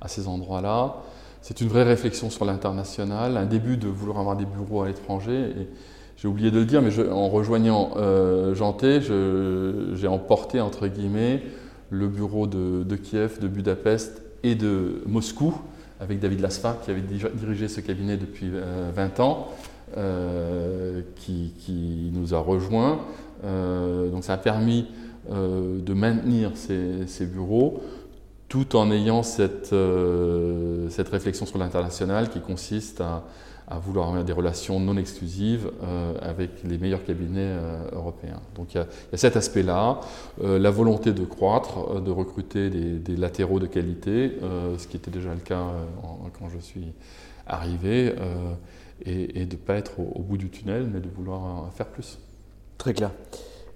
à 0.00 0.08
ces 0.08 0.28
endroits-là. 0.28 1.02
C'est 1.42 1.60
une 1.60 1.68
vraie 1.68 1.84
réflexion 1.84 2.30
sur 2.30 2.44
l'international, 2.44 3.36
un 3.36 3.46
début 3.46 3.76
de 3.76 3.88
vouloir 3.88 4.18
avoir 4.18 4.36
des 4.36 4.44
bureaux 4.44 4.82
à 4.82 4.88
l'étranger. 4.88 5.52
Et 5.56 5.68
j'ai 6.16 6.28
oublié 6.28 6.50
de 6.50 6.58
le 6.58 6.64
dire, 6.64 6.82
mais 6.82 6.90
en 7.10 7.28
rejoignant 7.28 7.92
euh, 7.96 8.54
Janté, 8.54 9.00
j'ai 9.00 10.08
emporté 10.08 10.60
entre 10.60 10.88
guillemets 10.88 11.42
le 11.90 12.08
bureau 12.08 12.46
de, 12.46 12.96
Kiev, 12.96 13.38
de 13.40 13.48
Budapest 13.48 14.22
et 14.42 14.54
de 14.54 15.02
Moscou, 15.06 15.54
avec 16.00 16.20
David 16.20 16.40
Lasfar 16.40 16.80
qui 16.80 16.90
avait 16.90 17.02
dirigé 17.02 17.68
ce 17.68 17.80
cabinet 17.80 18.16
depuis 18.16 18.48
20 18.48 18.58
euh, 18.58 19.22
ans, 19.22 19.48
euh, 19.96 21.02
qui, 21.16 22.10
nous 22.12 22.34
a 22.34 22.38
rejoints. 22.38 23.00
Euh, 23.44 24.10
donc 24.10 24.24
ça 24.24 24.34
a 24.34 24.38
permis 24.38 24.86
de 25.30 25.92
maintenir 25.92 26.52
ces 26.56 27.26
bureaux 27.26 27.82
tout 28.48 28.76
en 28.76 28.90
ayant 28.90 29.22
cette, 29.22 29.72
euh, 29.72 30.88
cette 30.90 31.08
réflexion 31.08 31.46
sur 31.46 31.58
l'international 31.58 32.30
qui 32.30 32.40
consiste 32.40 33.00
à, 33.02 33.24
à, 33.68 33.78
vouloir 33.78 34.08
avoir 34.08 34.24
des 34.24 34.32
relations 34.32 34.80
non 34.80 34.96
exclusives 34.96 35.70
euh, 35.82 36.14
avec 36.22 36.62
les 36.64 36.78
meilleurs 36.78 37.04
cabinets 37.04 37.40
euh, 37.40 37.90
européens. 37.92 38.40
Donc 38.54 38.74
il 38.74 38.78
y, 38.78 38.80
a, 38.80 38.86
cet 39.16 39.36
aspect-là, 39.36 40.00
la 40.42 40.70
volonté 40.70 41.12
de 41.12 41.24
croître, 41.24 42.00
de 42.00 42.10
recruter 42.10 42.70
des, 42.70 43.16
latéraux 43.16 43.60
de 43.60 43.66
qualité, 43.66 44.38
ce 44.78 44.86
qui 44.86 44.96
était 44.96 45.10
déjà 45.10 45.34
le 45.34 45.40
cas 45.40 45.66
quand 46.38 46.48
je 46.48 46.58
suis 46.58 46.92
arrivé, 47.46 48.14
et, 49.04 49.44
de 49.44 49.52
ne 49.52 49.60
pas 49.60 49.74
être 49.74 50.00
au, 50.00 50.22
bout 50.22 50.38
du 50.38 50.48
tunnel, 50.48 50.88
mais 50.92 51.00
de 51.00 51.08
vouloir 51.08 51.70
faire 51.74 51.86
plus. 51.86 52.18
Très 52.78 52.94
clair. 52.94 53.10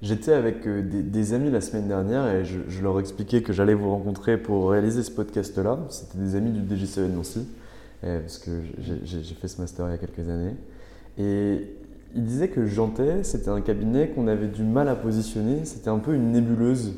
J'étais 0.02 0.32
avec 0.32 0.66
euh, 0.66 0.82
des, 0.82 1.32
amis 1.32 1.48
la 1.48 1.60
semaine 1.60 1.86
dernière 1.86 2.26
et 2.26 2.44
je, 2.44 2.82
leur 2.82 2.98
expliquais 2.98 3.40
que 3.40 3.52
j'allais 3.52 3.74
vous 3.74 3.88
rencontrer 3.88 4.36
pour 4.36 4.70
réaliser 4.70 5.04
ce 5.04 5.12
podcast-là. 5.12 5.78
C'était 5.90 6.18
des 6.18 6.34
amis 6.34 6.50
du 6.50 6.68
DGCE 6.68 7.08
Nancy, 7.14 7.46
euh, 8.02 8.18
parce 8.18 8.38
que 8.38 8.50
j'ai 8.80 9.22
fait 9.40 9.46
ce 9.46 9.60
master 9.60 9.86
il 9.86 9.92
y 9.92 9.94
a 9.94 9.98
quelques 9.98 10.28
années. 10.28 10.56
Et 11.18 11.68
ils 12.16 12.24
disaient 12.24 12.48
que 12.48 12.66
Jantais, 12.66 13.22
c'était 13.22 13.50
un 13.50 13.60
cabinet 13.60 14.08
qu'on 14.08 14.26
avait 14.26 14.48
du 14.48 14.64
mal 14.64 14.88
à 14.88 14.96
positionner, 14.96 15.64
c'était 15.64 15.88
un 15.88 16.00
peu 16.00 16.14
une 16.14 16.32
nébuleuse 16.32 16.94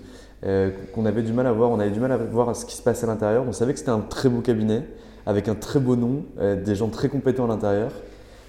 euh, 0.46 0.70
qu'on 0.94 1.04
avait 1.04 1.22
du 1.22 1.34
mal 1.34 1.46
à 1.46 1.52
voir, 1.52 1.70
on 1.70 1.80
avait 1.80 1.90
du 1.90 2.00
mal 2.00 2.10
à 2.10 2.16
voir 2.16 2.56
ce 2.56 2.64
qui 2.64 2.74
se 2.74 2.82
passait 2.82 3.04
à 3.04 3.08
l'intérieur. 3.08 3.44
On 3.46 3.52
savait 3.52 3.74
que 3.74 3.80
c'était 3.80 3.90
un 3.90 4.00
très 4.00 4.30
beau 4.30 4.40
cabinet, 4.40 4.82
avec 5.26 5.48
un 5.48 5.54
très 5.54 5.78
beau 5.78 5.96
nom, 5.96 6.24
des 6.38 6.74
gens 6.74 6.88
très 6.88 7.10
compétents 7.10 7.44
à 7.44 7.48
l'intérieur, 7.48 7.92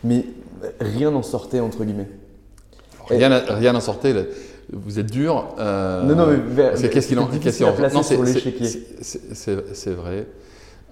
mais 0.05 0.25
rien 0.79 1.11
n'en 1.11 1.23
sortait 1.23 1.59
entre 1.59 1.83
guillemets. 1.83 2.07
Rien 3.09 3.73
n'en 3.73 3.79
sortait. 3.79 4.13
Vous 4.71 4.99
êtes 4.99 5.11
dur. 5.11 5.55
Euh, 5.59 6.03
non, 6.03 6.15
non, 6.15 6.27
mais 6.27 6.89
qu'est-ce 6.89 7.07
qu'il 7.07 7.19
en, 7.19 7.27
qu'est-ce 7.27 7.57
qu'il 7.57 7.65
en 7.65 8.03
C'est 9.73 9.91
vrai. 9.91 10.27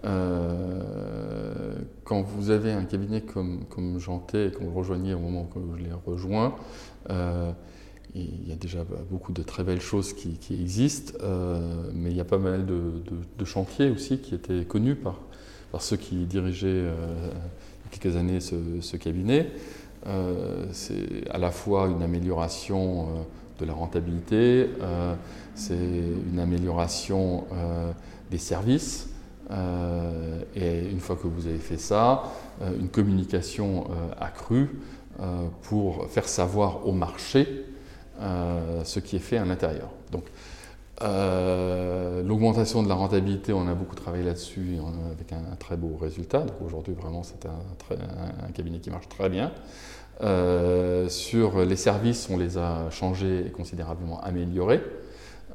Euh, 0.06 1.76
quand 2.04 2.22
vous 2.22 2.50
avez 2.50 2.72
un 2.72 2.84
cabinet 2.84 3.22
comme, 3.22 3.64
comme 3.70 4.00
Janté 4.00 4.48
et 4.48 4.52
que 4.52 4.60
vous 4.60 4.74
rejoignez 4.74 5.14
au 5.14 5.20
moment 5.20 5.50
où 5.56 5.78
je 5.78 5.84
l'ai 5.84 5.90
rejoint, 6.06 6.56
euh, 7.10 7.52
il 8.14 8.48
y 8.48 8.52
a 8.52 8.56
déjà 8.56 8.80
beaucoup 9.10 9.32
de 9.32 9.42
très 9.42 9.64
belles 9.64 9.82
choses 9.82 10.14
qui, 10.14 10.38
existent, 10.52 11.14
mais 11.94 12.12
il 12.12 12.18
y 12.18 12.22
a 12.22 12.26
pas 12.26 12.38
mal 12.38 12.66
de, 12.66 13.46
chantiers 13.46 13.90
aussi 13.90 14.20
qui 14.20 14.36
étaient 14.36 14.66
connus 14.66 14.96
par, 14.96 15.20
par 15.72 15.82
ceux 15.82 15.98
qui 15.98 16.26
dirigeaient 16.26 16.68
il 16.68 16.86
y 16.86 16.88
a 16.88 17.98
quelques 17.98 18.16
années 18.16 18.40
ce, 18.40 18.56
ce 18.82 18.98
cabinet. 18.98 19.50
Euh, 20.06 20.66
c'est 20.72 21.30
à 21.30 21.38
la 21.38 21.52
fois 21.52 21.88
une 21.88 22.04
amélioration 22.04 23.02
euh, 23.02 23.06
de 23.60 23.66
la 23.66 23.74
rentabilité, 23.74 24.70
euh, 24.82 25.16
c'est 25.56 25.76
une 25.76 26.40
amélioration 26.40 27.46
des 28.32 28.40
services, 28.40 29.10
et 30.56 30.90
une 30.90 31.00
fois 31.00 31.16
que 31.16 31.28
vous 31.28 31.46
avez 31.46 31.60
fait 31.60 31.78
ça, 31.78 32.24
une 32.80 32.90
communication 32.90 33.86
accrue 34.20 34.72
pour 35.62 36.08
faire 36.10 36.28
savoir 36.28 36.88
au 36.88 36.92
marché 36.94 37.64
ce 38.20 39.00
qui 39.00 39.18
est 39.18 39.20
fait 39.20 39.38
à 39.38 39.46
l'intérieur. 39.46 39.90
Donc, 40.12 40.24
l'augmentation 41.00 42.82
de 42.82 42.90
la 42.90 42.96
rentabilité, 42.96 43.54
on 43.54 43.68
a 43.68 43.76
beaucoup 43.76 43.96
travaillé 43.96 44.24
là-dessus 44.24 44.80
avec 45.12 45.32
un, 45.32 45.56
très 45.58 45.78
beau 45.78 45.96
résultat. 46.02 46.48
Aujourd'hui, 46.66 46.96
vraiment, 46.96 47.22
c'est 47.22 47.46
un, 47.46 48.52
cabinet 48.54 48.80
qui 48.80 48.90
marche 48.90 49.10
très 49.10 49.30
bien. 49.30 49.52
Euh, 50.22 51.10
sur 51.10 51.66
les 51.66 51.76
services, 51.76 52.30
on 52.30 52.38
les 52.38 52.58
a 52.58 52.90
changés 52.92 53.46
et 53.48 53.50
considérablement 53.50 54.22
améliorés. 54.22 54.82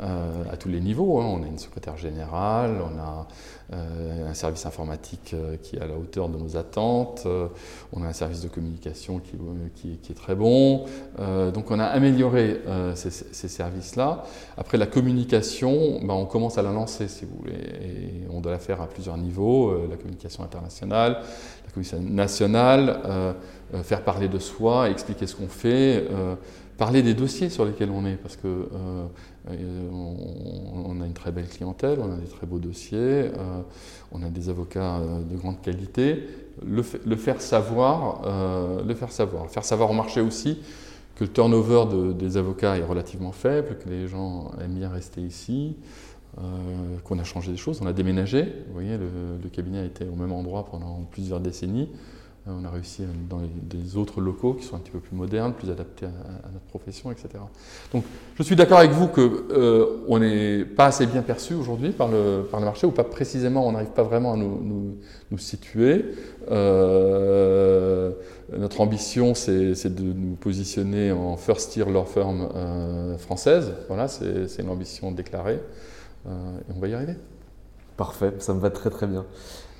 Euh, 0.00 0.44
à 0.52 0.56
tous 0.56 0.68
les 0.68 0.80
niveaux. 0.80 1.18
Hein. 1.18 1.26
On 1.26 1.42
a 1.42 1.46
une 1.48 1.58
secrétaire 1.58 1.96
générale, 1.96 2.76
on 2.80 3.00
a 3.00 3.26
euh, 3.72 4.30
un 4.30 4.34
service 4.34 4.64
informatique 4.64 5.34
qui 5.62 5.74
est 5.74 5.80
à 5.80 5.88
la 5.88 5.94
hauteur 5.94 6.28
de 6.28 6.38
nos 6.38 6.56
attentes, 6.56 7.26
on 7.92 8.04
a 8.04 8.06
un 8.06 8.12
service 8.12 8.40
de 8.40 8.48
communication 8.48 9.20
qui, 9.74 9.98
est 10.10 10.14
très 10.14 10.36
bon. 10.36 10.84
donc 11.52 11.70
on 11.72 11.80
a 11.80 11.84
amélioré 11.84 12.60
ces, 12.94 13.10
ces 13.10 13.48
services-là. 13.48 14.22
Après 14.56 14.78
la 14.78 14.86
communication, 14.86 15.98
ben, 16.02 16.14
on 16.14 16.26
commence 16.26 16.58
à 16.58 16.62
la 16.62 16.70
lancer 16.70 17.08
si 17.08 17.24
vous 17.24 17.36
voulez, 17.36 17.58
et 17.58 18.26
on 18.30 18.40
doit 18.40 18.52
la 18.52 18.58
faire 18.60 18.80
à 18.80 18.86
plusieurs 18.86 19.16
niveaux, 19.16 19.86
la 19.88 19.96
communication 19.96 20.44
internationale, 20.44 21.22
la 21.66 21.72
communication 21.72 22.00
nationale. 22.00 23.00
Euh, 23.74 23.82
faire 23.82 24.02
parler 24.02 24.28
de 24.28 24.38
soi, 24.38 24.88
expliquer 24.88 25.26
ce 25.26 25.36
qu'on 25.36 25.48
fait, 25.48 26.06
euh, 26.10 26.36
parler 26.78 27.02
des 27.02 27.12
dossiers 27.12 27.50
sur 27.50 27.64
lesquels 27.64 27.90
on 27.90 28.06
est, 28.06 28.14
parce 28.14 28.36
que 28.36 28.46
euh, 28.46 29.06
on, 29.92 31.00
a 31.02 31.06
une 31.06 31.12
très 31.12 31.32
belle 31.32 31.48
clientèle, 31.48 31.98
on 32.00 32.12
a 32.12 32.16
des 32.16 32.28
très 32.28 32.46
beaux 32.46 32.58
dossiers, 32.58 33.30
on 34.12 34.22
a 34.22 34.28
des 34.28 34.48
avocats 34.48 35.00
de 35.28 35.36
grande 35.36 35.60
qualité. 35.60 36.24
Le, 36.64 36.82
faire 36.82 37.40
savoir, 37.40 38.22
le 38.84 38.94
faire 38.94 39.12
savoir, 39.12 39.50
faire 39.50 39.64
savoir 39.64 39.90
au 39.90 39.94
marché 39.94 40.20
aussi 40.20 40.58
que 41.16 41.24
le 41.24 41.32
turnover 41.32 41.84
des 42.14 42.36
avocats 42.36 42.76
est 42.76 42.84
relativement 42.84 43.32
faible, 43.32 43.78
que 43.78 43.88
les 43.88 44.06
gens 44.06 44.52
aiment 44.62 44.74
bien 44.74 44.88
rester 44.88 45.20
ici. 45.20 45.76
qu'on 47.04 47.18
a 47.18 47.24
changé 47.24 47.50
des 47.50 47.56
choses, 47.56 47.80
on 47.82 47.86
a 47.86 47.92
déménagé. 47.92 48.42
Vous 48.42 48.74
voyez, 48.74 48.96
le, 48.96 49.48
cabinet 49.48 49.80
a 49.80 49.84
été 49.84 50.04
au 50.04 50.14
même 50.14 50.32
endroit 50.32 50.66
pendant 50.66 51.06
plusieurs 51.10 51.40
décennies. 51.40 51.88
Euh, 52.48 52.52
on 52.60 52.64
a 52.64 52.70
réussi 52.70 53.02
dans 53.28 53.40
des 53.62 53.96
autres 53.96 54.20
locaux 54.20 54.54
qui 54.54 54.64
sont 54.64 54.76
un 54.76 54.78
petit 54.78 54.90
peu 54.90 55.00
plus 55.00 55.16
modernes, 55.16 55.52
plus 55.52 55.70
adaptés 55.70 56.06
à, 56.06 56.48
notre 56.52 56.64
profession, 56.66 57.10
etc. 57.10 57.28
Donc 57.92 58.04
je 58.36 58.42
suis 58.42 58.56
d'accord 58.56 58.78
avec 58.78 58.92
vous 58.92 59.08
qu'on 59.08 59.30
euh, 59.50 60.18
n'est 60.18 60.64
pas 60.64 60.86
assez 60.86 61.06
bien 61.06 61.22
perçu 61.22 61.54
aujourd'hui 61.54 61.90
par 61.90 62.08
le, 62.08 62.46
par 62.50 62.60
le 62.60 62.66
marché, 62.66 62.86
ou 62.86 62.90
pas 62.90 63.04
précisément, 63.04 63.66
on 63.66 63.72
n'arrive 63.72 63.90
pas 63.90 64.02
vraiment 64.02 64.32
à 64.32 64.36
nous, 64.36 64.96
nous, 65.30 65.38
situer. 65.38 66.04
Euh, 66.50 68.12
notre 68.56 68.80
ambition, 68.80 69.34
c'est 69.34 69.94
de 69.94 70.12
nous 70.12 70.34
positionner 70.36 71.12
en 71.12 71.36
first 71.36 71.72
tier 71.72 71.84
law 71.84 72.04
firm 72.04 72.48
française. 73.18 73.74
Voilà, 73.88 74.08
c'est 74.08 74.58
une 74.58 74.70
ambition 74.70 75.12
déclarée. 75.12 75.60
et 76.26 76.72
on 76.74 76.80
va 76.80 76.88
y 76.88 76.94
arriver. 76.94 77.14
Parfait, 77.96 78.32
ça 78.38 78.54
me 78.54 78.60
va 78.60 78.70
très 78.70 78.90
très 78.90 79.06
bien. 79.06 79.26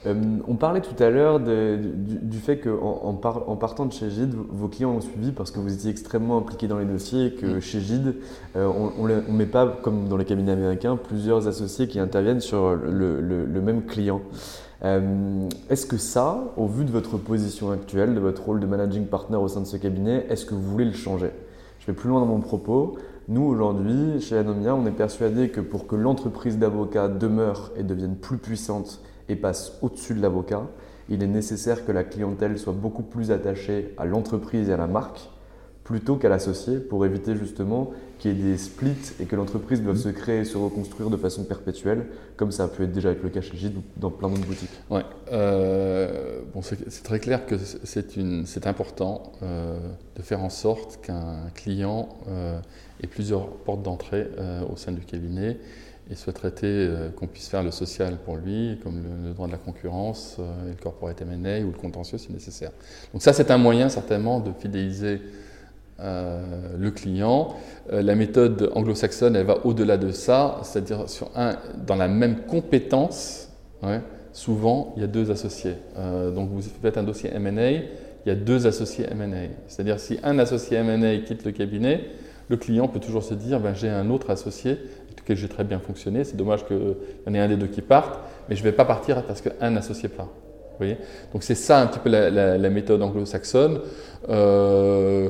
Euh, 0.09 0.15
on 0.47 0.55
parlait 0.55 0.81
tout 0.81 1.01
à 1.03 1.11
l'heure 1.11 1.39
du, 1.41 2.39
fait 2.39 2.59
qu'en 2.59 2.71
en, 3.03 3.21
en, 3.47 3.57
partant 3.57 3.87
de 3.87 3.93
chez 3.93 4.11
Gide, 4.11 4.35
vos 4.35 4.69
clients 4.69 4.93
ont 4.93 5.01
suivi 5.01 5.33
parce 5.33 5.51
que 5.51 5.61
vous 5.61 5.73
étiez 5.73 5.91
extrêmement 5.91 6.39
impliqués 6.39 6.69
dans 6.69 6.79
les 6.79 6.85
dossiers 6.85 7.27
et 7.27 7.33
que 7.33 7.47
mm. 7.47 7.61
chez 7.61 7.81
Gide, 7.81 8.15
euh, 8.57 8.67
on 8.99 9.07
ne 9.07 9.21
met 9.31 9.47
pas, 9.47 9.67
comme 9.83 10.09
dans 10.09 10.17
les 10.17 10.25
cabinets 10.25 10.53
américains, 10.53 10.97
plusieurs 10.97 11.47
associés 11.47 11.89
qui 11.89 12.01
interviennent 12.01 12.41
sur 12.41 12.75
le, 12.75 13.61
même 13.61 13.85
client. 13.85 14.23
Euh, 14.85 15.49
est-ce 15.69 15.85
que 15.87 15.97
ça, 15.97 16.53
au 16.57 16.67
vu 16.67 16.85
de 16.85 16.91
votre 16.91 17.19
position 17.19 17.71
actuelle, 17.71 18.15
de 18.15 18.21
votre 18.21 18.45
rôle 18.45 18.61
de 18.61 18.67
managing 18.67 19.07
partner 19.07 19.37
au 19.37 19.49
sein 19.49 19.61
de 19.61 19.67
ce 19.67 19.77
cabinet, 19.77 20.27
est-ce 20.31 20.47
que 20.47 20.55
vous 20.55 20.63
voulez 20.63 20.85
le 20.85 20.93
changer? 20.93 21.31
Je 21.81 21.87
vais 21.87 21.93
plus 21.93 22.09
loin 22.09 22.21
dans 22.21 22.27
mon 22.27 22.41
propos. 22.41 22.97
Nous, 23.29 23.43
aujourd'hui, 23.43 24.21
chez 24.21 24.39
Anomia, 24.39 24.75
on 24.75 24.87
est 24.87 24.93
persuadé 24.93 25.51
que 25.51 25.61
pour 25.61 25.87
que 25.87 25.97
l'entreprise 25.97 26.59
d'avocats 26.59 27.09
demeure 27.09 27.73
et 27.77 27.83
devienne 27.83 28.15
plus 28.15 28.39
puissante 28.39 29.03
et 29.29 29.37
passe 29.37 29.79
au-dessus 29.83 30.15
de 30.15 30.23
l'avocat, 30.23 30.67
il 31.09 31.23
est 31.23 31.29
nécessaire 31.29 31.87
que 31.87 31.93
la 31.93 32.05
clientèle 32.05 32.59
soit 32.59 32.73
beaucoup 32.73 33.03
plus 33.03 33.31
attachée 33.31 33.95
à 33.97 34.05
l'entreprise 34.05 34.69
et 34.69 34.73
à 34.73 34.77
la 34.77 34.87
marque 34.87 35.29
plutôt 35.89 36.17
qu'à 36.17 36.29
l'associé 36.29 36.81
pour 36.81 37.07
éviter 37.07 37.35
justement 37.35 37.93
qu'il 38.19 38.37
y 38.37 38.41
ait 38.41 38.51
des 38.51 38.59
splits 38.59 39.15
et 39.21 39.25
que 39.25 39.35
l'entreprise 39.37 39.83
doive 39.83 39.97
se 39.97 40.11
créer 40.11 40.41
et 40.41 40.45
se 40.45 40.59
reconstruire 40.59 41.09
de 41.09 41.17
façon 41.17 41.45
perpétuelle, 41.45 42.05
comme 42.37 42.53
ça 42.53 42.65
a 42.65 42.69
pu 42.69 42.83
être 42.83 42.93
déjà 42.93 43.09
avec 43.09 43.23
le 43.23 43.31
cas 43.31 43.41
chez 43.41 43.57
Gide 43.57 43.79
ou 43.79 43.83
dans 43.97 44.11
plein 44.11 44.29
d'autres 44.29 44.47
boutiques. 44.47 44.69
Ouais, 44.91 45.01
euh, 45.33 46.41
bon, 46.53 46.61
c'est 46.61 47.03
très 47.03 47.21
clair 47.21 47.47
que 47.47 47.57
c'est 47.57 48.67
important 48.67 49.33
euh, 49.43 49.79
de 50.15 50.21
faire 50.21 50.43
en 50.43 50.51
sorte 50.51 51.01
qu'un 51.01 51.49
client 51.55 52.11
euh, 52.29 52.61
ait 53.03 53.07
plusieurs 53.07 53.49
portes 53.49 53.83
d'entrée 53.83 54.27
au 54.71 54.77
sein 54.77 54.93
du 54.93 55.01
cabinet 55.01 55.57
et 56.11 56.15
souhaiterait 56.15 56.53
euh, 56.65 57.11
qu'on 57.11 57.27
puisse 57.27 57.49
faire 57.49 57.63
le 57.63 57.71
social 57.71 58.17
pour 58.25 58.37
lui, 58.37 58.79
comme 58.83 59.03
le, 59.25 59.35
droit 59.35 59.47
de 59.47 59.53
la 59.53 59.59
concurrence, 59.59 60.37
euh, 60.39 60.67
et 60.67 60.71
le 60.71 60.83
corporate 60.83 61.21
M&A 61.23 61.61
ou 61.61 61.71
le 61.71 61.79
contentieux 61.79 62.19
si 62.19 62.33
nécessaire. 62.33 62.71
Donc 63.13 63.23
ça, 63.23 63.33
c'est 63.33 63.51
un 63.51 63.59
moyen 63.59 63.89
certainement 63.89 64.41
de 64.41 64.51
fidéliser 64.59 65.21
euh, 66.01 66.77
le 66.79 66.91
client. 66.91 67.57
la 67.91 68.15
méthode 68.15 68.71
anglo-saxonne, 68.75 69.37
elle 69.37 69.47
va 69.47 69.67
au-delà 69.67 69.97
de 69.97 70.13
ça, 70.13 70.61
c'est-à-dire 70.63 71.09
sur 71.09 71.31
un, 71.35 71.57
dans 71.87 71.97
la 71.97 72.09
même 72.09 72.43
compétence, 72.47 73.51
souvent 74.33 74.93
il 74.97 75.01
y 75.03 75.05
a 75.05 75.09
deux 75.09 75.33
associés. 75.33 75.75
donc 75.97 76.51
vous 76.51 76.63
faites 76.63 76.99
un 76.99 77.03
dossier 77.03 77.31
M&A, 77.35 77.71
il 77.73 77.83
y 78.27 78.31
a 78.31 78.37
deux 78.37 78.69
associés 78.69 79.07
M&A. 79.11 79.49
C'est-à-dire 79.67 79.99
si 79.99 80.21
un 80.23 80.39
associé 80.39 80.77
M&A 80.77 81.19
quitte 81.19 81.45
le 81.45 81.51
cabinet, 81.51 82.05
le 82.49 82.57
client 82.57 82.89
peut 82.89 83.01
toujours 83.01 83.23
se 83.23 83.35
dire 83.35 83.61
ben, 83.61 83.75
j'ai 83.75 83.89
un 83.89 84.11
autre 84.11 84.31
associé 84.31 84.79
que 85.25 85.35
j'ai 85.35 85.49
très 85.49 85.65
bien 85.65 85.79
fonctionné. 85.79 86.25
C'est 86.25 86.37
dommage 86.37 86.67
qu'il 86.67 86.77
y 86.77 87.31
en 87.31 87.35
ait 87.35 87.39
un 87.39 87.49
des 87.49 87.57
deux 87.57 87.67
qui 87.67 87.83
parte, 87.83 88.19
mais 88.49 88.57
je 88.57 88.61
ne 88.61 88.65
vais 88.65 88.77
pas 88.77 88.85
partir 88.85 89.23
parce 89.25 89.41
qu'un 89.41 89.77
associé 89.77 90.09
part. 90.09 90.27
Vous 90.27 90.85
voyez? 90.85 90.97
Donc 91.33 91.43
c'est 91.43 91.55
ça 91.55 91.81
un 91.81 91.87
petit 91.87 91.99
peu 91.99 92.09
la, 92.09 92.71
méthode 92.71 93.03
anglo-saxonne 93.03 93.81
euh, 94.29 95.29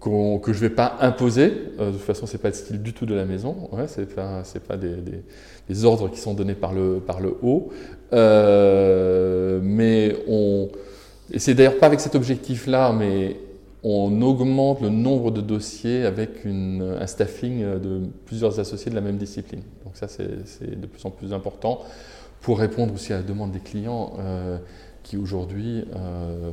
que 0.00 0.52
je 0.52 0.64
ne 0.64 0.68
vais 0.68 0.70
pas 0.70 0.96
imposer. 1.00 1.52
Euh, 1.78 1.88
de 1.88 1.92
toute 1.92 2.02
façon, 2.02 2.26
ce 2.26 2.32
n'est 2.32 2.42
pas 2.42 2.48
le 2.48 2.54
style 2.54 2.82
du 2.82 2.92
tout 2.92 3.06
de 3.06 3.14
la 3.14 3.24
maison. 3.24 3.70
Ce 3.86 4.00
n'est 4.00 4.06
pas, 4.06 4.42
pas 4.68 4.76
des, 4.76 4.96
des, 5.68 5.84
ordres 5.84 6.10
qui 6.10 6.18
sont 6.18 6.34
donnés 6.34 6.54
par 6.54 6.72
le, 6.72 7.00
par 7.00 7.20
le 7.20 7.34
haut. 7.42 7.70
Euh, 8.12 9.60
mais 9.62 10.16
on... 10.28 10.68
Et 11.32 11.38
c'est 11.38 11.54
d'ailleurs 11.54 11.78
pas 11.78 11.86
avec 11.86 12.00
cet 12.00 12.14
objectif-là, 12.14 12.92
mais 12.92 13.36
on 13.82 14.20
augmente 14.20 14.82
le 14.82 14.90
nombre 14.90 15.30
de 15.30 15.40
dossiers 15.40 16.04
avec 16.04 16.44
un 16.44 17.06
staffing 17.06 17.62
de 17.78 18.02
plusieurs 18.26 18.60
associés 18.60 18.90
de 18.90 18.96
la 18.96 19.00
même 19.00 19.16
discipline. 19.16 19.62
Donc 19.84 19.96
ça, 19.96 20.06
c'est 20.08 20.80
de 20.80 20.86
plus 20.86 21.04
en 21.04 21.10
plus 21.10 21.32
important 21.32 21.80
pour 22.40 22.58
répondre 22.58 22.94
aussi 22.94 23.12
à 23.12 23.18
la 23.18 23.22
demande 23.22 23.52
des 23.52 23.60
clients 23.60 24.14
euh, 24.18 24.58
qui 25.02 25.16
aujourd'hui 25.16 25.84
euh, 25.94 26.50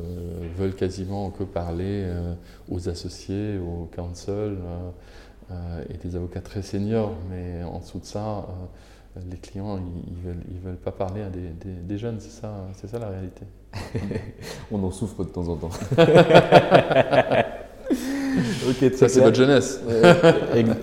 veulent 0.58 0.76
quasiment 0.76 1.32
que 1.32 1.44
parler 1.44 2.04
euh, 2.06 2.34
aux 2.70 2.90
associés, 2.90 3.58
aux 3.58 3.90
counsel 3.96 4.58
et 5.90 5.98
des 5.98 6.16
avocats 6.18 6.42
très 6.42 6.62
seniors. 6.62 7.14
Mais 7.30 7.64
en 7.64 7.80
dessous 7.80 8.00
de 8.00 8.06
ça, 8.06 8.46
les 9.30 9.38
clients, 9.38 9.80
ils, 10.08 10.28
veulent, 10.28 10.44
veulent 10.62 10.76
pas 10.76 10.92
parler 10.92 11.22
à 11.22 11.30
des, 11.30 11.98
jeunes, 11.98 12.20
c'est 12.20 12.42
ça, 12.42 12.68
ça 12.74 13.00
la 13.00 13.08
réalité. 13.08 13.46
On 14.72 14.84
en 14.84 14.92
souffre 14.92 15.24
de 15.24 15.30
temps 15.30 15.48
en 15.48 15.56
temps. 15.56 15.70
ça 18.94 19.08
c'est 19.10 19.22
votre 19.22 19.36
jeunesse. 19.36 19.82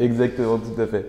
exactement, 0.00 0.58
tout 0.58 0.80
à 0.80 0.86
fait. 0.86 1.06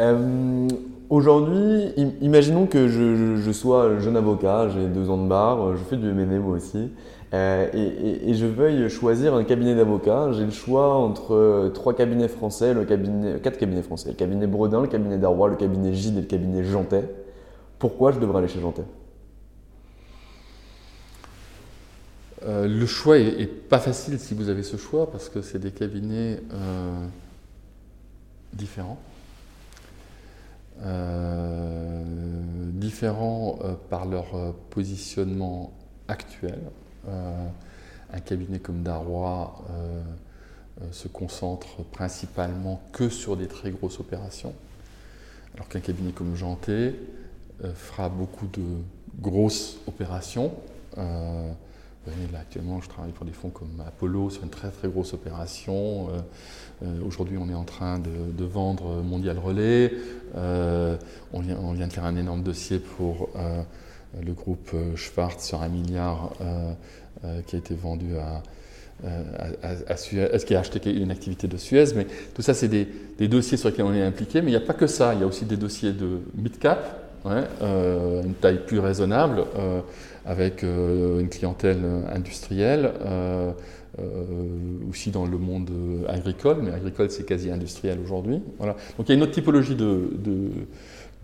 Euh, 0.00 0.68
aujourd'hui, 1.10 1.92
imaginons 2.20 2.66
que 2.66 2.88
je, 2.88 3.52
sois 3.52 3.98
jeune 3.98 4.16
avocat, 4.16 4.68
j'ai 4.68 4.86
deux 4.86 5.10
ans 5.10 5.22
de 5.22 5.28
barre, 5.28 5.76
je 5.76 5.82
fais 5.84 5.96
du 5.96 6.12
MNE 6.12 6.40
moi 6.40 6.56
aussi. 6.56 6.90
Euh, 7.34 7.66
et, 7.74 8.32
je 8.32 8.46
veuille 8.46 8.88
choisir 8.88 9.34
un 9.34 9.44
cabinet 9.44 9.74
d'avocats. 9.74 10.32
J'ai 10.32 10.44
le 10.44 10.50
choix 10.50 10.94
entre 10.94 11.34
euh, 11.34 11.68
trois 11.68 11.94
cabinets 11.94 12.28
français, 12.28 12.72
le 12.72 12.84
cabinet, 12.84 13.38
quatre 13.40 13.58
cabinets 13.58 13.82
français, 13.82 14.10
le 14.10 14.14
cabinet 14.14 14.46
Bredin, 14.46 14.80
le 14.80 14.86
cabinet 14.86 15.18
Darrois, 15.18 15.48
le 15.48 15.56
cabinet 15.56 15.92
Gide 15.92 16.16
et 16.16 16.20
le 16.22 16.26
cabinet 16.26 16.64
Jantet. 16.64 17.04
Pourquoi 17.78 18.12
je 18.12 18.18
devrais 18.18 18.38
aller 18.38 18.48
chez 18.48 18.60
Jantet? 18.60 18.84
Euh, 22.48 22.66
Le 22.66 22.86
choix 22.86 23.18
est, 23.18 23.46
pas 23.46 23.78
facile 23.78 24.18
si 24.18 24.34
vous 24.34 24.48
avez 24.48 24.64
ce 24.64 24.76
choix 24.76 25.10
parce 25.10 25.28
que 25.28 25.42
c'est 25.42 25.60
des 25.60 25.70
cabinets 25.70 26.40
différents. 28.52 28.98
différents 32.74 33.58
par 33.88 34.06
leur 34.06 34.54
positionnement 34.70 35.72
actuel. 36.08 36.58
Euh, 37.08 37.46
un 38.10 38.20
cabinet 38.20 38.58
comme 38.58 38.82
Darrois 38.82 39.62
euh, 39.70 40.02
euh, 40.80 40.92
se 40.92 41.08
concentre 41.08 41.84
principalement 41.84 42.80
que 42.92 43.10
sur 43.10 43.36
des 43.36 43.46
très 43.46 43.70
grosses 43.70 44.00
opérations, 44.00 44.54
alors 45.54 45.68
qu'un 45.68 45.80
cabinet 45.80 46.12
comme 46.12 46.34
Janté 46.34 46.94
fera 47.74 48.08
beaucoup 48.08 48.46
de 48.46 48.62
grosses 49.20 49.78
opérations. 49.88 50.52
Là, 52.32 52.40
actuellement, 52.40 52.80
je 52.80 52.88
travaille 52.88 53.12
pour 53.12 53.26
des 53.26 53.32
fonds 53.32 53.50
comme 53.50 53.82
Apollo 53.86 54.30
sur 54.30 54.42
une 54.42 54.50
très 54.50 54.70
très 54.70 54.88
grosse 54.88 55.12
opération. 55.14 56.08
Aujourd'hui, 57.04 57.36
on 57.38 57.48
est 57.48 57.54
en 57.54 57.64
train 57.64 57.98
de, 57.98 58.44
vendre 58.44 59.02
Mondial 59.02 59.38
Relais. 59.38 59.92
on, 60.34 61.40
vient, 61.40 61.58
on, 61.62 61.72
vient, 61.72 61.88
de 61.88 61.92
faire 61.92 62.04
un 62.04 62.16
énorme 62.16 62.42
dossier 62.42 62.78
pour 62.78 63.30
le 64.24 64.32
groupe 64.32 64.70
euh, 64.74 64.96
Schwartz 64.96 65.44
sur 65.44 65.62
un 65.62 65.68
milliard 65.68 66.32
euh, 66.40 66.72
euh, 67.24 67.40
qui 67.46 67.56
a 67.56 67.58
été 67.58 67.74
vendu 67.74 68.16
à, 68.16 68.42
à, 69.62 69.96
Suez, 69.96 70.28
qui 70.44 70.54
a 70.56 70.60
acheté 70.60 70.92
une 70.92 71.12
activité 71.12 71.46
de 71.46 71.56
Suez, 71.56 71.94
mais 71.94 72.06
tout 72.34 72.42
ça, 72.42 72.52
c'est 72.52 72.68
des, 72.68 73.28
dossiers 73.28 73.56
sur 73.56 73.68
lesquels 73.68 73.84
on 73.84 73.94
est 73.94 74.02
impliqué, 74.02 74.40
mais 74.40 74.48
il 74.48 74.56
n'y 74.56 74.62
a 74.62 74.66
pas 74.66 74.74
que 74.74 74.88
ça, 74.88 75.14
il 75.14 75.20
y 75.20 75.22
a 75.22 75.26
aussi 75.26 75.44
des 75.44 75.56
dossiers 75.56 75.92
de 75.92 76.20
mid-cap, 76.34 77.04
une 77.24 78.34
taille 78.40 78.60
plus 78.66 78.80
raisonnable, 78.80 79.44
avec 80.28 80.62
une 80.62 81.28
clientèle 81.28 81.80
industrielle, 82.12 82.92
aussi 84.88 85.10
dans 85.10 85.26
le 85.26 85.38
monde 85.38 85.70
agricole, 86.06 86.58
mais 86.62 86.70
agricole, 86.70 87.10
c'est 87.10 87.24
quasi 87.24 87.50
industriel 87.50 87.98
aujourd'hui. 88.04 88.42
Voilà. 88.58 88.76
Donc 88.96 89.08
il 89.08 89.10
y 89.10 89.12
a 89.12 89.14
une 89.14 89.22
autre 89.22 89.32
typologie 89.32 89.74
de 89.74 90.50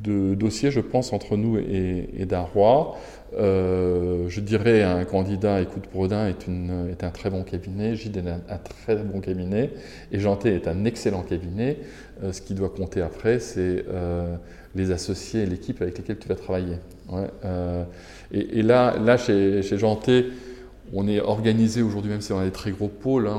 de 0.01 0.35
dossiers, 0.35 0.71
je 0.71 0.81
pense, 0.81 1.13
entre 1.13 1.37
nous 1.37 1.59
et, 1.59 2.11
et 2.17 2.27
Darrois. 2.27 2.97
Euh, 3.37 4.29
je 4.29 4.41
dirais 4.41 4.83
un 4.83 5.05
candidat, 5.05 5.61
écoute, 5.61 5.85
Brodin 5.93 6.29
est, 6.29 7.05
un 7.05 7.11
très 7.11 7.31
bon 7.31 7.43
cabinet, 7.43 7.95
Gide 7.97 8.17
est 8.17 8.53
un, 8.53 8.59
très 8.59 8.97
bon 8.97 9.21
cabinet, 9.21 9.71
et 10.13 10.19
Janté 10.19 10.55
est 10.55 10.69
un 10.69 10.85
excellent 10.85 11.23
cabinet. 11.23 11.79
Euh, 12.23 12.33
ce 12.33 12.41
qui 12.41 12.55
doit 12.55 12.71
compter 12.71 13.03
après, 13.03 13.39
c'est 13.39 13.85
euh, 13.89 14.37
les 14.75 14.91
associés 14.91 15.43
et 15.43 15.47
l'équipe 15.47 15.81
avec 15.81 15.99
lesquels 15.99 16.19
tu 16.19 16.29
vas 16.29 16.37
travailler. 16.37 16.77
Et, 18.35 18.63
là, 18.63 19.17
chez, 19.17 19.63
chez 19.63 19.79
Janté, 19.79 20.27
on 20.93 21.09
est 21.09 21.21
organisé 21.21 21.83
aujourd'hui, 21.83 22.11
même 22.11 22.21
si 22.21 22.33
on 22.33 22.39
a 22.39 22.45
des 22.45 22.51
très 22.51 22.71
gros 22.71 22.89
pôles, 22.89 23.27
hein, 23.27 23.37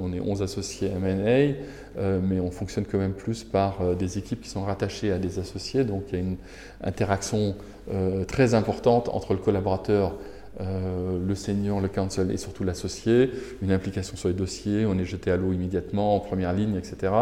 on 0.00 0.12
est 0.12 0.20
11 0.20 0.42
associés 0.42 0.90
M&A, 0.90 1.54
euh, 1.98 2.20
mais 2.22 2.40
on 2.40 2.50
fonctionne 2.50 2.84
quand 2.90 2.98
même 2.98 3.12
plus 3.12 3.44
par 3.44 3.82
euh, 3.82 3.94
des 3.94 4.16
équipes 4.16 4.40
qui 4.40 4.48
sont 4.48 4.62
rattachées 4.62 5.12
à 5.12 5.18
des 5.18 5.38
associés. 5.38 5.84
Donc 5.84 6.04
il 6.08 6.18
y 6.18 6.22
a 6.22 6.24
une 6.24 6.36
interaction 6.82 7.54
euh, 7.92 8.24
très 8.24 8.54
importante 8.54 9.08
entre 9.10 9.34
le 9.34 9.38
collaborateur, 9.38 10.14
le 10.60 11.34
senior, 11.34 11.80
le 11.80 11.88
counsel 11.88 12.30
et 12.30 12.36
surtout 12.36 12.62
l'associé, 12.62 13.30
une 13.62 13.72
implication 13.72 14.16
sur 14.16 14.28
les 14.28 14.34
dossiers, 14.34 14.84
on 14.86 14.96
est 14.98 15.04
jeté 15.04 15.30
à 15.30 15.36
l'eau 15.36 15.52
immédiatement, 15.52 16.14
en 16.14 16.20
première 16.20 16.52
ligne, 16.52 16.76
etc. 16.76 17.12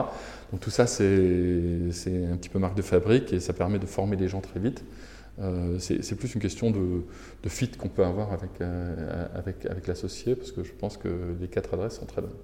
Donc 0.51 0.61
tout 0.61 0.69
ça, 0.69 0.87
c'est 0.87 1.01
un 1.01 2.37
petit 2.37 2.49
peu 2.51 2.59
marque 2.59 2.77
de 2.77 2.83
fabrique 2.83 3.33
et 3.33 3.41
ça 3.41 3.55
permet 3.55 3.79
de 3.79 3.87
former 3.87 4.17
les 4.17 4.29
gens 4.29 4.41
très 4.41 4.61
vite. 4.61 4.85
C'est 5.79 6.15
plus 6.17 6.35
une 6.35 6.41
question 6.41 6.71
de, 6.71 7.03
fit 7.49 7.71
qu'on 7.71 7.89
peut 7.89 8.05
avoir 8.05 8.33
avec, 8.33 8.61
avec 8.61 9.87
l'associé, 9.87 10.35
parce 10.37 10.53
que 10.53 10.65
je 10.65 10.73
pense 10.73 10.97
que 10.97 11.09
les 11.41 11.49
quatre 11.49 11.75
adresses 11.75 11.99
sont 11.99 12.07
très 12.07 12.23
bonnes. 12.23 12.37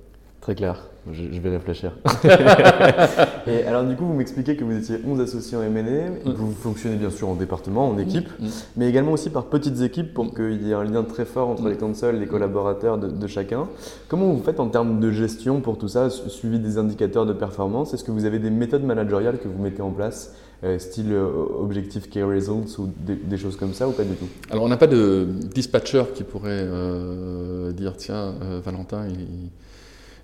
Très 0.47 0.55
clair, 0.55 0.76
je, 1.12 1.24
je 1.32 1.40
vais 1.40 1.51
réfléchir. 1.51 1.90
et 3.49 3.64
alors 3.64 3.82
du 3.82 3.97
coup, 3.97 4.05
vous 4.07 4.14
m'expliquez 4.14 4.55
que 4.57 4.62
vous 4.62 4.76
étiez 4.76 4.99
11 5.05 5.20
associés 5.20 5.57
en 5.59 5.62
M&A, 5.62 6.30
vous 6.30 6.53
fonctionnez 6.53 6.94
bien 6.94 7.11
sûr 7.11 7.28
en 7.28 7.34
département, 7.34 7.88
en 7.88 7.99
équipe, 7.99 8.28
Mm. 8.38 8.47
mais 8.76 8.88
également 8.88 9.11
aussi 9.11 9.28
par 9.30 9.47
petites 9.47 9.80
équipes 9.80 10.14
pour 10.14 10.32
qu'il 10.32 10.62
y 10.64 10.70
ait 10.70 10.74
un 10.74 10.84
lien 10.84 11.03
très 11.03 11.24
fort 11.24 11.49
entre 11.49 11.68
les 11.68 11.76
consoles, 11.76 12.20
les 12.20 12.26
collaborateurs 12.28 12.97
de, 12.97 13.09
de 13.09 13.26
chacun. 13.26 13.66
Comment 14.07 14.32
vous 14.32 14.40
faites 14.40 14.61
en 14.61 14.68
termes 14.68 15.01
de 15.01 15.11
gestion 15.11 15.61
pour 15.61 15.78
tout 15.78 15.88
ça, 15.88 16.11
su- 16.11 16.30
suivi 16.30 16.61
des 16.61 16.78
indicateurs 16.78 17.26
de 17.26 17.32
performance? 17.32 17.92
Est-ce 17.92 18.05
que 18.05 18.12
vous 18.12 18.24
avez 18.24 18.38
des 18.38 18.51
méthodes 18.51 18.84
managériales 18.84 19.38
que 19.38 19.49
vous 19.49 19.61
mettez 19.61 19.82
en 19.82 19.90
place, 19.90 20.32
euh, 20.62 20.78
style 20.78 21.12
euh, 21.12 21.26
objectif 21.61 22.09
key 22.09 22.22
results 22.22 22.78
ou 22.78 22.88
des, 22.99 23.16
des 23.16 23.36
choses 23.36 23.57
comme 23.57 23.74
ça 23.74 23.88
ou 23.88 23.90
pas 23.90 24.05
du 24.05 24.14
tout? 24.14 24.28
Alors, 24.53 24.62
on 24.62 24.68
n'a 24.68 24.76
pas 24.76 24.86
de 24.86 25.26
dispatcher 25.53 26.05
qui 26.14 26.22
pourrait 26.22 26.51
euh, 26.62 27.72
dire 27.72 27.97
tiens, 27.97 28.34
euh, 28.42 28.61
Valentin, 28.64 29.07
il, 29.09 29.20
il- 29.22 29.51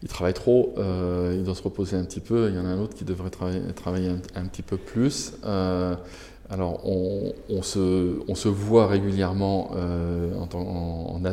il 0.02 0.08
travaille 0.08 0.34
trop, 0.34 0.74
euh, 0.78 1.34
il 1.36 1.44
doit 1.44 1.54
se 1.54 1.62
reposer 1.62 1.96
un 1.96 2.04
petit 2.04 2.20
peu. 2.20 2.48
Il 2.48 2.56
y 2.56 2.58
en 2.58 2.64
a 2.64 2.68
un 2.68 2.80
autre 2.80 2.94
qui 2.94 3.04
devrait 3.04 3.30
travailler, 3.30 4.08
un, 4.34 4.46
petit 4.46 4.62
peu 4.62 4.76
plus. 4.76 5.34
Euh, 5.44 5.94
alors, 6.50 6.84
on, 6.84 7.62
se, 7.62 8.48
voit 8.48 8.88
régulièrement 8.88 9.70
euh, 9.76 10.34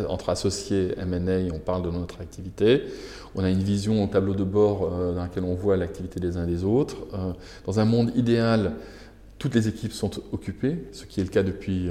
entre 0.08 0.30
associés 0.30 0.94
M&A, 0.98 1.54
on 1.54 1.60
parle 1.60 1.82
de 1.82 1.90
notre 1.90 2.22
activité. 2.22 2.84
On 3.36 3.44
a 3.44 3.50
une 3.50 3.64
vision 3.64 4.04
au 4.04 4.08
tableau 4.08 4.36
de 4.36 4.44
bord 4.44 4.90
euh, 4.92 5.14
dans 5.14 5.24
laquelle 5.24 5.44
on 5.44 5.56
voit 5.56 5.76
l'activité 5.76 6.20
des 6.20 6.38
uns 6.38 6.46
des 6.46 6.64
autres. 6.64 6.98
Dans 7.66 7.80
un 7.80 7.86
monde 7.86 8.12
idéal, 8.16 8.74
toutes 9.40 9.56
les 9.56 9.68
équipes 9.68 9.94
sont 9.94 10.12
occupées, 10.32 10.86
ce 10.92 11.06
qui 11.06 11.22
est 11.22 11.24
le 11.24 11.30
cas 11.30 11.44
depuis, 11.44 11.90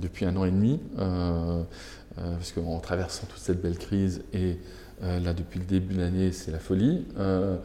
depuis 0.00 0.26
un 0.26 0.36
an 0.36 0.44
et 0.44 0.50
demi, 0.50 0.80
parce 0.96 2.52
qu'en 2.52 2.78
traversant 2.80 3.26
toute 3.26 3.38
cette 3.38 3.62
belle 3.62 3.78
crise, 3.78 4.22
et 4.34 4.58
là 5.02 5.32
depuis 5.32 5.58
le 5.58 5.64
début 5.64 5.94
de 5.94 6.00
l'année, 6.00 6.32
c'est 6.32 6.50
la 6.50 6.58
folie. 6.58 7.04
Euh, 7.18 7.56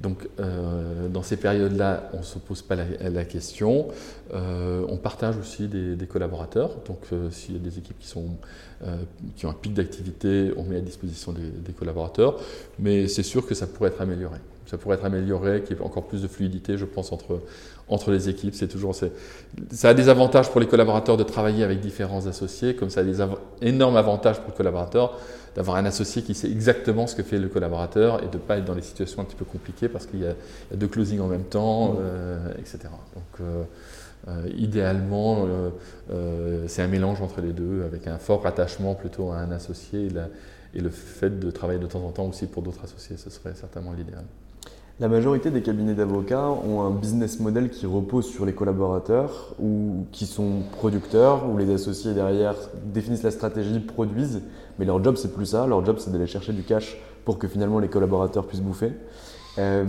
donc 0.00 0.28
euh, 0.40 1.08
dans 1.08 1.22
ces 1.22 1.36
périodes-là, 1.36 2.10
on 2.12 2.18
ne 2.18 2.22
se 2.22 2.38
pose 2.38 2.62
pas 2.62 2.74
la, 2.74 2.84
la 3.10 3.24
question. 3.24 3.88
Euh, 4.34 4.84
on 4.88 4.96
partage 4.96 5.36
aussi 5.38 5.66
des, 5.68 5.94
des 5.96 6.06
collaborateurs. 6.06 6.76
Donc 6.86 6.98
euh, 7.12 7.30
s'il 7.30 7.54
y 7.54 7.56
a 7.58 7.60
des 7.60 7.78
équipes 7.78 7.98
qui, 7.98 8.08
sont, 8.08 8.24
euh, 8.86 8.96
qui 9.36 9.46
ont 9.46 9.50
un 9.50 9.54
pic 9.54 9.72
d'activité, 9.72 10.52
on 10.56 10.64
met 10.64 10.76
à 10.76 10.80
disposition 10.80 11.32
des, 11.32 11.48
des 11.48 11.72
collaborateurs. 11.72 12.38
Mais 12.78 13.06
c'est 13.08 13.22
sûr 13.22 13.46
que 13.46 13.54
ça 13.54 13.66
pourrait 13.66 13.90
être 13.90 14.00
amélioré. 14.02 14.38
Ça 14.66 14.78
pourrait 14.78 14.96
être 14.96 15.04
amélioré, 15.04 15.62
qu'il 15.62 15.76
y 15.76 15.80
ait 15.80 15.82
encore 15.82 16.06
plus 16.06 16.22
de 16.22 16.26
fluidité, 16.28 16.76
je 16.76 16.86
pense, 16.86 17.12
entre, 17.12 17.40
entre 17.86 18.10
les 18.10 18.28
équipes. 18.28 18.54
C'est 18.54 18.66
toujours, 18.66 18.94
c'est- 18.94 19.12
ça 19.70 19.90
a 19.90 19.94
des 19.94 20.08
avantages 20.08 20.50
pour 20.50 20.58
les 20.60 20.66
collaborateurs 20.66 21.16
de 21.16 21.22
travailler 21.22 21.62
avec 21.64 21.80
différents 21.80 22.26
associés, 22.26 22.74
comme 22.74 22.90
ça 22.90 23.00
a 23.00 23.04
des 23.04 23.18
énormes 23.62 23.96
avantages 23.96 24.40
pour 24.40 24.50
le 24.50 24.56
collaborateur 24.56 25.18
d'avoir 25.54 25.76
un 25.76 25.84
associé 25.86 26.22
qui 26.22 26.34
sait 26.34 26.50
exactement 26.50 27.06
ce 27.06 27.14
que 27.14 27.22
fait 27.22 27.38
le 27.38 27.48
collaborateur 27.48 28.22
et 28.22 28.26
de 28.28 28.34
ne 28.36 28.42
pas 28.42 28.58
être 28.58 28.64
dans 28.64 28.74
des 28.74 28.82
situations 28.82 29.22
un 29.22 29.24
petit 29.24 29.36
peu 29.36 29.44
compliquées 29.44 29.88
parce 29.88 30.06
qu'il 30.06 30.20
y, 30.20 30.26
a 30.26 30.30
il 30.30 30.70
y 30.72 30.74
a 30.74 30.76
deux 30.76 30.88
closings 30.88 31.20
en 31.20 31.28
même 31.28 31.44
temps, 31.44 31.96
euh, 32.00 32.52
etc. 32.58 32.78
Donc, 33.14 33.24
euh, 33.40 33.62
euh, 34.28 34.48
idéalement, 34.56 35.46
c'est 36.66 36.82
un 36.82 36.88
mélange 36.88 37.20
entre 37.22 37.40
les 37.40 37.52
deux, 37.52 37.84
avec 37.84 38.06
un 38.06 38.18
fort 38.18 38.42
rattachement 38.42 38.94
plutôt 38.94 39.30
à 39.32 39.36
un 39.38 39.50
associé 39.52 40.06
et, 40.06 40.10
la- 40.10 40.28
et 40.74 40.80
le 40.80 40.90
fait 40.90 41.38
de 41.38 41.50
travailler 41.50 41.78
de 41.78 41.86
temps 41.86 42.04
en 42.04 42.10
temps 42.10 42.26
aussi 42.26 42.46
pour 42.46 42.62
d'autres 42.62 42.82
associés, 42.84 43.16
ce 43.16 43.30
serait 43.30 43.54
certainement 43.54 43.92
l'idéal. 43.92 44.24
La 45.00 45.08
majorité 45.08 45.50
des 45.50 45.60
cabinets 45.60 45.94
d'avocats 45.94 46.48
ont 46.50 46.82
un 46.82 46.90
business 46.90 47.40
model 47.40 47.68
qui 47.68 47.84
repose 47.84 48.26
sur 48.26 48.46
les 48.46 48.52
collaborateurs 48.52 49.54
ou 49.60 50.06
qui 50.12 50.24
sont 50.24 50.60
producteurs, 50.70 51.50
où 51.50 51.58
les 51.58 51.68
associés 51.74 52.14
derrière 52.14 52.54
définissent 52.92 53.24
la 53.24 53.32
stratégie, 53.32 53.80
produisent, 53.80 54.42
mais 54.78 54.84
leur 54.84 55.02
job 55.02 55.16
c'est 55.16 55.34
plus 55.34 55.46
ça, 55.46 55.66
leur 55.66 55.84
job 55.84 55.96
c'est 55.98 56.12
d'aller 56.12 56.28
chercher 56.28 56.52
du 56.52 56.62
cash 56.62 56.96
pour 57.24 57.38
que 57.40 57.48
finalement 57.48 57.80
les 57.80 57.88
collaborateurs 57.88 58.46
puissent 58.46 58.60
bouffer. 58.60 58.92
Euh, 59.58 59.84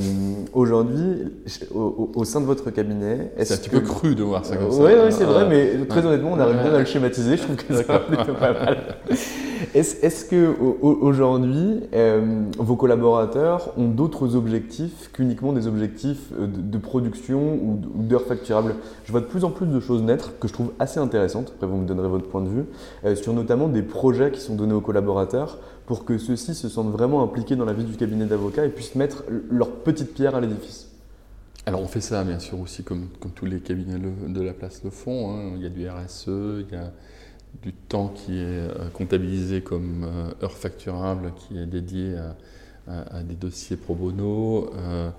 Aujourd'hui, 0.53 1.31
au, 1.73 2.23
sein 2.23 2.39
de 2.41 2.45
votre 2.45 2.69
cabinet, 2.71 3.31
C'est 3.37 3.41
est-ce 3.41 3.53
un 3.53 3.57
petit 3.57 3.69
que... 3.69 3.77
peu 3.77 3.81
cru 3.81 4.15
de 4.15 4.23
voir 4.23 4.43
ça 4.43 4.57
comme 4.57 4.71
ça. 4.71 4.83
Oui, 4.83 4.91
c'est 5.11 5.23
vrai, 5.23 5.43
Euh, 5.43 5.47
mais 5.79 5.85
très 5.85 6.01
ouais. 6.01 6.07
honnêtement, 6.07 6.33
on 6.33 6.39
arrive 6.39 6.55
bien 6.57 6.65
à 6.65 6.69
le 6.71 6.77
Ouais. 6.77 6.85
schématiser. 6.85 7.37
Je 7.37 7.43
trouve 7.43 7.55
que 7.55 7.75
ça 7.75 7.81
va 7.83 7.99
plutôt 7.99 8.33
pas 8.33 8.53
mal. 8.53 8.97
Est-ce 9.75 10.05
est-ce 10.05 10.23
que 10.25 10.55
au- 10.59 10.77
au- 10.81 10.97
aujourd'hui, 11.01 11.81
euh, 11.93 12.45
vos 12.57 12.77
collaborateurs 12.77 13.73
ont 13.77 13.89
d'autres 13.89 14.35
objectifs 14.35 15.11
qu'uniquement 15.11 15.51
des 15.51 15.67
objectifs 15.67 16.31
euh, 16.39 16.47
de, 16.47 16.77
production 16.77 17.55
ou 17.55 17.79
d'heures 17.95 18.23
facturables? 18.25 18.75
Je 19.03 19.11
vois 19.11 19.19
de 19.19 19.25
plus 19.25 19.43
en 19.43 19.51
plus 19.51 19.67
de 19.67 19.79
choses 19.81 20.01
naître 20.01 20.39
que 20.39 20.47
je 20.47 20.53
trouve 20.53 20.71
assez 20.79 20.99
intéressantes. 20.99 21.51
Après, 21.55 21.67
vous 21.67 21.75
me 21.75 21.85
donnerez 21.85 22.07
votre 22.07 22.25
point 22.27 22.41
de 22.41 22.47
vue 22.47 22.63
euh, 23.03 23.15
sur 23.15 23.33
notamment 23.33 23.67
des 23.67 23.81
projets 23.83 24.31
qui 24.31 24.39
sont 24.39 24.55
donnés 24.55 24.73
aux 24.73 24.81
collaborateurs 24.81 25.59
pour 25.85 26.05
que 26.05 26.17
ceux-ci 26.17 26.55
se 26.55 26.69
sentent 26.69 26.91
vraiment 26.91 27.21
impliqués 27.21 27.57
dans 27.57 27.65
la 27.65 27.73
vie 27.73 27.83
du 27.83 27.97
cabinet 27.97 28.25
d'avocats 28.25 28.65
et 28.65 28.69
puissent 28.69 28.95
mettre 28.95 29.23
leur 29.51 29.69
petite 29.69 30.13
pierre 30.13 30.35
à 30.35 30.41
l'édifice. 30.41 30.89
Alors 31.65 31.81
on 31.81 31.87
fait 31.87 31.99
ça 32.01 32.23
bien 32.23 32.39
sûr 32.39 32.59
aussi 32.61 32.83
comme, 32.83 33.07
tous 33.35 33.45
les 33.45 33.59
cabinets 33.59 33.99
de 34.27 34.41
la 34.41 34.53
place 34.53 34.81
le 34.85 34.89
font. 34.89 35.31
hein. 35.33 35.51
Il 35.57 35.63
y 35.63 35.65
a 35.65 35.69
du 35.69 35.87
RSE, 35.89 36.27
il 36.27 36.67
y 36.71 36.75
a 36.75 36.91
du 37.61 37.73
temps 37.73 38.09
qui 38.09 38.37
est 38.37 38.43
euh, 38.43 38.89
comptabilisé 38.93 39.61
comme 39.61 40.03
euh, 40.03 40.43
heure 40.43 40.53
facturable, 40.57 41.33
qui 41.35 41.57
est 41.57 41.65
dédié 41.65 42.15
à, 42.87 43.23
des 43.23 43.33
dossiers 43.35 43.77
pro 43.77 43.95
bono. 43.95 44.69
Euh, 44.77 45.09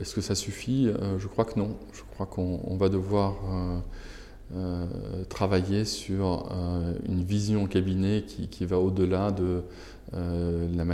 Est-ce 0.00 0.14
que 0.14 0.20
ça 0.20 0.34
suffit? 0.34 0.88
Je 1.18 1.26
crois 1.26 1.44
que 1.44 1.58
non. 1.58 1.76
Je 1.92 2.02
crois 2.12 2.26
qu'on 2.26 2.60
on 2.64 2.76
va 2.76 2.88
devoir 2.88 3.34
travailler 5.28 5.84
sur 5.84 6.48
une 7.08 7.22
vision 7.24 7.66
cabinet 7.66 8.24
qui, 8.26 8.64
va 8.64 8.78
au-delà 8.78 9.32
de 9.32 9.62
la 10.12 10.84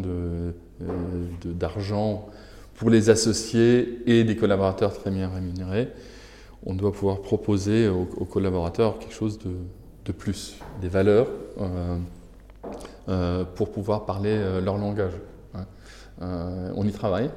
de- 0.00 1.52
d'argent 1.52 2.28
pour 2.74 2.90
les 2.90 3.10
associés 3.10 4.00
et 4.06 4.24
des 4.24 4.36
collaborateurs 4.36 4.98
très 4.98 5.10
bien 5.12 5.28
rémunérés. 5.28 5.88
On 6.66 6.74
doit 6.74 6.92
pouvoir 6.92 7.20
proposer 7.20 7.88
aux, 7.88 8.24
collaborateurs 8.24 8.98
quelque 8.98 9.14
chose 9.14 9.38
de, 9.38 9.50
de 10.04 10.12
plus, 10.12 10.56
des 10.80 10.88
valeurs, 10.88 11.28
euh, 11.60 11.98
euh, 13.08 13.44
pour 13.54 13.70
pouvoir 13.70 14.06
parler 14.06 14.30
euh, 14.32 14.60
leur 14.60 14.78
langage. 14.78 15.12
hein. 15.54 15.66
On 16.76 16.86
y 16.86 16.92
travaille 16.92 17.30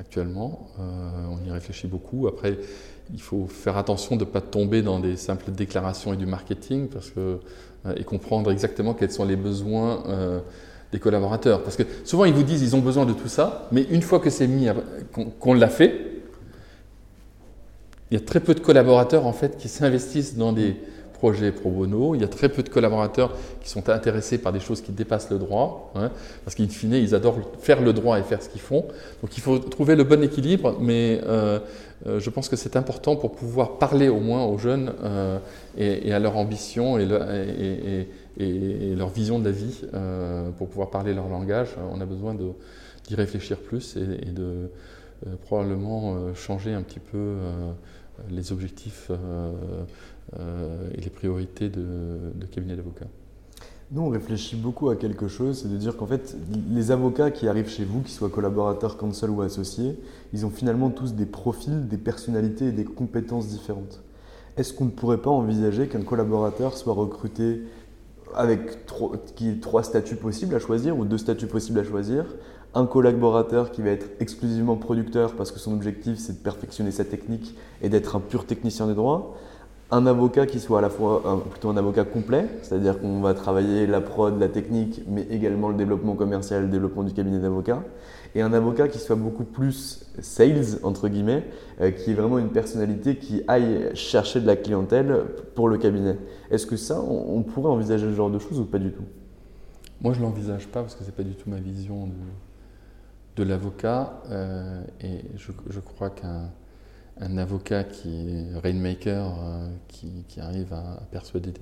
actuellement, 0.00 0.70
on 0.78 1.46
y 1.46 1.50
réfléchit 1.52 1.86
beaucoup. 1.86 2.26
Après, 2.26 2.58
il 3.12 3.20
faut 3.20 3.46
faire 3.46 3.76
attention 3.76 4.16
de 4.16 4.24
ne 4.24 4.28
pas 4.28 4.40
tomber 4.40 4.82
dans 4.82 4.98
des 4.98 5.16
simples 5.16 5.52
déclarations 5.52 6.12
et 6.12 6.16
du 6.16 6.26
marketing 6.26 6.88
parce 6.88 7.10
que, 7.10 7.38
et 7.96 8.02
comprendre 8.02 8.50
exactement 8.50 8.92
quels 8.92 9.12
sont 9.12 9.24
les 9.24 9.36
besoins 9.36 10.02
des 10.90 10.98
collaborateurs. 10.98 11.62
Parce 11.62 11.76
que 11.76 11.84
souvent, 12.04 12.24
ils 12.24 12.34
vous 12.34 12.42
disent 12.42 12.62
ils 12.62 12.74
ont 12.74 12.80
besoin 12.80 13.06
de 13.06 13.12
tout 13.12 13.28
ça, 13.28 13.68
mais 13.70 13.82
une 13.82 14.02
fois 14.02 14.18
que 14.18 14.30
c'est 14.30 14.48
mis, 14.48 14.66
qu'on 15.38 15.54
l'a 15.54 15.68
fait, 15.68 16.13
il 18.14 18.20
y 18.20 18.22
a 18.22 18.24
très 18.24 18.38
peu 18.38 18.54
de 18.54 18.60
collaborateurs 18.60 19.26
en 19.26 19.32
fait 19.32 19.56
qui 19.56 19.66
s'investissent 19.68 20.36
dans 20.36 20.52
des 20.52 20.76
projets 21.14 21.50
pro 21.50 21.68
bono. 21.68 22.14
Il 22.14 22.20
y 22.20 22.24
a 22.24 22.28
très 22.28 22.48
peu 22.48 22.62
de 22.62 22.68
collaborateurs 22.68 23.34
qui 23.60 23.68
sont 23.68 23.88
intéressés 23.88 24.38
par 24.38 24.52
des 24.52 24.60
choses 24.60 24.80
qui 24.82 24.92
dépassent 24.92 25.30
le 25.30 25.38
droit, 25.38 25.90
hein, 25.96 26.12
parce 26.44 26.54
qu'in 26.54 26.68
fine, 26.68 26.92
ils 26.92 27.12
adorent 27.12 27.40
faire 27.58 27.80
le 27.82 27.92
droit 27.92 28.16
et 28.20 28.22
faire 28.22 28.40
ce 28.40 28.48
qu'ils 28.48 28.60
font. 28.60 28.84
Donc 29.20 29.36
il 29.36 29.40
faut 29.40 29.58
trouver 29.58 29.96
le 29.96 30.04
bon 30.04 30.22
équilibre, 30.22 30.76
mais 30.80 31.20
euh, 31.26 31.58
euh, 32.06 32.20
je 32.20 32.30
pense 32.30 32.48
que 32.48 32.54
c'est 32.54 32.76
important 32.76 33.16
pour 33.16 33.32
pouvoir 33.32 33.78
parler 33.78 34.08
au 34.08 34.20
moins 34.20 34.44
aux 34.44 34.58
jeunes 34.58 34.92
euh, 35.02 35.38
et, 35.76 36.12
à 36.12 36.20
leur 36.20 36.36
ambition 36.36 36.98
et, 36.98 37.06
le- 37.06 37.20
et- 37.20 38.00
et- 38.00 38.08
et- 38.44 38.90
et 38.92 38.94
leur 38.94 39.08
vision 39.08 39.40
de 39.40 39.44
la 39.46 39.50
vie. 39.50 39.80
pour 40.58 40.68
pouvoir 40.68 40.90
parler 40.90 41.14
leur 41.14 41.28
langage, 41.28 41.70
on 41.92 42.00
a 42.00 42.04
besoin 42.06 42.34
d'y 42.34 43.14
réfléchir 43.16 43.56
plus 43.58 43.96
et, 43.96 44.30
de 44.30 44.70
probablement 45.46 46.34
changer 46.34 46.74
un 46.74 46.82
petit 46.82 47.00
peu 47.00 47.36
les 48.30 48.52
objectifs 48.52 49.08
euh, 49.10 49.52
euh, 50.38 50.90
et 50.94 51.00
les 51.00 51.10
priorités 51.10 51.68
de, 51.68 52.32
cabinet 52.52 52.76
d'avocats. 52.76 53.06
Nous, 53.90 54.02
on 54.02 54.08
réfléchit 54.08 54.56
beaucoup 54.56 54.88
à 54.88 54.96
quelque 54.96 55.28
chose, 55.28 55.62
c'est 55.62 55.68
de 55.70 55.76
dire 55.76 55.96
qu'en 55.96 56.06
fait, 56.06 56.36
les 56.70 56.90
avocats 56.90 57.30
qui 57.30 57.46
arrivent 57.48 57.68
chez 57.68 57.84
vous, 57.84 58.00
qu'ils 58.00 58.14
soient 58.14 58.30
collaborateurs, 58.30 58.96
counsel 58.96 59.30
ou 59.30 59.42
associés, 59.42 59.98
ils 60.32 60.46
ont 60.46 60.50
finalement 60.50 60.90
tous 60.90 61.14
des 61.14 61.26
profils, 61.26 61.86
des 61.86 61.98
personnalités 61.98 62.68
et 62.68 62.72
des 62.72 62.84
compétences 62.84 63.48
différentes. 63.48 64.02
Est-ce 64.56 64.72
qu'on 64.72 64.86
ne 64.86 64.90
pourrait 64.90 65.20
pas 65.20 65.30
envisager 65.30 65.88
qu'un 65.88 66.02
collaborateur 66.02 66.76
soit 66.76 66.94
recruté 66.94 67.62
avec 68.34 68.86
trois 68.86 69.82
statuts 69.82 70.16
possibles 70.16 70.54
à 70.54 70.58
choisir 70.58 70.98
ou 70.98 71.04
deux 71.04 71.18
statuts 71.18 71.46
possibles 71.46 71.78
à 71.78 71.84
choisir 71.84 72.24
un 72.74 72.86
collaborateur 72.86 73.70
qui 73.70 73.82
va 73.82 73.90
être 73.90 74.06
exclusivement 74.20 74.76
producteur 74.76 75.34
parce 75.34 75.52
que 75.52 75.58
son 75.58 75.72
objectif 75.72 76.18
c'est 76.18 76.38
de 76.38 76.42
perfectionner 76.42 76.90
sa 76.90 77.04
technique 77.04 77.56
et 77.82 77.88
d'être 77.88 78.16
un 78.16 78.20
pur 78.20 78.46
technicien 78.46 78.86
des 78.86 78.94
droits, 78.94 79.34
un 79.90 80.06
avocat 80.06 80.46
qui 80.46 80.58
soit 80.58 80.78
à 80.78 80.82
la 80.82 80.90
fois 80.90 81.44
plutôt 81.50 81.68
un 81.68 81.76
avocat 81.76 82.04
complet, 82.04 82.46
c'est-à-dire 82.62 83.00
qu'on 83.00 83.20
va 83.20 83.34
travailler 83.34 83.86
la 83.86 84.00
prod, 84.00 84.38
la 84.40 84.48
technique, 84.48 85.02
mais 85.06 85.26
également 85.30 85.68
le 85.68 85.76
développement 85.76 86.14
commercial, 86.14 86.62
le 86.62 86.68
développement 86.68 87.04
du 87.04 87.12
cabinet 87.12 87.38
d'avocat, 87.38 87.82
et 88.34 88.42
un 88.42 88.52
avocat 88.52 88.88
qui 88.88 88.98
soit 88.98 89.14
beaucoup 89.14 89.44
plus 89.44 90.06
sales, 90.18 90.80
entre 90.82 91.08
guillemets, 91.08 91.44
euh, 91.80 91.92
qui 91.92 92.10
est 92.10 92.14
vraiment 92.14 92.38
une 92.38 92.48
personnalité 92.48 93.16
qui 93.16 93.42
aille 93.46 93.90
chercher 93.94 94.40
de 94.40 94.46
la 94.46 94.56
clientèle 94.56 95.22
pour 95.54 95.68
le 95.68 95.78
cabinet. 95.78 96.16
Est-ce 96.50 96.66
que 96.66 96.76
ça, 96.76 97.00
on, 97.00 97.36
on 97.36 97.42
pourrait 97.42 97.70
envisager 97.70 98.06
ce 98.06 98.14
genre 98.14 98.30
de 98.30 98.40
choses 98.40 98.58
ou 98.58 98.64
pas 98.64 98.78
du 98.78 98.90
tout? 98.90 99.04
Moi, 100.00 100.12
je 100.12 100.18
ne 100.18 100.24
l'envisage 100.24 100.66
pas 100.66 100.80
parce 100.80 100.96
que 100.96 101.04
ce 101.04 101.10
n'est 101.10 101.14
pas 101.14 101.22
du 101.22 101.36
tout 101.36 101.48
ma 101.48 101.60
vision 101.60 102.06
de, 102.06 102.12
l'avocat. 103.42 104.22
Euh, 104.30 104.82
et 105.00 105.20
je, 105.36 105.80
crois 105.80 106.10
qu'un 106.10 106.50
un 107.20 107.38
avocat 107.38 107.84
qui 107.84 108.28
est 108.28 108.58
rainmaker, 108.58 109.36
euh, 109.38 109.68
qui, 109.88 110.40
arrive 110.40 110.72
à, 110.72 111.02
persuader 111.10 111.52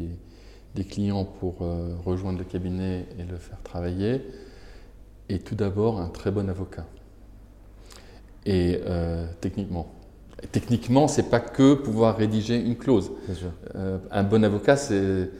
des, 0.74 0.84
clients 0.84 1.24
pour 1.24 1.62
euh, 1.62 1.94
rejoindre 2.04 2.38
le 2.38 2.44
cabinet 2.44 3.06
et 3.18 3.24
le 3.24 3.36
faire 3.36 3.60
travailler, 3.62 4.22
est 5.28 5.44
tout 5.46 5.54
d'abord 5.54 6.00
un 6.00 6.08
très 6.08 6.30
bon 6.30 6.48
avocat. 6.48 6.86
Et 8.44 8.80
techniquement. 9.40 9.86
techniquement, 10.50 11.06
c'est 11.06 11.30
pas 11.30 11.38
que 11.38 11.74
pouvoir 11.74 12.16
rédiger 12.16 12.60
une 12.60 12.76
clause. 12.76 13.12
un 14.10 14.24
bon 14.24 14.42
avocat, 14.42 14.76
c'est 14.76 15.30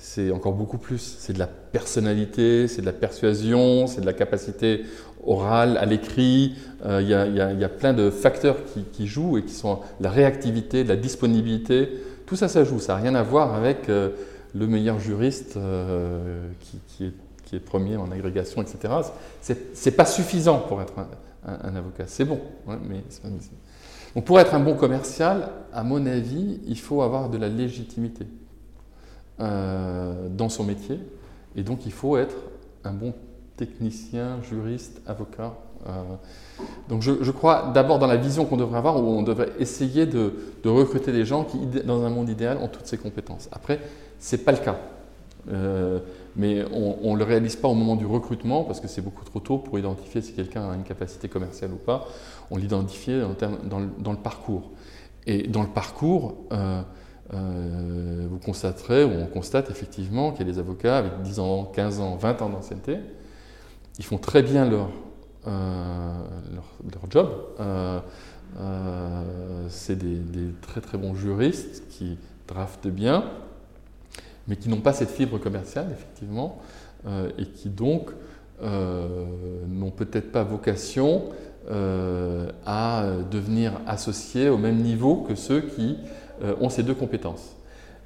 c'est 0.00 0.30
encore 0.30 0.54
beaucoup 0.54 0.78
plus. 0.78 1.16
C'est 1.18 1.34
de 1.34 1.38
la 1.38 1.46
personnalité, 1.46 2.66
c'est 2.68 2.80
de 2.80 2.86
la 2.86 2.92
persuasion, 2.92 3.86
c'est 3.86 4.00
de 4.00 4.06
la 4.06 4.14
capacité 4.14 4.84
orale 5.26 5.76
à 5.76 5.86
l'écrit. 5.86 6.54
Euh, 6.84 7.00
il 7.02 7.08
y, 7.08 7.64
a 7.64 7.68
plein 7.68 7.92
de 7.92 8.10
facteurs 8.10 8.56
qui, 8.92 9.06
jouent 9.06 9.38
et 9.38 9.44
qui 9.44 9.54
sont 9.54 9.80
la 10.00 10.10
réactivité, 10.10 10.84
la 10.84 10.96
disponibilité. 10.96 11.90
Tout 12.26 12.36
ça, 12.36 12.48
ça 12.48 12.64
joue. 12.64 12.78
Ça 12.78 12.94
n'a 12.94 13.02
rien 13.02 13.14
à 13.14 13.22
voir 13.22 13.54
avec 13.54 13.88
euh, 13.88 14.10
le 14.54 14.66
meilleur 14.66 14.98
juriste 14.98 15.56
euh, 15.56 16.48
qui, 16.88 17.06
est, 17.06 17.58
premier 17.58 17.96
en 17.96 18.10
agrégation, 18.12 18.62
etc. 18.62 18.94
C'est 19.40 19.90
pas 19.90 20.06
suffisant 20.06 20.58
pour 20.60 20.80
être 20.80 20.94
un, 21.44 21.74
avocat. 21.74 22.04
C'est 22.06 22.24
bon, 22.24 22.40
mais 22.88 23.02
Donc 24.14 24.24
pour 24.24 24.38
être 24.38 24.54
un 24.54 24.60
bon 24.60 24.74
commercial, 24.74 25.48
à 25.72 25.82
mon 25.82 26.06
avis, 26.06 26.60
il 26.68 26.78
faut 26.78 27.02
avoir 27.02 27.28
de 27.28 27.36
la 27.38 27.48
légitimité. 27.48 28.26
Dans 29.38 30.48
son 30.50 30.64
métier. 30.64 31.00
Et 31.56 31.62
donc 31.62 31.86
il 31.86 31.92
faut 31.92 32.18
être 32.18 32.36
un 32.84 32.92
bon 32.92 33.14
technicien, 33.60 34.38
juriste, 34.42 35.02
avocat. 35.06 35.52
Euh. 35.86 35.92
donc 36.90 37.00
je, 37.00 37.30
crois 37.30 37.70
d'abord 37.74 37.98
dans 37.98 38.06
la 38.06 38.16
vision 38.16 38.44
qu'on 38.44 38.56
devrait 38.56 38.78
avoir, 38.78 39.02
où 39.02 39.06
on 39.06 39.22
devrait 39.22 39.50
essayer 39.58 40.06
de, 40.06 40.32
recruter 40.64 41.12
des 41.12 41.24
gens 41.24 41.44
qui, 41.44 41.58
dans 41.84 42.04
un 42.04 42.10
monde 42.10 42.28
idéal, 42.30 42.58
ont 42.58 42.68
toutes 42.68 42.86
ces 42.86 42.96
compétences. 42.96 43.48
Après, 43.52 43.80
ce 44.18 44.36
n'est 44.36 44.42
pas 44.42 44.52
le 44.52 44.58
cas. 44.58 44.76
Euh, 45.50 45.98
mais 46.36 46.64
on 46.72 47.14
ne 47.14 47.18
le 47.18 47.24
réalise 47.24 47.56
pas 47.56 47.68
au 47.68 47.74
moment 47.74 47.96
du 47.96 48.06
recrutement 48.06 48.62
parce 48.62 48.78
que 48.78 48.88
c'est 48.88 49.02
beaucoup 49.02 49.24
trop 49.24 49.40
tôt 49.40 49.58
pour 49.58 49.78
identifier 49.78 50.22
si 50.22 50.32
quelqu'un 50.32 50.70
a 50.70 50.74
une 50.74 50.84
capacité 50.84 51.28
commerciale 51.28 51.72
ou 51.72 51.76
pas. 51.76 52.06
On 52.50 52.56
l'identifie 52.56 53.18
dans, 53.64 54.12
le 54.12 54.18
parcours. 54.18 54.70
Et 55.26 55.48
dans 55.48 55.62
le 55.62 55.68
parcours, 55.68 56.36
euh, 56.52 56.82
vous 57.32 58.38
constaterez, 58.38 59.04
ou 59.04 59.10
on 59.20 59.26
constate 59.26 59.70
effectivement 59.70 60.30
qu'il 60.30 60.46
y 60.46 60.50
a 60.50 60.52
des 60.52 60.58
avocats 60.58 60.98
avec 60.98 61.20
10 61.22 61.40
ans, 61.40 61.64
15 61.74 62.00
ans, 62.00 62.16
20 62.16 62.42
ans 62.42 62.48
d'ancienneté. 62.48 62.98
Ils 63.98 64.04
font 64.04 64.18
très 64.18 64.42
bien 64.42 64.68
leur, 64.68 64.90
euh, 65.46 66.12
leur, 66.54 67.10
job. 67.10 67.28
Euh, 67.60 68.00
c'est 69.68 69.96
des, 69.96 70.52
très 70.60 70.80
très 70.80 70.98
bons 70.98 71.14
juristes 71.14 71.84
qui 71.90 72.18
draftent 72.48 72.88
bien, 72.88 73.24
mais 74.48 74.56
qui 74.56 74.68
n'ont 74.68 74.80
pas 74.80 74.92
cette 74.92 75.10
fibre 75.10 75.38
commerciale, 75.38 75.86
effectivement, 75.92 76.60
et 77.38 77.46
qui 77.46 77.68
donc 77.68 78.10
n'ont 78.60 79.90
peut-être 79.90 80.32
pas 80.32 80.42
vocation 80.42 81.30
à 81.68 83.04
devenir 83.30 83.80
associés 83.86 84.48
au 84.48 84.58
même 84.58 84.78
niveau 84.78 85.16
que 85.16 85.36
ceux 85.36 85.60
qui 85.60 85.96
euh, 86.42 86.54
ont 86.60 86.70
ces 86.70 86.82
deux 86.82 86.94
compétences. 86.94 87.54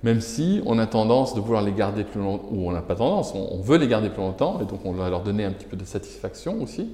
Même 0.04 0.20
si 0.20 0.60
on 0.66 0.78
a 0.78 0.86
tendance 0.86 1.34
de 1.34 1.40
vouloir 1.40 1.62
les 1.62 1.72
garder 1.72 2.04
plus 2.04 2.20
longtemps, 2.20 2.48
ou 2.50 2.68
on 2.68 2.72
n'a 2.72 2.82
pas 2.82 2.94
tendance, 2.94 3.32
on, 3.34 3.62
veut 3.62 3.78
les 3.78 3.88
garder 3.88 4.10
plus 4.10 4.20
longtemps, 4.20 4.60
et 4.60 4.66
donc 4.66 4.80
on 4.84 4.92
va 4.92 5.08
leur 5.08 5.22
donner 5.22 5.46
un 5.46 5.50
petit 5.50 5.64
peu 5.64 5.78
de 5.78 5.84
satisfaction 5.86 6.60
aussi. 6.60 6.90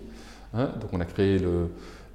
Hein. 0.54 0.70
Donc 0.80 0.90
on 0.92 1.00
a 1.00 1.04
créé 1.04 1.40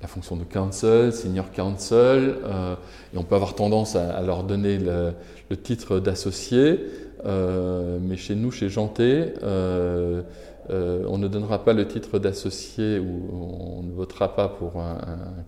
la 0.02 0.08
fonction 0.08 0.38
de 0.38 0.46
counsel, 0.46 1.12
senior 1.12 1.52
counsel, 1.52 2.38
euh, 2.46 2.76
et 3.14 3.18
on 3.18 3.24
peut 3.24 3.36
avoir 3.36 3.56
tendance 3.56 3.98
à, 3.98 4.22
leur 4.22 4.44
donner 4.44 4.78
le, 4.80 5.14
titre 5.58 6.00
d'associé, 6.00 6.80
euh, 7.26 7.98
mais 8.02 8.16
chez 8.16 8.36
nous, 8.36 8.52
chez 8.52 8.70
Janté, 8.70 9.34
on 9.44 11.18
ne 11.18 11.28
donnera 11.28 11.66
pas 11.66 11.74
le 11.74 11.90
titre 11.90 12.20
d'associé 12.20 13.00
ou 13.00 13.80
on 13.80 13.84
ne 13.84 13.92
votera 13.92 14.34
pas 14.34 14.48
pour 14.48 14.80
un, 14.80 14.98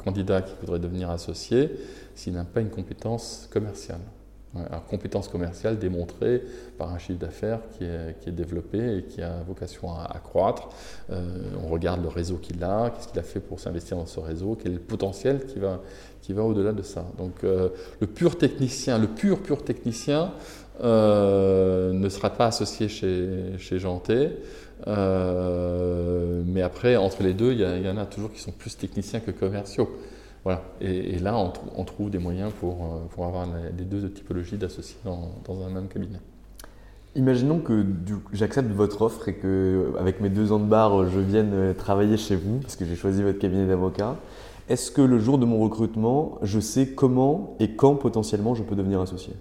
candidat 0.04 0.42
qui 0.42 0.56
voudrait 0.60 0.80
devenir 0.80 1.10
associé 1.10 1.72
s'il 2.16 2.34
n'a 2.34 2.44
pas 2.44 2.60
une 2.60 2.70
compétence 2.70 3.48
commerciale. 3.50 4.02
Alors, 4.70 4.86
compétence 4.86 5.28
commerciale 5.28 5.78
démontrée 5.78 6.44
par 6.78 6.94
un 6.94 6.98
chiffre 6.98 7.20
d'affaires 7.20 7.60
qui 7.78 7.84
est, 7.84 8.32
développé 8.32 8.98
et 8.98 9.04
qui 9.04 9.22
a 9.22 9.42
vocation 9.48 9.92
à, 9.92 10.20
croître. 10.24 10.70
Euh, 11.10 11.24
on 11.64 11.68
regarde 11.70 12.02
le 12.02 12.10
réseau 12.10 12.38
qu'il 12.38 12.64
a, 12.64 12.90
qu'est-ce 12.90 13.08
qu'il 13.08 13.20
a 13.20 13.24
fait 13.24 13.40
pour 13.40 13.60
s'investir 13.60 13.98
dans 13.98 14.06
ce 14.06 14.20
réseau, 14.20 14.58
quel 14.62 14.74
est 14.74 14.76
le 14.76 14.82
potentiel 14.82 15.46
qui 15.46 15.60
va, 15.60 15.82
qui 16.22 16.34
va 16.34 16.44
au-delà 16.44 16.74
de 16.74 16.82
ça. 16.82 17.06
Donc 17.18 17.44
euh, 17.44 17.70
le 18.00 18.08
pur 18.08 18.38
technicien, 18.38 18.98
le 18.98 19.08
pur 19.08 19.42
pur 19.42 19.64
technicien 19.64 20.34
euh, 20.84 21.94
ne 21.94 22.10
sera 22.10 22.30
pas 22.30 22.48
associé 22.48 22.90
chez, 22.90 23.58
chez 23.58 23.80
Janté. 23.80 24.30
mais 24.86 26.62
après, 26.62 26.96
entre 26.98 27.24
les 27.24 27.34
deux, 27.34 27.54
il 27.54 27.60
y, 27.60 27.64
y, 27.64 27.90
en 27.90 27.98
a 27.98 28.06
toujours 28.06 28.32
qui 28.32 28.42
sont 28.42 28.52
plus 28.52 28.78
techniciens 28.78 29.20
que 29.20 29.32
commerciaux. 29.32 29.90
Et, 30.80 31.20
là, 31.20 31.38
on, 31.76 31.84
trouve 31.84 32.10
des 32.10 32.20
moyens 32.20 32.52
pour, 32.60 32.78
euh, 33.20 33.24
avoir 33.24 33.48
les 33.78 33.84
deux 33.84 34.10
typologies 34.10 34.58
d'associés 34.58 34.98
dans, 35.04 35.66
un 35.66 35.70
même 35.70 35.88
cabinet. 35.88 36.20
Imaginons 37.16 37.60
que 37.60 37.86
j'accepte 38.32 38.72
votre 38.72 39.02
offre 39.02 39.28
et 39.28 39.34
que, 39.34 39.94
avec 40.00 40.22
mes 40.22 40.30
deux 40.30 40.52
ans 40.52 40.60
de 40.60 40.66
barre, 40.66 41.10
je 41.10 41.20
vienne 41.20 41.52
euh, 41.54 41.74
travailler 41.74 42.16
chez 42.16 42.36
vous 42.36 42.60
parce 42.60 42.76
que 42.76 42.86
j'ai 42.86 42.96
choisi 42.96 43.24
votre 43.24 43.40
cabinet 43.40 43.66
d'avocat. 43.66 44.16
Est-ce 44.70 44.92
que 44.92 45.02
le 45.02 45.18
jour 45.18 45.38
de 45.38 45.46
mon 45.46 45.60
recrutement, 45.60 46.38
je 46.44 46.60
sais 46.60 46.88
comment 46.88 47.56
et 47.60 47.72
quand 47.72 47.96
potentiellement 47.96 48.54
je 48.54 48.64
peux 48.64 48.76
devenir 48.76 49.02
associé? 49.02 49.34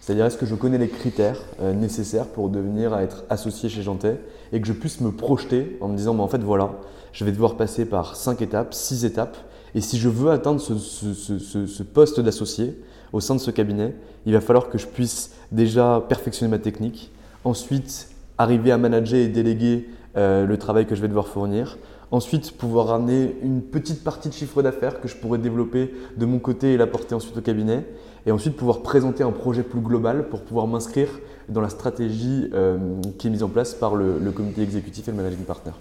C'est-à-dire, 0.00 0.24
est-ce 0.24 0.38
que 0.38 0.46
je 0.46 0.54
connais 0.54 0.78
les 0.78 0.88
critères 0.88 1.38
euh, 1.60 1.74
nécessaires 1.74 2.26
pour 2.26 2.48
devenir 2.48 2.94
à 2.94 3.02
être 3.02 3.24
associé 3.28 3.68
chez 3.68 3.82
Jantet 3.82 4.18
et 4.52 4.60
que 4.60 4.66
je 4.66 4.72
puisse 4.72 5.02
me 5.02 5.12
projeter 5.12 5.76
en 5.82 5.88
me 5.88 5.96
disant, 5.96 6.18
en 6.18 6.28
fait, 6.28 6.38
voilà, 6.38 6.70
je 7.12 7.24
vais 7.26 7.32
devoir 7.32 7.56
passer 7.56 7.84
par 7.84 8.16
cinq 8.16 8.40
étapes, 8.40 8.72
six 8.72 9.04
étapes 9.04 9.36
et 9.74 9.80
si 9.80 9.98
je 9.98 10.08
veux 10.08 10.30
atteindre 10.30 10.60
ce, 10.60 11.82
poste 11.82 12.20
d'associé 12.20 12.78
au 13.12 13.20
sein 13.20 13.34
de 13.34 13.40
ce 13.40 13.50
cabinet, 13.50 13.94
il 14.26 14.32
va 14.32 14.40
falloir 14.40 14.68
que 14.68 14.78
je 14.78 14.86
puisse 14.86 15.32
déjà 15.52 16.04
perfectionner 16.08 16.50
ma 16.50 16.58
technique, 16.58 17.10
ensuite 17.44 18.08
arriver 18.36 18.72
à 18.72 18.78
manager 18.78 19.18
et 19.18 19.28
déléguer 19.28 19.88
euh, 20.16 20.46
le 20.46 20.56
travail 20.58 20.86
que 20.86 20.94
je 20.94 21.00
vais 21.00 21.08
devoir 21.08 21.28
fournir, 21.28 21.78
ensuite 22.10 22.52
pouvoir 22.56 22.88
ramener 22.88 23.36
une 23.42 23.62
petite 23.62 24.02
partie 24.02 24.28
de 24.28 24.34
chiffre 24.34 24.62
d'affaires 24.62 25.00
que 25.00 25.08
je 25.08 25.16
pourrais 25.16 25.38
développer 25.38 25.92
de 26.16 26.26
mon 26.26 26.38
côté 26.38 26.72
et 26.72 26.76
l'apporter 26.76 27.14
ensuite 27.14 27.36
au 27.36 27.40
cabinet, 27.40 27.86
et 28.26 28.32
ensuite 28.32 28.56
pouvoir 28.56 28.82
présenter 28.82 29.22
un 29.22 29.32
projet 29.32 29.62
plus 29.62 29.80
global 29.80 30.28
pour 30.28 30.42
pouvoir 30.42 30.66
m'inscrire 30.66 31.08
dans 31.48 31.60
la 31.60 31.68
stratégie 31.68 32.50
euh, 32.52 32.78
qui 33.18 33.26
est 33.26 33.30
mise 33.30 33.42
en 33.42 33.48
place 33.48 33.74
par 33.74 33.94
le, 33.94 34.18
comité 34.32 34.62
exécutif 34.62 35.08
et 35.08 35.10
le 35.10 35.16
managing 35.16 35.44
partner. 35.44 35.72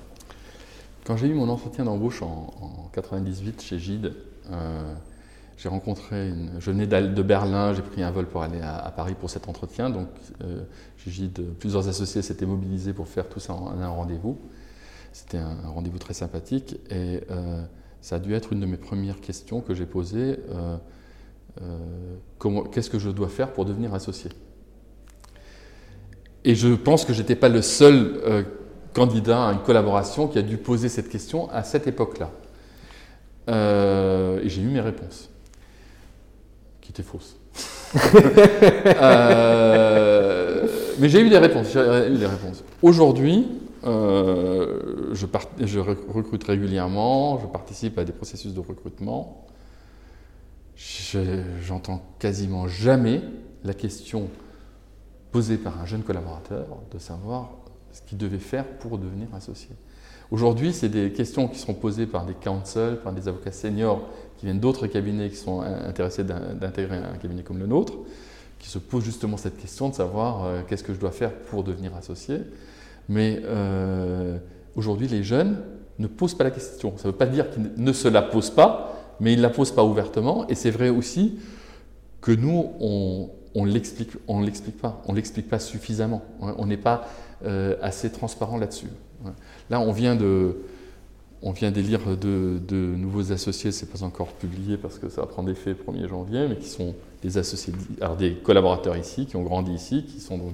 Quand 1.08 1.16
j'ai 1.16 1.28
eu 1.28 1.34
mon 1.34 1.48
entretien 1.48 1.86
d'embauche 1.86 2.22
en, 2.22 2.52
1998 2.92 3.62
chez 3.62 3.80
Gide, 3.80 4.14
euh, 4.52 4.94
j'ai 5.56 5.70
rencontré 5.70 6.28
une. 6.28 6.60
Je 6.60 6.70
venais 6.70 6.86
de 6.86 7.22
Berlin, 7.24 7.74
j'ai 7.74 7.82
pris 7.82 8.04
un 8.04 8.12
vol 8.12 8.26
pour 8.26 8.42
aller 8.44 8.60
à, 8.60 8.92
Paris 8.94 9.16
pour 9.18 9.30
cet 9.30 9.48
entretien. 9.48 9.90
Donc, 9.90 10.10
euh, 10.44 10.64
Gide, 11.08 11.54
plusieurs 11.60 11.88
associés 11.88 12.22
s'étaient 12.22 12.46
mobilisés 12.46 12.92
pour 12.92 13.08
faire 13.08 13.30
tout 13.30 13.40
ça 13.40 13.54
en, 13.54 13.80
un 13.80 13.88
rendez-vous. 13.88 14.38
C'était 15.14 15.38
un, 15.38 15.70
rendez-vous 15.70 15.98
très 15.98 16.14
sympathique 16.14 16.76
et 16.90 17.22
euh, 17.32 17.64
ça 18.02 18.18
a 18.18 18.20
dû 18.20 18.34
être 18.34 18.52
une 18.52 18.60
de 18.60 18.66
mes 18.66 18.76
premières 18.76 19.22
questions 19.22 19.62
que 19.62 19.74
j'ai 19.74 19.86
posées. 19.86 20.38
Qu'est-ce 22.74 22.90
que 22.90 23.00
je 23.00 23.10
dois 23.12 23.30
faire 23.30 23.54
pour 23.54 23.64
devenir 23.64 23.94
associé? 23.94 24.30
Et 26.44 26.54
je 26.54 26.68
pense 26.76 27.06
que 27.06 27.14
je 27.14 27.22
n'étais 27.22 27.38
pas 27.38 27.48
le 27.48 27.62
seul 27.62 28.46
candidat 28.98 29.50
à 29.50 29.54
une 29.54 29.60
collaboration 29.60 30.28
qui 30.28 30.40
a 30.40 30.42
dû 30.42 30.58
poser 30.58 30.90
cette 30.90 31.08
question 31.08 31.52
à 31.52 31.62
cette 31.62 31.86
époque-là. 31.86 32.32
Euh, 33.48 34.42
et 34.42 34.50
j'ai 34.50 34.64
eu 34.64 34.70
mes 34.70 34.82
réponses, 34.82 35.30
qui 36.82 36.92
étaient 36.92 37.04
fausses. 37.04 37.38
Euh, 39.00 40.68
mais 41.00 41.08
j'ai 41.08 41.22
eu 41.22 41.30
des 41.30 41.38
réponses. 41.38 41.74
eu 41.76 42.18
des 42.18 42.26
réponses. 42.26 42.64
Aujourd'hui, 42.82 43.48
euh, 43.86 45.14
je, 45.14 45.26
je, 45.60 45.80
recrute 45.80 46.44
régulièrement, 46.44 47.40
je 47.40 47.46
participe 47.46 47.98
à 48.00 48.04
des 48.04 48.12
processus 48.12 48.54
de 48.54 48.60
recrutement. 48.60 49.46
J'entends 51.62 52.02
quasiment 52.20 52.68
jamais 52.68 53.22
la 53.64 53.74
question 53.74 54.28
posée 55.32 55.58
par 55.58 55.80
un 55.80 55.86
jeune 55.86 56.04
collaborateur 56.04 56.66
de 56.92 57.00
savoir 57.00 57.52
ce 57.98 58.02
qu'il 58.08 58.18
devait 58.18 58.38
faire 58.38 58.66
pour 58.66 58.98
devenir 58.98 59.28
associé. 59.34 59.70
Aujourd'hui, 60.30 60.74
c'est 60.74 60.90
des 60.90 61.12
questions 61.12 61.48
qui 61.48 61.58
seront 61.58 61.74
posées 61.74 62.06
par 62.06 62.26
des 62.26 62.34
counsels, 62.34 62.98
par 62.98 63.14
des 63.14 63.28
avocats 63.28 63.52
seniors 63.52 64.02
qui 64.38 64.46
viennent 64.46 64.60
d'autres 64.60 64.88
cabinets 64.88 65.30
qui 65.30 65.38
sont 65.38 65.62
intéressés 65.62 66.24
d'intégrer 66.24 66.98
un 66.98 67.18
cabinet 67.18 67.44
comme 67.44 67.58
le 67.58 67.66
nôtre, 67.66 67.94
qui 68.60 68.70
se 68.70 68.78
posent 68.78 69.06
justement 69.06 69.38
cette 69.38 69.58
question 69.58 69.90
de 69.90 69.96
savoir 69.96 70.46
euh, 70.46 70.62
qu'est-ce 70.68 70.84
que 70.84 70.94
je 70.94 71.00
dois 71.00 71.12
faire 71.12 71.34
pour 71.34 71.64
devenir 71.64 71.96
associé. 71.96 72.40
Mais 73.10 73.42
aujourd'hui, 74.76 75.08
les 75.08 75.24
jeunes 75.24 75.62
ne 75.98 76.08
posent 76.08 76.36
pas 76.36 76.44
la 76.44 76.52
question. 76.52 76.98
Ça 76.98 77.08
ne 77.08 77.14
veut 77.14 77.18
pas 77.18 77.26
dire 77.26 77.50
qu'ils 77.50 77.72
ne 77.78 77.94
se 77.94 78.10
la 78.10 78.22
posent 78.22 78.50
pas, 78.50 79.16
mais 79.22 79.32
ils 79.32 79.38
ne 79.38 79.44
la 79.44 79.50
posent 79.50 79.72
pas 79.72 79.86
ouvertement. 79.86 80.46
Et 80.50 80.56
c'est 80.56 80.72
vrai 80.72 80.90
aussi 80.90 81.40
que 82.20 82.34
nous, 82.34 82.72
on, 82.82 83.30
on 83.56 83.64
l'explique, 83.64 84.12
on 84.28 84.42
l'explique 84.42 84.78
pas, 84.78 85.02
on 85.08 85.14
l'explique 85.14 85.48
pas 85.48 85.60
suffisamment. 85.60 86.22
On 86.42 86.66
n'est 86.66 86.76
pas 86.76 87.08
euh, 87.08 87.27
assez 87.82 88.12
transparent 88.12 88.58
là-dessus. 88.58 88.90
Là, 89.70 89.80
on 89.80 89.92
vient 89.92 90.16
de, 90.16 90.58
on 91.42 91.52
vient 91.52 91.72
d'élire 91.72 92.02
de, 92.18 92.96
nouveaux 92.96 93.32
associés, 93.32 93.72
c'est 93.72 93.86
pas 93.92 94.04
encore 94.04 94.34
publié 94.34 94.78
parce 94.78 94.98
que 94.98 95.10
ça 95.10 95.22
va 95.22 95.28
prendre 95.28 95.50
effet 95.50 95.72
le 95.72 95.94
1er 95.94 96.08
janvier, 96.08 96.48
mais 96.48 96.58
qui 96.58 96.68
sont 96.68 96.96
des 97.22 97.38
associés, 97.38 97.74
alors 98.02 98.16
des 98.16 98.34
collaborateurs 98.34 98.98
ici, 98.98 99.26
qui 99.26 99.36
ont 99.36 99.44
grandi 99.44 99.72
ici, 99.72 100.04
qui 100.04 100.20
sont 100.20 100.38
donc 100.38 100.54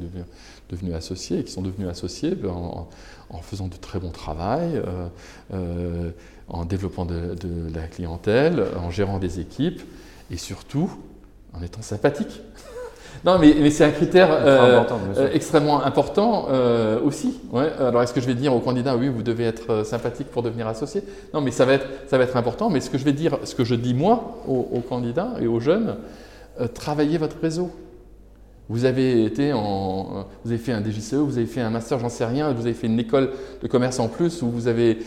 devenus, 0.70 0.96
associés 0.96 1.40
et 1.40 1.44
qui 1.44 1.52
sont 1.52 1.62
devenus 1.62 1.88
associés 1.88 2.36
ben, 2.36 2.50
en, 2.50 3.42
faisant 3.42 3.68
de 3.68 3.76
très 3.76 4.00
bon 4.00 4.12
travail, 4.12 4.76
euh, 4.76 5.08
euh, 5.54 6.12
en 6.48 6.66
développant 6.66 7.06
de, 7.06 7.36
la 7.74 7.88
clientèle, 7.88 8.64
en 8.78 8.90
gérant 8.90 9.20
des 9.20 9.40
équipes 9.40 9.82
et 10.32 10.38
surtout 10.38 10.90
en 11.54 11.62
étant 11.62 11.82
sympathiques. 11.82 12.42
Non, 13.26 13.40
mais, 13.40 13.70
c'est 13.70 13.86
un 13.86 13.92
critère 13.92 14.28
euh, 14.32 14.84
euh, 15.16 15.30
extrêmement 15.34 15.82
important 15.84 16.48
euh, 16.50 17.00
aussi. 17.02 17.40
Alors, 17.80 18.04
est-ce 18.04 18.14
que 18.14 18.20
je 18.20 18.28
vais 18.28 18.34
dire 18.34 18.54
au 18.54 18.60
candidat, 18.60 18.98
oui, 18.98 19.08
vous 19.08 19.24
devez 19.24 19.46
être 19.46 19.86
sympathique 19.86 20.28
pour 20.28 20.44
devenir 20.44 20.68
associé? 20.68 21.04
Non, 21.34 21.40
mais 21.40 21.52
ça 21.52 21.64
va, 21.64 21.74
être, 21.74 21.88
ça 22.08 22.18
va 22.18 22.26
être 22.26 22.36
important. 22.36 22.70
Mais 22.70 22.82
ce 22.82 22.90
que 22.90 22.98
je 22.98 23.06
vais 23.06 23.14
dire, 23.14 23.38
ce 23.46 23.56
que 23.56 23.64
je 23.64 23.76
dis 23.76 23.94
moi 23.94 24.40
aux, 24.48 24.82
candidats 24.82 25.36
et 25.40 25.48
aux 25.48 25.62
jeunes, 25.62 25.96
travaillez 26.74 27.18
votre 27.18 27.38
réseau. 27.42 27.72
Vous 28.70 28.86
avez 28.86 29.26
été 29.26 29.54
en, 29.54 30.26
vous 30.44 30.52
avez 30.52 30.58
fait 30.58 30.72
un 30.72 30.82
DGCE, 30.82 31.16
vous 31.16 31.38
avez 31.38 31.46
fait 31.46 31.62
un 31.62 31.70
master, 31.70 32.00
j'en 32.00 32.10
sais 32.10 32.26
rien, 32.26 32.52
vous 32.52 32.66
avez 32.66 32.74
fait 32.74 32.88
une 32.88 33.00
école 33.00 33.32
de 33.62 33.68
commerce 33.68 34.00
en 34.00 34.08
plus, 34.08 34.42
ou 34.42 34.50
vous 34.50 34.68
avez 34.68 35.00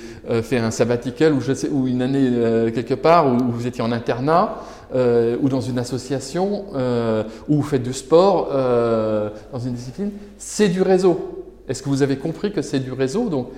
fait 0.43 0.59
un 0.59 0.71
sabbatical, 0.71 1.35
ou 1.35 1.41
je 1.41 1.53
sais, 1.53 1.69
ou 1.69 1.87
une 1.87 2.01
année 2.01 2.31
quelque 2.73 2.95
part, 2.95 3.27
où 3.27 3.39
vous 3.51 3.67
étiez 3.67 3.83
en 3.83 3.93
internat. 3.93 4.63
Euh, 4.95 5.37
ou 5.41 5.49
dans 5.49 5.61
une 5.61 5.79
association, 5.79 6.67
euh, 6.75 7.25
ou 7.49 7.57
vous 7.57 7.63
faites 7.63 7.83
du 7.83 7.93
sport 7.93 8.51
euh, 8.53 9.31
dans 9.53 9.59
une 9.59 9.75
discipline, 9.75 10.13
c'est 10.39 10.69
du 10.69 10.81
réseau. 10.81 11.45
Est-ce 11.69 11.83
que 11.83 11.89
vous 11.89 12.03
avez 12.03 12.17
compris 12.17 12.53
que 12.53 12.63
c'est 12.63 12.79
du 12.79 12.93
réseau? 12.93 13.29
Donc, 13.29 13.49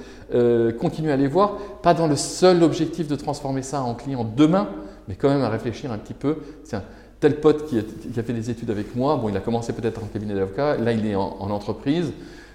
continuez 0.78 1.12
à 1.12 1.16
les 1.16 1.26
voir, 1.26 1.56
pas 1.82 1.92
dans 1.92 2.06
le 2.06 2.16
seul 2.16 2.62
objectif 2.62 3.06
de 3.06 3.16
transformer 3.16 3.60
ça 3.60 3.82
en 3.82 3.94
client 3.94 4.26
demain, 4.34 4.68
mais 5.06 5.14
quand 5.14 5.28
même 5.28 5.42
à 5.42 5.50
réfléchir 5.50 5.92
un 5.92 5.98
petit 5.98 6.14
peu. 6.14 6.36
Tiens, 6.64 6.82
tel 7.20 7.38
pote 7.38 7.66
qui 7.66 7.78
a, 7.78 8.22
fait 8.22 8.32
des 8.32 8.48
études 8.48 8.70
avec 8.70 8.96
moi, 8.96 9.16
bon, 9.16 9.28
il 9.28 9.36
a 9.36 9.40
commencé 9.40 9.74
peut-être 9.74 10.02
en 10.02 10.06
cabinet 10.06 10.32
d'avocat, 10.32 10.78
là 10.78 10.92
il 10.92 11.04
est 11.04 11.14
en, 11.14 11.50
entreprise. 11.50 12.12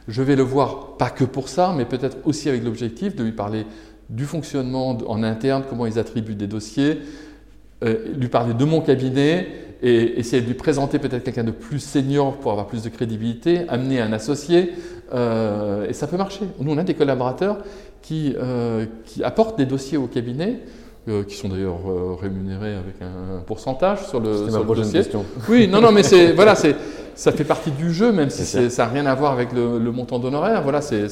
Je 0.08 0.24
vais 0.24 0.36
le 0.36 0.42
voir 0.42 0.98
pas 0.98 1.12
que 1.12 1.24
pour 1.24 1.50
ça, 1.50 1.72
mais 1.78 1.86
peut-être 1.86 2.18
aussi 2.26 2.50
avec 2.50 2.64
l'objectif 2.64 3.16
de 3.16 3.24
lui 3.24 3.32
parler 3.32 3.68
du 4.10 4.26
fonctionnement 4.26 4.98
en 5.08 5.22
interne, 5.22 5.64
comment 5.70 5.86
ils 5.86 6.00
attribuent 6.00 6.34
des 6.34 6.48
dossiers, 6.48 7.00
euh, 7.84 7.96
lui 8.18 8.28
parler 8.28 8.54
de 8.54 8.66
mon 8.66 8.82
cabinet 8.82 9.48
et 9.82 10.20
essayer 10.20 10.42
de 10.42 10.48
lui 10.48 10.54
présenter 10.54 11.00
peut-être 11.00 11.24
quelqu'un 11.24 11.44
de 11.44 11.52
plus 11.52 11.80
senior 11.80 12.38
pour 12.38 12.52
avoir 12.52 12.68
plus 12.68 12.84
de 12.84 12.90
crédibilité, 12.90 13.62
amener 13.68 14.00
un 14.00 14.14
associé, 14.14 14.72
euh, 15.14 15.88
et 15.90 15.94
ça 15.94 16.08
peut 16.08 16.16
marcher. 16.16 16.46
Nous, 16.60 16.72
on 16.72 16.78
a 16.78 16.84
des 16.84 16.94
collaborateurs 16.94 17.58
qui, 18.02 18.34
euh, 18.38 18.86
qui 19.06 19.24
apportent 19.24 19.58
des 19.58 19.66
dossiers 19.66 19.98
au 19.98 20.08
cabinet, 20.08 20.60
qui 21.28 21.36
sont 21.36 21.50
d'ailleurs 21.50 21.80
rémunérés 22.22 22.76
avec 22.76 22.96
un 23.02 23.42
pourcentage 23.42 24.08
sur 24.08 24.22
le, 24.22 24.50
sur 24.50 24.64
le 24.64 24.76
dossier. 24.76 25.00
Question. 25.00 25.26
Oui, 25.50 25.68
non, 25.68 25.82
non, 25.82 25.92
mais 25.92 26.02
c'est 26.02 26.32
voilà, 26.32 26.56
c'est 26.56 26.78
ça 27.16 27.32
fait 27.32 27.43
partie 27.43 27.72
du 27.72 27.93
jeu, 27.93 28.11
même 28.11 28.30
si 28.30 28.45
ça 28.45 28.86
n'a 28.86 28.91
rien 28.91 29.05
à 29.05 29.16
voir 29.16 29.32
avec 29.32 29.51
le, 29.53 29.80
montant 29.91 30.20
d'honoraire. 30.20 30.61
Voilà, 30.64 30.82
c'est 30.82 31.07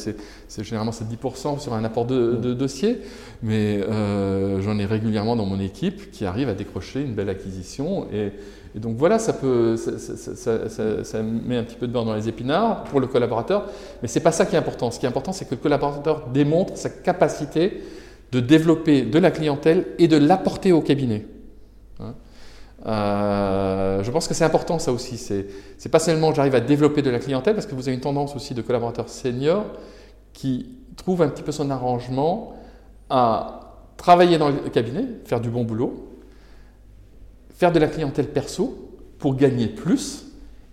généralement 0.59 0.91
c'est 0.91 1.05
10% 1.05 1.59
sur 1.59 1.73
un 1.73 1.83
apport 1.83 2.05
de, 2.05 2.31
mm. 2.31 2.55
dossier, 2.55 3.01
mais 3.43 3.81
euh, 3.81 4.61
j'en 4.61 4.77
ai 4.79 4.85
régulièrement 4.85 5.35
dans 5.35 5.45
mon 5.45 5.59
équipe 5.59 6.11
qui 6.11 6.25
arrive 6.25 6.49
à 6.49 6.53
décrocher 6.53 7.01
une 7.01 7.13
belle 7.13 7.29
acquisition. 7.29 8.07
Et, 8.13 8.31
donc 8.79 8.95
voilà, 8.95 9.19
ça 9.19 9.33
peut, 9.33 9.75
ça, 9.75 11.21
met 11.21 11.57
un 11.57 11.63
petit 11.63 11.75
peu 11.75 11.87
de 11.87 11.91
beurre 11.91 12.05
dans 12.05 12.15
les 12.15 12.29
épinards 12.29 12.85
pour 12.85 13.01
le 13.01 13.07
collaborateur, 13.07 13.65
mais 14.01 14.07
c'est 14.07 14.21
pas 14.21 14.31
ça 14.31 14.45
qui 14.45 14.55
est 14.55 14.59
important. 14.59 14.91
Ce 14.91 14.99
qui 14.99 15.05
est 15.05 15.09
important, 15.09 15.33
c'est 15.33 15.43
que 15.43 15.55
le 15.55 15.61
collaborateur 15.61 16.27
démontre 16.33 16.77
sa 16.77 16.89
capacité 16.89 17.81
de 18.31 18.39
développer 18.39 19.01
de 19.01 19.19
la 19.19 19.29
clientèle 19.29 19.87
et 19.99 20.07
de 20.07 20.15
l'apporter 20.15 20.71
au 20.71 20.79
cabinet. 20.79 21.25
Hein. 21.99 22.13
Euh, 22.85 24.03
je 24.03 24.11
pense 24.11 24.27
que 24.27 24.33
c'est 24.33 24.43
important 24.43 24.79
ça 24.79 24.91
aussi. 24.91 25.17
C'est 25.17 25.89
pas 25.89 25.99
seulement 25.99 26.33
j'arrive 26.33 26.55
à 26.55 26.61
développer 26.61 27.01
de 27.01 27.09
la 27.09 27.19
clientèle, 27.19 27.53
parce 27.53 27.67
que 27.67 27.75
vous 27.75 27.87
avez 27.87 27.95
une 27.95 28.01
tendance 28.01 28.35
aussi 28.35 28.53
de 28.53 28.61
collaborateurs 28.61 29.09
seniors 29.09 29.65
qui 30.33 30.69
trouvent 30.95 31.21
un 31.21 31.29
petit 31.29 31.43
peu 31.43 31.51
son 31.51 31.69
arrangement 31.69 32.53
à 33.09 33.61
travailler 33.97 34.37
dans 34.37 34.49
le 34.49 34.69
cabinet, 34.69 35.05
faire 35.25 35.41
du 35.41 35.49
bon 35.49 35.63
boulot, 35.63 36.07
faire 37.53 37.71
de 37.71 37.79
la 37.79 37.87
clientèle 37.87 38.27
perso 38.27 38.89
pour 39.19 39.35
gagner 39.35 39.67
plus 39.67 40.25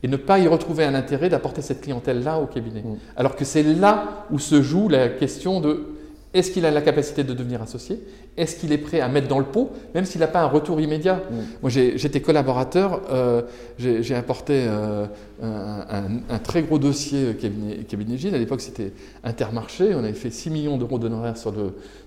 et 0.02 0.08
ne 0.08 0.16
pas 0.16 0.38
y 0.38 0.46
retrouver 0.46 0.84
un 0.84 0.94
intérêt 0.94 1.28
d'apporter 1.28 1.60
cette 1.60 1.82
clientèle-là 1.82 2.38
au 2.38 2.46
cabinet. 2.46 2.82
Mm. 2.82 2.96
Alors 3.16 3.36
que 3.36 3.44
c'est 3.44 3.62
là 3.62 4.26
où 4.30 4.38
se 4.38 4.62
joue 4.62 4.88
la 4.88 5.08
question 5.08 5.60
de 5.60 5.88
est-ce 6.34 6.50
qu'il 6.50 6.64
a 6.66 6.70
la 6.70 6.82
capacité 6.82 7.24
de 7.24 7.34
devenir 7.34 7.62
associé 7.62 8.00
Est-ce 8.38 8.56
qu'il 8.56 8.72
est 8.72 8.78
prêt 8.78 9.00
à 9.00 9.08
mettre 9.08 9.26
dans 9.26 9.40
le 9.40 9.44
pot, 9.44 9.72
même 9.94 10.04
s'il 10.04 10.20
n'a 10.20 10.28
pas 10.28 10.40
un 10.40 10.46
retour 10.46 10.80
immédiat? 10.80 11.16
Mm. 11.16 11.34
Moi, 11.62 11.70
j'étais 11.70 12.20
collaborateur, 12.20 13.02
euh, 13.10 13.42
j'ai 13.78 14.14
apporté 14.14 14.64
euh, 14.66 15.06
un, 15.42 16.38
très 16.38 16.62
gros 16.62 16.78
dossier 16.78 17.34
cabinet, 17.34 17.78
cabinet 17.88 18.16
Gilles. 18.16 18.34
À 18.34 18.38
l'époque, 18.38 18.60
c'était 18.60 18.92
Intermarché. 19.24 19.94
On 19.94 19.98
avait 19.98 20.12
fait 20.12 20.30
6 20.30 20.50
millions 20.50 20.78
d'euros 20.78 20.98
d'honoraires 20.98 21.36
sur, 21.36 21.52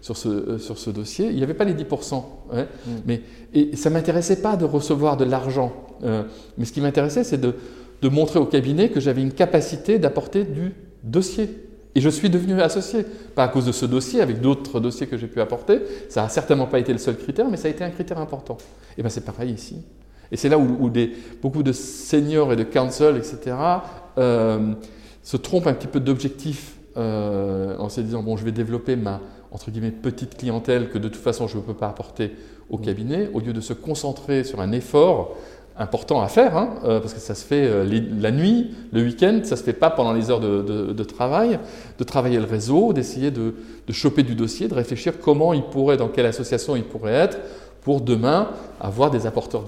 sur, 0.02 0.16
ce, 0.16 0.30
euh, 0.30 0.58
sur 0.58 0.78
ce 0.78 0.90
dossier. 0.90 1.28
Il 1.28 1.36
n'y 1.36 1.44
avait 1.44 1.54
pas 1.54 1.66
les 1.66 1.74
10%. 1.74 2.24
Mm. 2.54 2.62
mais, 3.06 3.22
et 3.54 3.76
ça 3.76 3.90
ne 3.90 3.96
m'intéressait 3.96 4.42
pas 4.42 4.56
de 4.56 4.66
recevoir 4.66 5.18
de 5.18 5.26
l'argent. 5.26 5.74
mais 6.58 6.66
ce 6.66 6.72
qui 6.72 6.80
m'intéressait, 6.80 7.26
c'est 7.26 7.40
de, 7.40 7.56
de 8.02 8.10
montrer 8.10 8.40
au 8.40 8.46
cabinet 8.46 8.90
que 8.90 9.02
j'avais 9.02 9.22
une 9.22 9.34
capacité 9.34 10.00
d'apporter 10.00 10.46
du 10.46 10.74
dossier. 11.04 11.50
Et 11.96 12.02
je 12.02 12.10
suis 12.10 12.30
devenu 12.30 12.62
associé, 12.62 13.06
pas 13.36 13.44
à 13.44 13.48
cause 13.50 13.66
de 13.66 13.72
ce 13.72 13.86
dossier, 13.86 14.22
avec 14.22 14.40
d'autres 14.40 14.80
dossiers 14.80 15.08
que 15.08 15.18
j'ai 15.18 15.28
pu 15.28 15.42
apporter. 15.42 15.80
Ça 16.10 16.22
n'a 16.22 16.30
certainement 16.30 16.68
pas 16.68 16.80
été 16.80 16.94
le 16.94 17.00
seul 17.00 17.18
critère, 17.18 17.50
mais 17.50 17.58
ça 17.58 17.68
a 17.68 17.72
été 17.72 17.84
un 17.84 17.90
critère 17.90 18.20
important. 18.20 18.58
Et 18.98 19.02
bien 19.02 19.10
c'est 19.10 19.26
pareil 19.26 19.52
ici. 19.52 19.78
Et 20.32 20.38
c'est 20.38 20.48
là 20.48 20.58
où, 20.58 20.90
des, 20.90 21.12
beaucoup 21.42 21.64
de 21.64 21.74
seniors 21.74 22.54
et 22.54 22.56
de 22.56 22.64
counsel, 22.64 23.18
etc., 23.18 23.56
euh, 24.18 24.74
se 25.24 25.38
trompent 25.38 25.68
un 25.68 25.74
petit 25.74 25.88
peu 25.88 26.00
d'objectif 26.00 26.78
euh, 26.98 27.78
en 27.78 27.90
se 27.90 28.00
disant, 28.02 28.24
bon, 28.24 28.38
je 28.38 28.46
vais 28.46 28.54
développer 28.54 28.96
ma, 28.96 29.20
entre 29.52 29.70
guillemets, 29.72 29.92
petite 29.92 30.38
clientèle 30.38 30.90
que 30.90 30.98
de 30.98 31.10
toute 31.10 31.22
façon 31.22 31.48
je 31.48 31.58
ne 31.58 31.62
peux 31.62 31.74
pas 31.74 31.90
apporter 31.90 32.32
au 32.70 32.78
cabinet, 32.78 33.30
au 33.34 33.42
lieu 33.42 33.52
de 33.54 33.62
se 33.62 33.74
concentrer 33.74 34.46
sur 34.46 34.62
un 34.62 34.72
effort 34.72 35.36
important 35.78 36.22
à 36.22 36.28
faire, 36.28 36.58
hein, 36.58 36.76
euh, 36.84 37.00
parce 37.00 37.14
que 37.14 37.20
ça 37.20 37.36
se 37.36 37.46
fait 37.46 37.66
euh, 37.66 38.02
la 38.20 38.32
nuit, 38.32 38.72
le 38.92 39.04
week-end, 39.04 39.40
ça 39.44 39.56
se 39.56 39.64
fait 39.64 39.74
pas 39.74 39.90
pendant 39.90 40.14
les 40.14 40.30
heures 40.30 40.40
de, 40.40 41.04
travail, 41.04 41.60
de 41.98 42.04
travailler 42.04 42.38
le 42.38 42.46
réseau, 42.46 42.94
d'essayer 42.94 43.32
de, 43.32 43.54
choper 43.92 44.24
du 44.24 44.36
dossier, 44.36 44.68
de 44.68 44.74
réfléchir 44.74 45.20
comment 45.20 45.54
il 45.54 45.64
pourrait, 45.64 45.98
dans 45.98 46.08
quelle 46.08 46.26
association 46.26 46.76
il 46.76 46.84
pourrait 46.84 47.14
être, 47.14 47.40
pour 47.82 48.02
demain 48.02 48.50
avoir 48.80 49.10
des 49.10 49.26
apporteurs 49.26 49.66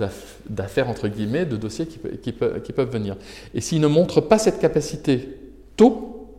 d'affaires, 0.50 0.90
entre 0.90 1.08
guillemets, 1.08 1.46
de 1.46 1.58
dossiers 1.58 1.88
qui, 1.88 2.00
qui, 2.22 2.32
peuvent 2.32 2.92
venir. 2.92 3.16
Et 3.54 3.62
s'ils 3.62 3.82
ne 3.82 3.88
montrent 3.88 4.22
pas 4.22 4.38
cette 4.38 4.60
capacité 4.60 5.40
tôt, 5.76 6.30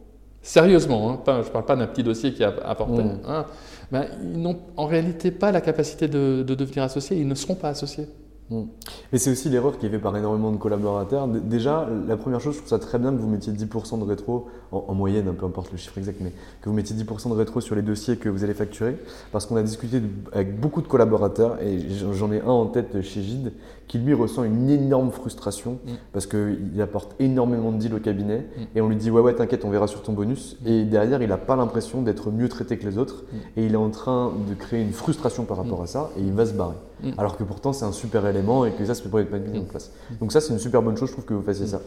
sérieusement, 0.41 1.11
hein, 1.11 1.41
je 1.43 1.49
ne 1.49 1.53
parle 1.53 1.65
pas 1.65 1.75
d'un 1.75 1.87
petit 1.87 2.05
dossier 2.05 2.33
qui 2.33 2.45
a 2.45 2.55
apporté, 2.65 3.03
mmh. 3.03 3.21
hein, 3.27 3.47
ben, 3.91 4.07
ils 4.23 4.41
n'ont 4.41 4.59
en 4.77 4.87
réalité 4.87 5.31
pas 5.31 5.51
la 5.51 5.61
capacité 5.61 6.07
de 6.07 6.43
devenir 6.43 6.85
associés, 6.85 7.17
ils 7.17 7.27
ne 7.27 7.35
seront 7.35 7.57
pas 7.57 7.71
associés. 7.71 8.07
Mm. 8.51 8.65
Mais 9.13 9.19
c'est 9.19 9.31
aussi 9.31 9.49
l'erreur 9.49 9.79
qui 9.79 9.87
est 9.87 9.89
faite 9.89 10.03
par 10.03 10.17
énormément 10.17 10.51
de 10.51 10.57
collaborateurs. 10.57 11.29
Déjà, 11.29 11.89
la 12.07 12.17
première 12.17 12.41
chose, 12.41 12.55
je 12.55 12.59
trouve 12.59 12.71
ça 12.71 12.79
très 12.79 12.99
bien 12.99 13.13
que 13.13 13.19
vous 13.19 13.29
mettiez 13.29 13.53
10% 13.53 13.99
de 13.99 14.05
rétro, 14.05 14.49
en, 14.71 14.95
moyenne, 14.95 15.33
peu 15.35 15.47
importe 15.47 15.71
le 15.73 15.79
chiffre 15.79 15.97
exact, 15.99 16.19
mais 16.21 16.33
que 16.61 16.69
vous 16.69 16.75
mettiez 16.75 16.97
10% 16.97 17.31
de 17.31 17.35
rétro 17.35 17.61
sur 17.61 17.75
les 17.75 17.83
dossiers 17.83 18.17
que 18.17 18.29
vous 18.29 18.45
allez 18.45 18.55
facturer. 18.55 18.97
Parce 19.33 19.47
qu'on 19.47 19.57
a 19.57 19.63
discuté 19.63 20.03
avec 20.33 20.59
beaucoup 20.59 20.83
de 20.83 20.89
collaborateurs, 20.89 21.63
et 21.63 21.79
j'en 22.13 22.33
ai 22.33 22.41
un 22.41 22.47
en 22.47 22.67
tête 22.67 23.01
chez 23.03 23.23
Gide, 23.23 23.53
qui 23.89 23.99
lui 23.99 24.15
ressent 24.15 24.45
une 24.45 24.71
énorme 24.71 25.11
frustration 25.11 25.79
mm. 25.85 25.91
parce 26.13 26.27
qu'il 26.27 26.81
apporte 26.81 27.15
énormément 27.19 27.73
de 27.73 27.79
deals 27.79 27.95
au 27.95 28.01
cabinet, 28.01 28.39
mm. 28.39 28.63
et 28.77 28.81
on 28.81 28.89
lui 28.89 28.97
dit 28.97 29.11
Ouais, 29.11 29.21
ouais, 29.21 29.35
t'inquiète, 29.35 29.65
on 29.65 29.71
verra 29.71 29.87
sur 29.87 30.03
ton 30.03 30.13
bonus. 30.13 30.57
Et 30.67 30.85
derrière, 30.85 31.23
il 31.23 31.29
n'a 31.29 31.37
pas 31.37 31.57
l'impression 31.57 32.03
d'être 32.03 32.31
mieux 32.31 32.49
traité 32.49 32.77
que 32.79 32.87
les 32.87 32.99
autres, 32.99 33.25
et 33.57 33.65
il 33.67 33.75
est 33.75 33.77
en 33.77 33.91
train 33.91 34.33
de 34.49 34.55
créer 34.55 34.83
une 34.83 34.93
frustration 34.93 35.45
par 35.45 35.57
rapport 35.57 35.83
à 35.83 35.87
ça, 35.87 36.11
et 36.17 36.21
il 36.21 36.33
va 36.33 36.47
se 36.47 36.53
barrer. 36.53 36.77
Alors 37.19 37.37
que 37.37 37.45
pourtant, 37.45 37.73
c'est 37.73 37.85
un 37.85 37.93
super 37.93 38.27
élément 38.27 38.65
et 38.65 38.73
que 38.73 38.85
ça, 38.85 38.95
ça 38.95 39.03
peut 39.09 39.21
être 39.21 39.49
mis 39.49 39.59
en 39.59 39.65
place. 39.65 39.93
Donc 40.21 40.33
ça, 40.33 40.41
c'est 40.41 40.53
une 40.53 40.59
super 40.59 40.83
bonne 40.83 40.97
chose, 40.97 41.09
je 41.09 41.15
trouve 41.15 41.27
que 41.27 41.35
vous 41.35 41.43
fassiez 41.43 41.67
ça. 41.67 41.81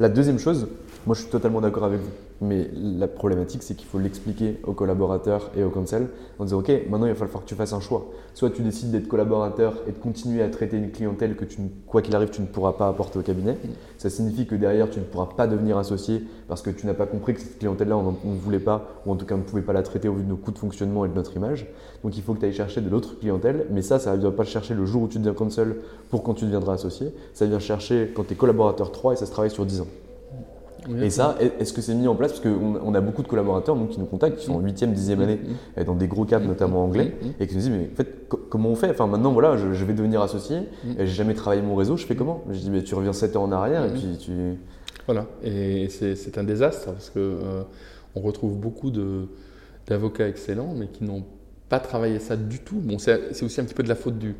La 0.00 0.08
deuxième 0.08 0.38
chose, 0.38 0.68
moi 1.06 1.16
je 1.16 1.22
suis 1.22 1.30
totalement 1.30 1.60
d'accord 1.60 1.84
avec 1.84 2.00
vous, 2.00 2.10
mais 2.40 2.70
la 2.74 3.08
problématique 3.08 3.62
c'est 3.62 3.74
qu'il 3.74 3.88
faut 3.88 3.98
l'expliquer 3.98 4.60
aux 4.64 4.72
collaborateurs 4.72 5.50
et 5.56 5.64
aux 5.64 5.70
conseils 5.70 6.06
en 6.38 6.44
disant 6.44 6.60
ok, 6.60 6.70
maintenant 6.88 7.06
il 7.06 7.12
va 7.12 7.26
falloir 7.26 7.42
que 7.42 7.48
tu 7.48 7.54
fasses 7.54 7.72
un 7.72 7.80
choix. 7.80 8.06
Soit 8.34 8.50
tu 8.50 8.62
décides 8.62 8.90
d'être 8.90 9.08
collaborateur 9.08 9.74
et 9.88 9.92
de 9.92 9.98
continuer 9.98 10.42
à 10.42 10.48
traiter 10.48 10.76
une 10.76 10.90
clientèle 10.90 11.34
que 11.34 11.44
tu, 11.44 11.58
quoi 11.86 12.02
qu'il 12.02 12.14
arrive, 12.14 12.30
tu 12.30 12.40
ne 12.40 12.46
pourras 12.46 12.72
pas 12.72 12.88
apporter 12.88 13.18
au 13.18 13.22
cabinet. 13.22 13.56
Ça 13.98 14.10
signifie 14.10 14.46
que 14.46 14.54
derrière 14.54 14.88
tu 14.90 15.00
ne 15.00 15.04
pourras 15.04 15.26
pas 15.36 15.46
devenir 15.46 15.76
associé 15.76 16.22
parce 16.46 16.62
que 16.62 16.70
tu 16.70 16.86
n'as 16.86 16.94
pas 16.94 17.06
compris 17.06 17.34
que 17.34 17.40
cette 17.40 17.58
clientèle-là 17.58 17.96
on 17.96 18.12
ne 18.12 18.38
voulait 18.38 18.60
pas 18.60 18.86
ou 19.04 19.12
en 19.12 19.16
tout 19.16 19.26
cas 19.26 19.34
on 19.34 19.38
ne 19.38 19.42
pouvait 19.42 19.62
pas 19.62 19.72
la 19.72 19.82
traiter 19.82 20.08
au 20.08 20.14
vu 20.14 20.22
de 20.22 20.28
nos 20.28 20.36
coûts 20.36 20.52
de 20.52 20.58
fonctionnement 20.58 21.04
et 21.04 21.08
de 21.08 21.14
notre 21.14 21.36
image. 21.36 21.66
Donc 22.04 22.16
il 22.16 22.22
faut 22.22 22.34
que 22.34 22.40
tu 22.40 22.46
ailles 22.46 22.52
chercher 22.52 22.80
de 22.80 22.88
l'autre 22.88 23.18
clientèle, 23.18 23.66
mais 23.70 23.82
ça, 23.82 23.98
ça 23.98 24.14
ne 24.14 24.20
vient 24.20 24.30
pas 24.30 24.44
le 24.44 24.48
chercher 24.48 24.74
le 24.74 24.86
jour 24.86 25.02
où 25.02 25.08
tu 25.08 25.18
deviens 25.18 25.34
console 25.34 25.76
pour 26.10 26.22
quand 26.22 26.34
tu 26.34 26.44
deviendras 26.44 26.74
associé. 26.74 27.12
Ça 27.34 27.46
vient 27.46 27.58
chercher 27.58 28.12
quand 28.14 28.24
tu 28.24 28.34
es 28.34 28.36
collaborateur 28.36 28.92
3 28.92 29.14
et 29.14 29.16
ça 29.16 29.26
se 29.26 29.30
travaille 29.32 29.50
sur 29.50 29.66
10 29.66 29.80
ans 29.80 29.88
et 31.00 31.10
ça, 31.10 31.36
est-ce 31.60 31.72
que 31.72 31.80
c'est 31.80 31.94
mis 31.94 32.08
en 32.08 32.14
place? 32.14 32.32
Parce 32.32 32.42
qu'on 32.42 32.76
on 32.82 32.94
a 32.94 33.00
beaucoup 33.00 33.22
de 33.22 33.28
collaborateurs 33.28 33.76
qui 33.90 33.98
nous 33.98 34.06
contactent, 34.06 34.38
qui 34.38 34.44
sont 34.44 34.54
en 34.54 34.62
8e, 34.62 34.94
10e 34.94 35.20
année, 35.20 35.40
mm-hmm. 35.76 35.84
dans 35.84 35.94
des 35.94 36.08
gros 36.08 36.24
cadres, 36.24 36.46
notamment 36.46 36.84
anglais, 36.84 37.14
et 37.40 37.46
qui 37.46 37.54
nous 37.54 37.60
disent 37.60 37.70
Mais 37.70 37.88
en 37.92 37.96
fait, 37.96 38.28
comment 38.28 38.70
on 38.70 38.74
fait? 38.74 38.90
Enfin, 38.90 39.06
maintenant, 39.06 39.32
voilà, 39.32 39.56
je, 39.56 39.84
vais 39.84 39.92
devenir 39.92 40.22
associé, 40.22 40.58
j'ai 40.98 41.06
jamais 41.06 41.34
travaillé 41.34 41.62
mon 41.62 41.74
réseau, 41.74 41.96
je 41.96 42.06
fais 42.06 42.16
comment? 42.16 42.42
Je 42.50 42.58
dis 42.58 42.70
Mais 42.70 42.82
tu 42.82 42.94
reviens 42.94 43.12
7 43.12 43.36
ans 43.36 43.44
en 43.44 43.52
arrière, 43.52 43.84
et 43.84 43.90
puis 43.90 44.16
tu. 44.18 44.32
Voilà, 45.06 45.26
et 45.42 45.88
c'est 45.88 46.38
un 46.38 46.44
désastre, 46.44 46.92
parce 46.92 47.10
qu'on 47.10 47.20
euh, 47.20 47.62
on 48.14 48.20
retrouve 48.20 48.56
beaucoup 48.56 48.90
d'avocats 49.88 50.28
excellents, 50.28 50.74
mais 50.76 50.86
qui 50.86 51.04
n'ont 51.04 51.24
pas 51.68 51.80
travaillé 51.80 52.18
ça 52.18 52.36
du 52.36 52.60
tout. 52.60 52.76
Bon, 52.76 52.98
c'est 52.98 53.42
aussi 53.42 53.60
un 53.60 53.64
petit 53.64 53.74
peu 53.74 53.82
de 53.82 53.88
la 53.88 53.94
faute 53.94 54.18
du, 54.18 54.36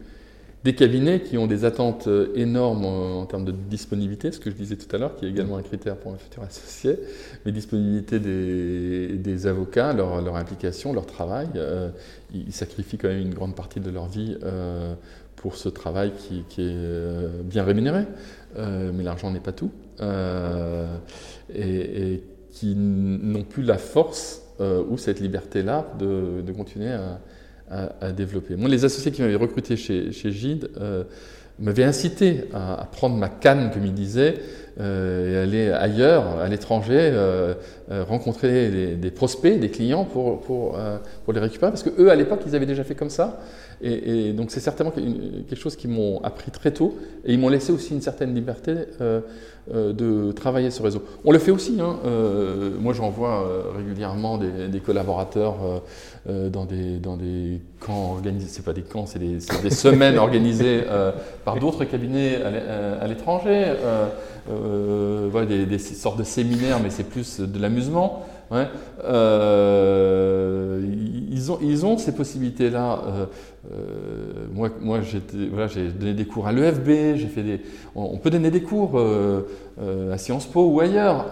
des 0.65 0.75
cabinets 0.75 1.21
qui 1.21 1.39
ont 1.39 1.47
des 1.47 1.65
attentes 1.65 2.07
euh, 2.07 2.33
énormes 2.37 2.85
en, 2.85 3.27
termes 3.27 3.45
de 3.45 3.51
disponibilité, 3.53 4.31
ce 4.31 4.39
que 4.39 4.51
je 4.51 4.55
disais 4.55 4.77
tout 4.77 4.95
à 4.95 4.99
l'heure, 4.99 5.17
qui 5.17 5.27
est 5.27 5.29
également 5.29 5.57
un 5.57 5.63
critère 5.63 5.97
pour 5.97 6.13
un 6.13 6.17
futur 6.17 6.43
associé, 6.43 6.99
mais 7.45 7.53
disponibilité 7.53 8.21
des, 8.21 9.47
avocats, 9.47 9.93
leur, 9.93 10.37
implication, 10.37 10.93
leur 10.93 11.07
travail. 11.07 11.49
Euh, 11.57 11.91
ils 12.33 12.53
sacrifient 12.53 12.99
quand 12.99 13.09
même 13.09 13.21
une 13.21 13.35
grande 13.35 13.57
partie 13.57 13.81
de 13.81 13.91
leur 13.91 14.07
vie 14.07 14.37
euh, 14.45 14.95
pour 15.37 15.57
ce 15.57 15.69
travail 15.69 16.13
qui, 16.17 16.63
est 16.63 17.43
bien 17.43 17.65
rémunéré, 17.65 18.05
mais 18.57 19.03
l'argent 19.03 19.33
n'est 19.33 19.41
pas 19.41 19.51
tout, 19.51 19.73
et, 21.53 22.23
qui 22.53 22.77
n'ont 22.77 23.43
plus 23.43 23.65
la 23.65 23.79
force 23.79 24.43
ou 24.61 24.97
cette 24.99 25.19
liberté-là 25.19 25.89
de, 25.99 26.43
de 26.43 26.53
continuer 26.53 26.93
à 26.93 27.19
à, 28.01 28.13
développer. 28.13 28.57
Moi, 28.57 28.69
les 28.69 28.85
associés 28.85 29.13
qui 29.13 29.23
m'avaient 29.23 29.35
recruté 29.35 29.77
chez, 29.77 30.11
Gide 30.13 30.71
euh, 30.81 31.05
m'avaient 31.59 31.85
incité 31.85 32.45
à, 32.53 32.89
prendre 32.91 33.17
ma 33.17 33.29
canne, 33.29 33.71
comme 33.73 33.87
ils 33.87 33.95
disaient, 33.95 34.35
euh, 34.81 35.33
et 35.33 35.43
aller 35.43 35.71
ailleurs, 35.71 36.39
à 36.39 36.49
l'étranger, 36.49 37.11
euh, 37.13 37.55
rencontrer 37.91 38.97
des 38.97 39.11
prospects, 39.11 39.59
des 39.59 39.71
clients 39.71 40.05
pour, 40.05 40.41
pour, 40.41 40.77
les 41.33 41.41
récupérer, 41.41 41.71
parce 41.71 41.83
que 41.83 41.91
eux, 42.01 42.11
à 42.11 42.15
l'époque, 42.15 42.41
ils 42.47 42.55
avaient 42.57 42.67
déjà 42.67 42.85
fait 42.85 42.95
comme 42.95 43.11
ça. 43.11 43.41
Et, 43.83 44.33
donc, 44.33 44.51
c'est 44.51 44.61
certainement 44.61 44.93
quelque 44.93 45.57
chose 45.57 45.77
qu'ils 45.77 45.91
m'ont 45.91 46.23
appris 46.23 46.51
très 46.51 46.71
tôt, 46.71 46.97
et 47.25 47.33
ils 47.33 47.39
m'ont 47.39 47.49
laissé 47.49 47.73
aussi 47.73 47.95
une 47.95 48.01
certaine 48.01 48.35
liberté 48.35 48.75
de 49.73 50.33
travailler 50.33 50.71
ce 50.71 50.83
réseau. 50.83 51.03
On 51.25 51.33
le 51.33 51.39
fait 51.39 51.51
aussi. 51.51 51.79
Hein. 51.81 51.97
moi, 52.81 52.93
j'envoie 52.93 53.73
régulièrement 53.77 54.39
des, 54.39 54.69
des 54.69 54.81
collaborateurs 54.81 55.83
euh, 56.31 56.51
dans, 56.51 56.67
des, 56.67 56.99
dans 56.99 57.17
des 57.17 57.61
camps 57.81 58.13
organisés, 58.13 58.47
c'est 58.49 58.65
pas 58.65 58.73
des 58.73 58.83
camps, 58.83 59.07
c'est 59.07 59.19
des, 59.19 59.39
des, 59.61 59.71
semaines 59.71 60.19
organisées 60.21 60.85
euh, 60.89 61.11
par 61.45 61.59
d'autres 61.59 61.85
cabinets 61.85 62.37
à 62.37 62.47
euh, 62.47 63.09
l'étranger, 63.09 63.75
voilà, 64.47 65.47
des, 65.47 65.67
des, 65.67 65.79
sortes 65.79 66.21
de 66.21 66.23
séminaires, 66.23 66.79
mais 66.81 66.91
c'est 66.91 67.03
plus 67.03 67.41
de 67.41 67.59
l'amusement. 67.59 68.25
Ouais. 68.53 68.69
ils, 71.33 71.51
ont, 71.51 71.59
ils 71.61 71.85
ont 71.85 71.99
ces 71.99 72.13
possibilités-là. 72.13 73.01
Euh, 73.75 74.47
moi, 74.53 74.69
moi 74.81 75.01
voilà, 75.51 75.67
j'ai 75.67 75.89
donné 75.89 76.15
des 76.15 76.27
cours 76.27 76.47
à 76.47 76.53
l'EFB, 76.53 77.17
j'ai 77.17 77.29
fait 77.29 77.43
des, 77.43 77.61
on, 77.95 78.19
peut 78.19 78.31
donner 78.31 78.51
des 78.51 78.63
cours 78.63 78.99
euh, 78.99 79.49
euh, 79.81 80.13
à 80.13 80.19
Sciences 80.19 80.47
Po 80.47 80.67
ou 80.67 80.81
ailleurs. 80.81 81.27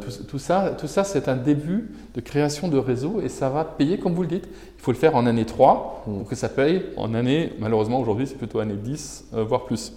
Tout, 0.00 0.24
tout, 0.28 0.38
ça, 0.38 0.74
tout 0.78 0.86
ça 0.86 1.04
c'est 1.04 1.28
un 1.28 1.36
début 1.36 1.90
de 2.14 2.20
création 2.20 2.68
de 2.68 2.78
réseau 2.78 3.20
et 3.22 3.28
ça 3.28 3.48
va 3.48 3.64
payer, 3.64 3.98
comme 3.98 4.14
vous 4.14 4.22
le 4.22 4.28
dites. 4.28 4.48
Il 4.78 4.82
faut 4.82 4.92
le 4.92 4.98
faire 4.98 5.16
en 5.16 5.26
année 5.26 5.46
3 5.46 6.04
mmh. 6.06 6.18
pour 6.18 6.28
que 6.28 6.34
ça 6.34 6.48
paye 6.48 6.82
en 6.96 7.14
année, 7.14 7.52
malheureusement 7.58 8.00
aujourd'hui 8.00 8.26
c'est 8.26 8.36
plutôt 8.38 8.60
année 8.60 8.76
10, 8.76 9.30
voire 9.32 9.64
plus. 9.64 9.92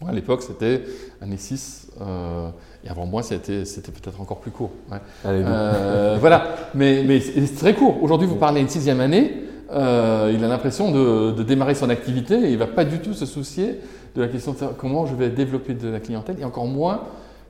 Moi, 0.00 0.10
à 0.10 0.12
l'époque, 0.12 0.42
c'était 0.42 0.82
année 1.20 1.36
6. 1.36 1.90
et 2.84 2.88
avant 2.88 3.06
moi, 3.06 3.22
c'était, 3.22 3.62
peut-être 3.62 4.20
encore 4.20 4.38
plus 4.38 4.52
court. 4.52 4.70
voilà, 5.24 6.56
mais, 6.74 7.04
mais 7.04 7.20
c'est 7.20 7.56
très 7.56 7.74
court. 7.74 8.02
Aujourd'hui, 8.02 8.28
vous 8.28 8.36
parlez 8.36 8.60
une 8.60 8.68
sixième 8.68 9.00
année. 9.00 9.47
Euh, 9.70 10.32
il 10.34 10.42
a 10.44 10.48
l'impression 10.48 10.90
de, 10.90 11.42
démarrer 11.42 11.74
son 11.74 11.90
activité 11.90 12.34
et 12.34 12.46
il 12.48 12.52
ne 12.52 12.58
va 12.58 12.66
pas 12.66 12.84
du 12.84 13.00
tout 13.00 13.12
se 13.12 13.26
soucier 13.26 13.80
de 14.14 14.22
la 14.22 14.28
question 14.28 14.52
de 14.52 14.58
comment 14.78 15.04
je 15.04 15.14
vais 15.14 15.28
développer 15.28 15.74
de 15.74 15.88
la 15.88 16.00
clientèle 16.00 16.36
et 16.40 16.44
encore 16.44 16.66
moins 16.66 17.02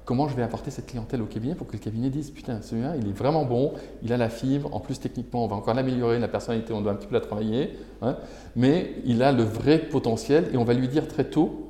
comment 0.04 0.26
je 0.26 0.34
vais 0.34 0.42
apporter 0.42 0.70
cette 0.70 0.86
clientèle 0.86 1.22
au 1.22 1.26
cabinet 1.26 1.54
pour 1.54 1.66
que 1.66 1.74
le 1.74 1.78
cabinet 1.78 2.10
dise 2.10 2.30
putain 2.30 2.60
celui-là 2.62 2.94
il 3.00 3.08
est 3.08 3.12
vraiment 3.12 3.44
bon, 3.44 3.74
il 4.02 4.12
a 4.12 4.16
la 4.16 4.30
fibre, 4.30 4.74
en 4.74 4.80
plus 4.80 4.98
techniquement 4.98 5.44
on 5.44 5.46
va 5.46 5.54
encore 5.54 5.74
l'améliorer, 5.74 6.18
la 6.18 6.28
personnalité 6.28 6.72
on 6.72 6.80
doit 6.80 6.92
un 6.92 6.94
petit 6.96 7.06
peu 7.06 7.14
la 7.14 7.20
travailler, 7.20 7.78
hein. 8.02 8.16
mais 8.56 8.94
il 9.04 9.22
a 9.22 9.30
le 9.30 9.44
vrai 9.44 9.78
potentiel 9.78 10.48
et 10.52 10.56
on 10.56 10.64
va 10.64 10.74
lui 10.74 10.88
dire 10.88 11.06
très 11.06 11.24
tôt 11.24 11.68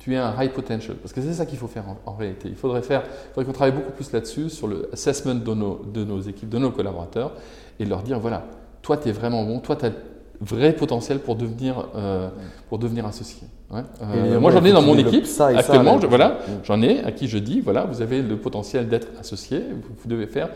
tu 0.00 0.14
es 0.14 0.16
un 0.16 0.34
high 0.40 0.50
potential. 0.50 0.96
Parce 0.96 1.12
que 1.12 1.20
c'est 1.20 1.34
ça 1.34 1.44
qu'il 1.44 1.58
faut 1.58 1.66
faire 1.66 1.84
en, 2.06 2.14
réalité. 2.14 2.48
Il 2.48 2.56
faudrait 2.56 2.80
faire, 2.80 3.02
il 3.04 3.34
faudrait 3.34 3.44
qu'on 3.44 3.52
travaille 3.52 3.74
beaucoup 3.74 3.92
plus 3.92 4.10
là-dessus, 4.12 4.48
sur 4.48 4.66
le 4.66 4.88
assessment 4.94 5.34
de 5.34 5.54
nos, 5.54 5.82
de 5.84 6.04
nos 6.04 6.20
équipes, 6.20 6.48
de 6.48 6.56
nos 6.56 6.70
collaborateurs, 6.70 7.34
et 7.78 7.84
leur 7.84 8.02
dire 8.02 8.18
voilà, 8.18 8.46
toi, 8.82 8.96
tu 8.96 9.08
es 9.08 9.12
vraiment 9.12 9.44
bon, 9.44 9.58
toi, 9.60 9.76
tu 9.76 9.86
as 9.86 9.90
vrai 10.40 10.72
potentiel 10.72 11.18
pour 11.18 11.36
devenir, 11.36 11.86
euh, 11.94 12.28
pour 12.68 12.78
devenir 12.78 13.06
associé. 13.06 13.46
Euh, 13.72 14.40
moi, 14.40 14.50
j'en 14.50 14.64
ai 14.64 14.72
dans 14.72 14.82
mon 14.82 14.98
équipe 14.98 15.26
actuellement. 15.38 15.98
voilà, 15.98 16.38
j'en 16.64 16.82
ai 16.82 17.04
à 17.04 17.12
qui 17.12 17.28
je 17.28 17.38
dis 17.38 17.60
voilà, 17.60 17.84
vous 17.84 18.02
avez 18.02 18.22
le 18.22 18.36
potentiel 18.36 18.88
d'être 18.88 19.08
associé. 19.20 19.62
Vous, 20.02 20.08
devez 20.08 20.26
faire 20.26 20.48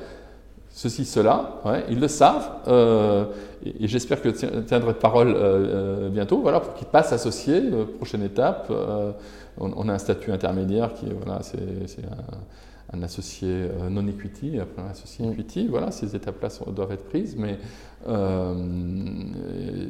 ceci, 0.70 1.04
cela. 1.04 1.60
ils 1.88 2.00
le 2.00 2.08
savent. 2.08 2.50
Euh, 2.66 3.26
et, 3.64 3.86
j'espère 3.86 4.20
que 4.20 4.30
je 4.30 4.60
tiendrai 4.60 4.94
parole 4.94 5.36
bientôt. 6.10 6.40
Voilà, 6.40 6.60
pour 6.60 6.74
qu'ils 6.74 6.88
passent 6.88 7.12
associés. 7.12 7.62
prochaine 7.98 8.22
étape. 8.22 8.72
On, 9.58 9.88
a 9.88 9.92
un 9.92 9.98
statut 9.98 10.32
intermédiaire 10.32 10.94
qui, 10.94 11.06
voilà, 11.24 11.40
c'est 11.42 12.02
un 12.94 13.02
associé 13.02 13.48
euh, 13.48 13.88
non 13.90 14.06
equity, 14.06 14.58
après 14.60 14.82
un 14.82 14.90
associé 14.90 15.26
mm. 15.26 15.32
equity. 15.32 15.66
Voilà, 15.68 15.90
ces 15.90 16.14
étapes-là 16.16 16.48
doivent 16.72 16.92
être 16.92 17.04
prises. 17.04 17.36
Mais 17.36 17.58
euh, 18.08 18.54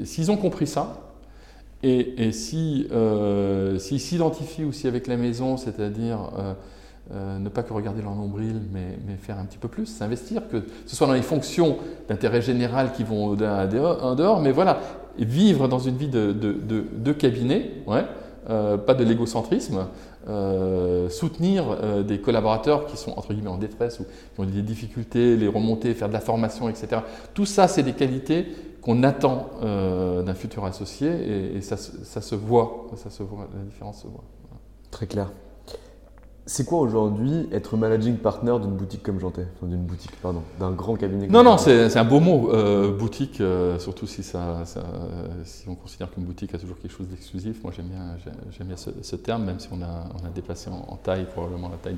s'ils 0.05 0.31
ont 0.31 0.37
compris 0.37 0.67
ça, 0.67 1.11
et, 1.87 2.33
si, 2.33 2.89
euh, 2.93 3.79
s'ils 3.79 4.01
s'identifient 4.01 4.65
aussi 4.65 4.89
avec 4.89 5.07
la 5.07 5.19
maison, 5.19 5.59
c'est-à-dire 5.59 6.31
ne 7.13 7.47
pas 7.51 7.63
que 7.63 7.75
regarder 7.75 8.01
leur 8.01 8.15
nombril, 8.15 8.63
mais, 8.73 8.99
mais 9.07 9.17
faire 9.17 9.39
un 9.39 9.45
petit 9.45 9.59
peu 9.59 9.69
plus, 9.69 9.85
s'investir, 9.85 10.49
que 10.49 10.63
ce 10.87 10.97
soit 10.97 11.07
dans 11.07 11.13
les 11.13 11.21
fonctions 11.21 11.77
d'intérêt 12.09 12.41
général 12.41 12.93
qui 12.93 13.05
vont 13.05 13.33
en 13.33 14.15
dehors, 14.15 14.41
mais 14.41 14.51
voilà, 14.51 14.81
vivre 15.19 15.69
dans 15.69 15.79
une 15.79 15.99
vie 15.99 16.09
de, 16.09 16.33
de, 16.33 16.57
de, 16.91 17.13
cabinet, 17.13 17.71
ouais, 17.87 18.07
pas 18.47 18.95
de 18.95 19.05
l'égocentrisme, 19.05 19.87
euh, 20.27 21.11
soutenir 21.11 21.65
euh, 21.71 22.03
des 22.03 22.19
collaborateurs 22.19 22.87
qui 22.87 22.97
sont 22.97 23.13
entre 23.19 23.35
guillemets 23.35 23.51
en 23.51 23.59
détresse 23.59 24.01
ou 24.01 24.05
qui 24.05 24.41
ont 24.41 24.45
des 24.45 24.63
difficultés, 24.63 25.37
les 25.37 25.49
remonter, 25.49 25.93
faire 25.95 26.09
de 26.09 26.15
la 26.15 26.21
formation, 26.21 26.69
etc. 26.69 27.03
Tout 27.35 27.45
ça, 27.45 27.69
c'est 27.69 27.83
des 27.83 27.93
qualités 27.93 28.47
qu'on 28.81 29.03
attend 29.03 29.51
euh, 29.63 30.23
d'un 30.23 30.35
futur 30.35 30.65
associé 30.65 31.57
et, 31.57 31.61
ça, 31.61 31.77
ça, 31.77 32.21
se 32.21 32.35
voit, 32.35 32.87
ça 32.97 33.11
se 33.11 33.23
voit, 33.23 33.49
la 33.55 33.65
différence 33.65 34.03
se 34.03 34.07
voit. 34.07 34.25
Très 34.91 35.07
clair. 35.07 35.31
C'est 36.47 36.67
quoi 36.67 36.81
aujourd'hui 36.81 37.49
être 37.53 37.77
managing 37.79 38.17
partner 38.17 38.55
d'une 38.61 38.73
boutique 38.73 39.03
comme 39.03 39.19
Janté 39.19 39.43
enfin, 39.57 39.67
D'une 39.67 39.85
boutique, 39.85 40.13
pardon, 40.21 40.43
d'un 40.61 40.73
grand 40.73 40.95
cabinet 40.95 41.27
Non, 41.29 41.43
non, 41.43 41.57
c'est 41.57 41.97
un 41.97 42.05
beau 42.05 42.21
mot, 42.21 42.51
euh, 42.53 42.95
boutique, 42.95 43.41
euh, 43.41 43.79
surtout 43.79 44.07
si, 44.07 44.23
ça, 44.23 44.63
si 45.45 45.69
on 45.69 45.75
considère 45.75 46.11
qu'une 46.11 46.25
boutique 46.25 46.55
a 46.55 46.59
toujours 46.59 46.79
quelque 46.79 46.95
chose 46.95 47.09
d'exclusif. 47.09 47.63
Moi, 47.63 47.73
j'aime 47.75 47.87
bien, 47.87 48.17
j'aime 48.51 48.67
bien 48.67 48.77
ce, 48.77 49.17
terme, 49.17 49.45
même 49.45 49.59
si 49.59 49.69
on 49.73 49.81
a, 49.81 50.05
on 50.23 50.27
a 50.27 50.31
dépassé 50.35 50.69
en, 50.69 50.97
taille, 50.97 51.25
probablement 51.25 51.71
la 51.71 51.79
taille 51.79 51.97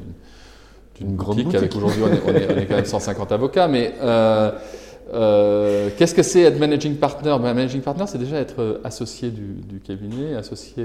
d'une 1.01 1.17
boutique, 1.17 1.45
boutique, 1.47 1.55
avec 1.57 1.75
aujourd'hui, 1.75 2.03
on, 2.05 2.31
on, 2.31 2.35
est 2.35 2.67
quand 2.67 2.77
même 2.77 2.85
150 2.85 3.33
avocats. 3.33 3.67
Mais 3.67 3.95
euh, 4.01 5.91
qu'est-ce 5.99 6.15
que 6.15 6.23
c'est 6.23 6.43
être 6.43 6.61
managing 6.61 6.95
partner? 6.95 7.37
Ben, 7.43 7.53
Managing 7.53 7.81
partner, 7.81 8.05
c'est 8.07 8.19
déjà 8.19 8.37
être 8.37 8.81
associé 8.85 9.31
du, 9.31 9.55
du 9.69 9.81
cabinet, 9.81 10.37
associé 10.37 10.85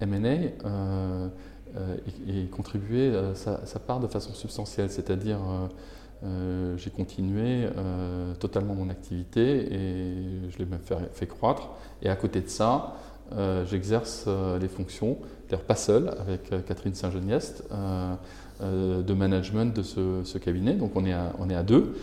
M&A. 0.00 0.66
Euh, 0.66 1.28
et, 2.28 2.44
contribuer 2.46 3.08
euh, 3.08 3.34
sa, 3.34 3.78
part 3.78 4.00
de 4.00 4.06
façon 4.06 4.32
substantielle, 4.32 4.90
c'est-à-dire 4.90 5.38
euh, 6.24 6.76
j'ai 6.76 6.90
continué 6.90 7.68
totalement 8.40 8.74
mon 8.74 8.88
activité 8.88 9.74
et 9.74 10.14
je 10.50 10.58
l'ai 10.58 10.64
même 10.64 10.80
fait, 11.12 11.26
croître. 11.26 11.70
Et 12.02 12.08
à 12.08 12.16
côté 12.16 12.40
de 12.40 12.48
ça, 12.48 12.94
j'exerce 13.66 14.26
les 14.58 14.68
fonctions, 14.68 15.18
d'ailleurs 15.48 15.66
pas 15.66 15.74
seul, 15.74 16.14
avec 16.18 16.48
Catherine 16.64 16.94
Saint-Geniest, 16.94 17.64
de 18.62 19.12
management 19.12 19.76
de 19.76 19.82
ce, 19.82 20.38
cabinet. 20.38 20.74
Donc 20.74 20.92
on 20.96 21.04
est 21.04 21.54
à 21.54 21.62
deux. 21.62 21.94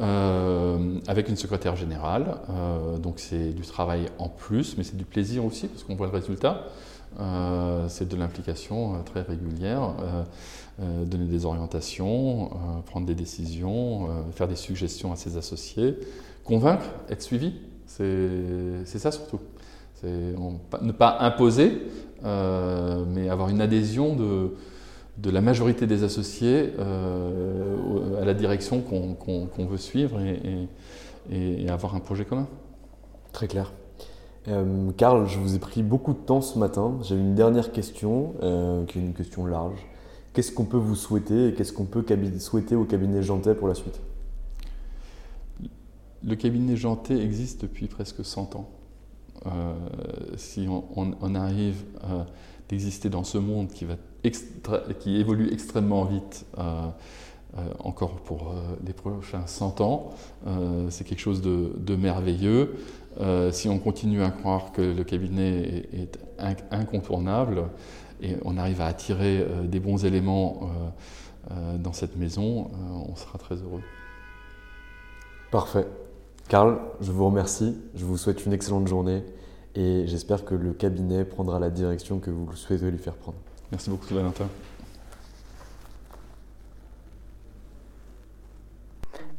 Euh, 0.00 1.00
avec 1.08 1.28
une 1.28 1.36
secrétaire 1.36 1.74
générale. 1.74 2.36
Euh, 2.50 2.98
donc 2.98 3.14
c'est 3.18 3.50
du 3.50 3.62
travail 3.62 4.06
en 4.18 4.28
plus, 4.28 4.76
mais 4.78 4.84
c'est 4.84 4.96
du 4.96 5.04
plaisir 5.04 5.44
aussi 5.44 5.66
parce 5.66 5.82
qu'on 5.82 5.96
voit 5.96 6.06
le 6.06 6.12
résultat. 6.12 6.66
Euh, 7.18 7.86
c'est 7.88 8.08
de 8.08 8.16
l'implication 8.16 9.02
très 9.04 9.22
régulière, 9.22 9.94
donner 10.78 11.26
des 11.26 11.44
orientations, 11.44 12.50
prendre 12.86 13.06
des 13.06 13.16
décisions, 13.16 14.08
faire 14.32 14.46
des 14.46 14.56
suggestions 14.56 15.12
à 15.12 15.16
ses 15.16 15.36
associés, 15.36 15.98
convaincre, 16.44 16.84
être 17.08 17.22
suivi. 17.22 17.54
C'est 17.86 18.84
ça 18.84 19.10
surtout. 19.10 19.40
ne 20.04 20.92
pas 20.92 21.18
imposer, 21.20 21.82
mais 22.22 23.28
avoir 23.28 23.48
une 23.48 23.60
adhésion 23.60 24.14
de, 24.14 25.30
la 25.30 25.40
majorité 25.40 25.86
des 25.86 26.04
associés 26.04 26.72
euh, 26.78 28.20
à 28.20 28.24
la 28.24 28.34
direction 28.34 28.80
qu'on 28.80 29.66
veut 29.66 29.76
suivre 29.76 30.20
et, 31.30 31.68
avoir 31.68 31.94
un 31.94 32.00
projet 32.00 32.24
commun. 32.24 32.46
Très 33.32 33.46
clair. 33.46 33.72
Euh, 34.46 34.90
Karl, 34.96 35.26
je 35.26 35.38
vous 35.38 35.56
ai 35.56 35.58
pris 35.58 35.82
beaucoup 35.82 36.12
de 36.12 36.18
temps 36.18 36.40
ce 36.40 36.58
matin. 36.58 36.98
J'ai 37.02 37.16
une 37.16 37.34
dernière 37.34 37.72
question, 37.72 38.34
euh, 38.42 38.84
qui 38.84 38.98
est 38.98 39.02
une 39.02 39.14
question 39.14 39.44
large. 39.46 39.86
Qu'est-ce 40.32 40.52
qu'on 40.52 40.64
peut 40.64 40.76
vous 40.76 40.94
souhaiter 40.94 41.48
et 41.48 41.54
qu'est-ce 41.54 41.72
qu'on 41.72 41.84
peut 41.84 42.04
souhaiter 42.38 42.76
au 42.76 42.84
cabinet 42.84 43.22
Jantet 43.22 43.54
pour 43.54 43.66
la 43.66 43.74
suite? 43.74 44.00
Le 46.24 46.36
cabinet 46.36 46.76
Jantet 46.76 47.18
existe 47.18 47.62
depuis 47.62 47.86
presque 47.88 48.24
100 48.24 48.56
ans. 48.56 48.68
si 50.36 50.68
on, 50.68 51.34
arrive 51.34 51.84
d'exister 52.68 53.08
dans 53.08 53.24
ce 53.24 53.38
monde 53.38 53.68
qui 53.72 55.16
évolue 55.16 55.52
extrêmement 55.52 56.04
vite, 56.04 56.46
euh, 56.58 56.88
euh, 57.56 57.60
encore 57.78 58.16
pour 58.16 58.50
euh, 58.50 58.76
les 58.86 58.92
prochains 58.92 59.46
100 59.46 59.80
ans. 59.80 60.10
c'est 60.90 61.04
quelque 61.04 61.20
chose 61.20 61.40
de, 61.40 61.96
merveilleux. 61.96 62.74
Si 63.50 63.68
on 63.68 63.78
continue 63.78 64.22
à 64.22 64.30
croire 64.30 64.72
que 64.72 64.82
le 64.82 65.04
cabinet 65.04 65.88
est, 65.92 66.18
incontournable 66.70 67.64
et 68.22 68.36
on 68.44 68.56
arrive 68.56 68.80
à 68.80 68.86
attirer 68.86 69.44
des 69.64 69.80
bons 69.80 70.04
éléments 70.04 70.70
dans 71.50 71.92
cette 71.92 72.16
maison, 72.16 72.70
on 73.08 73.16
sera 73.16 73.38
très 73.38 73.56
heureux. 73.56 73.82
Parfait. 75.50 75.86
Karl, 76.48 76.78
je 77.00 77.12
vous 77.12 77.26
remercie. 77.26 77.76
Je 77.94 78.04
vous 78.04 78.16
souhaite 78.16 78.44
une 78.46 78.52
excellente 78.52 78.88
journée 78.88 79.22
et 79.74 80.06
j'espère 80.06 80.44
que 80.44 80.54
le 80.54 80.72
cabinet 80.72 81.24
prendra 81.24 81.58
la 81.58 81.70
direction 81.70 82.18
que 82.18 82.30
vous 82.30 82.50
souhaitez 82.54 82.90
lui 82.90 82.98
faire 82.98 83.14
prendre. 83.14 83.38
Merci 83.70 83.90
beaucoup, 83.90 84.14
Valentin. 84.14 84.48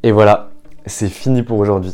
Et 0.01 0.11
voilà, 0.11 0.51
c'est 0.85 1.09
fini 1.09 1.43
pour 1.43 1.59
aujourd'hui. 1.59 1.93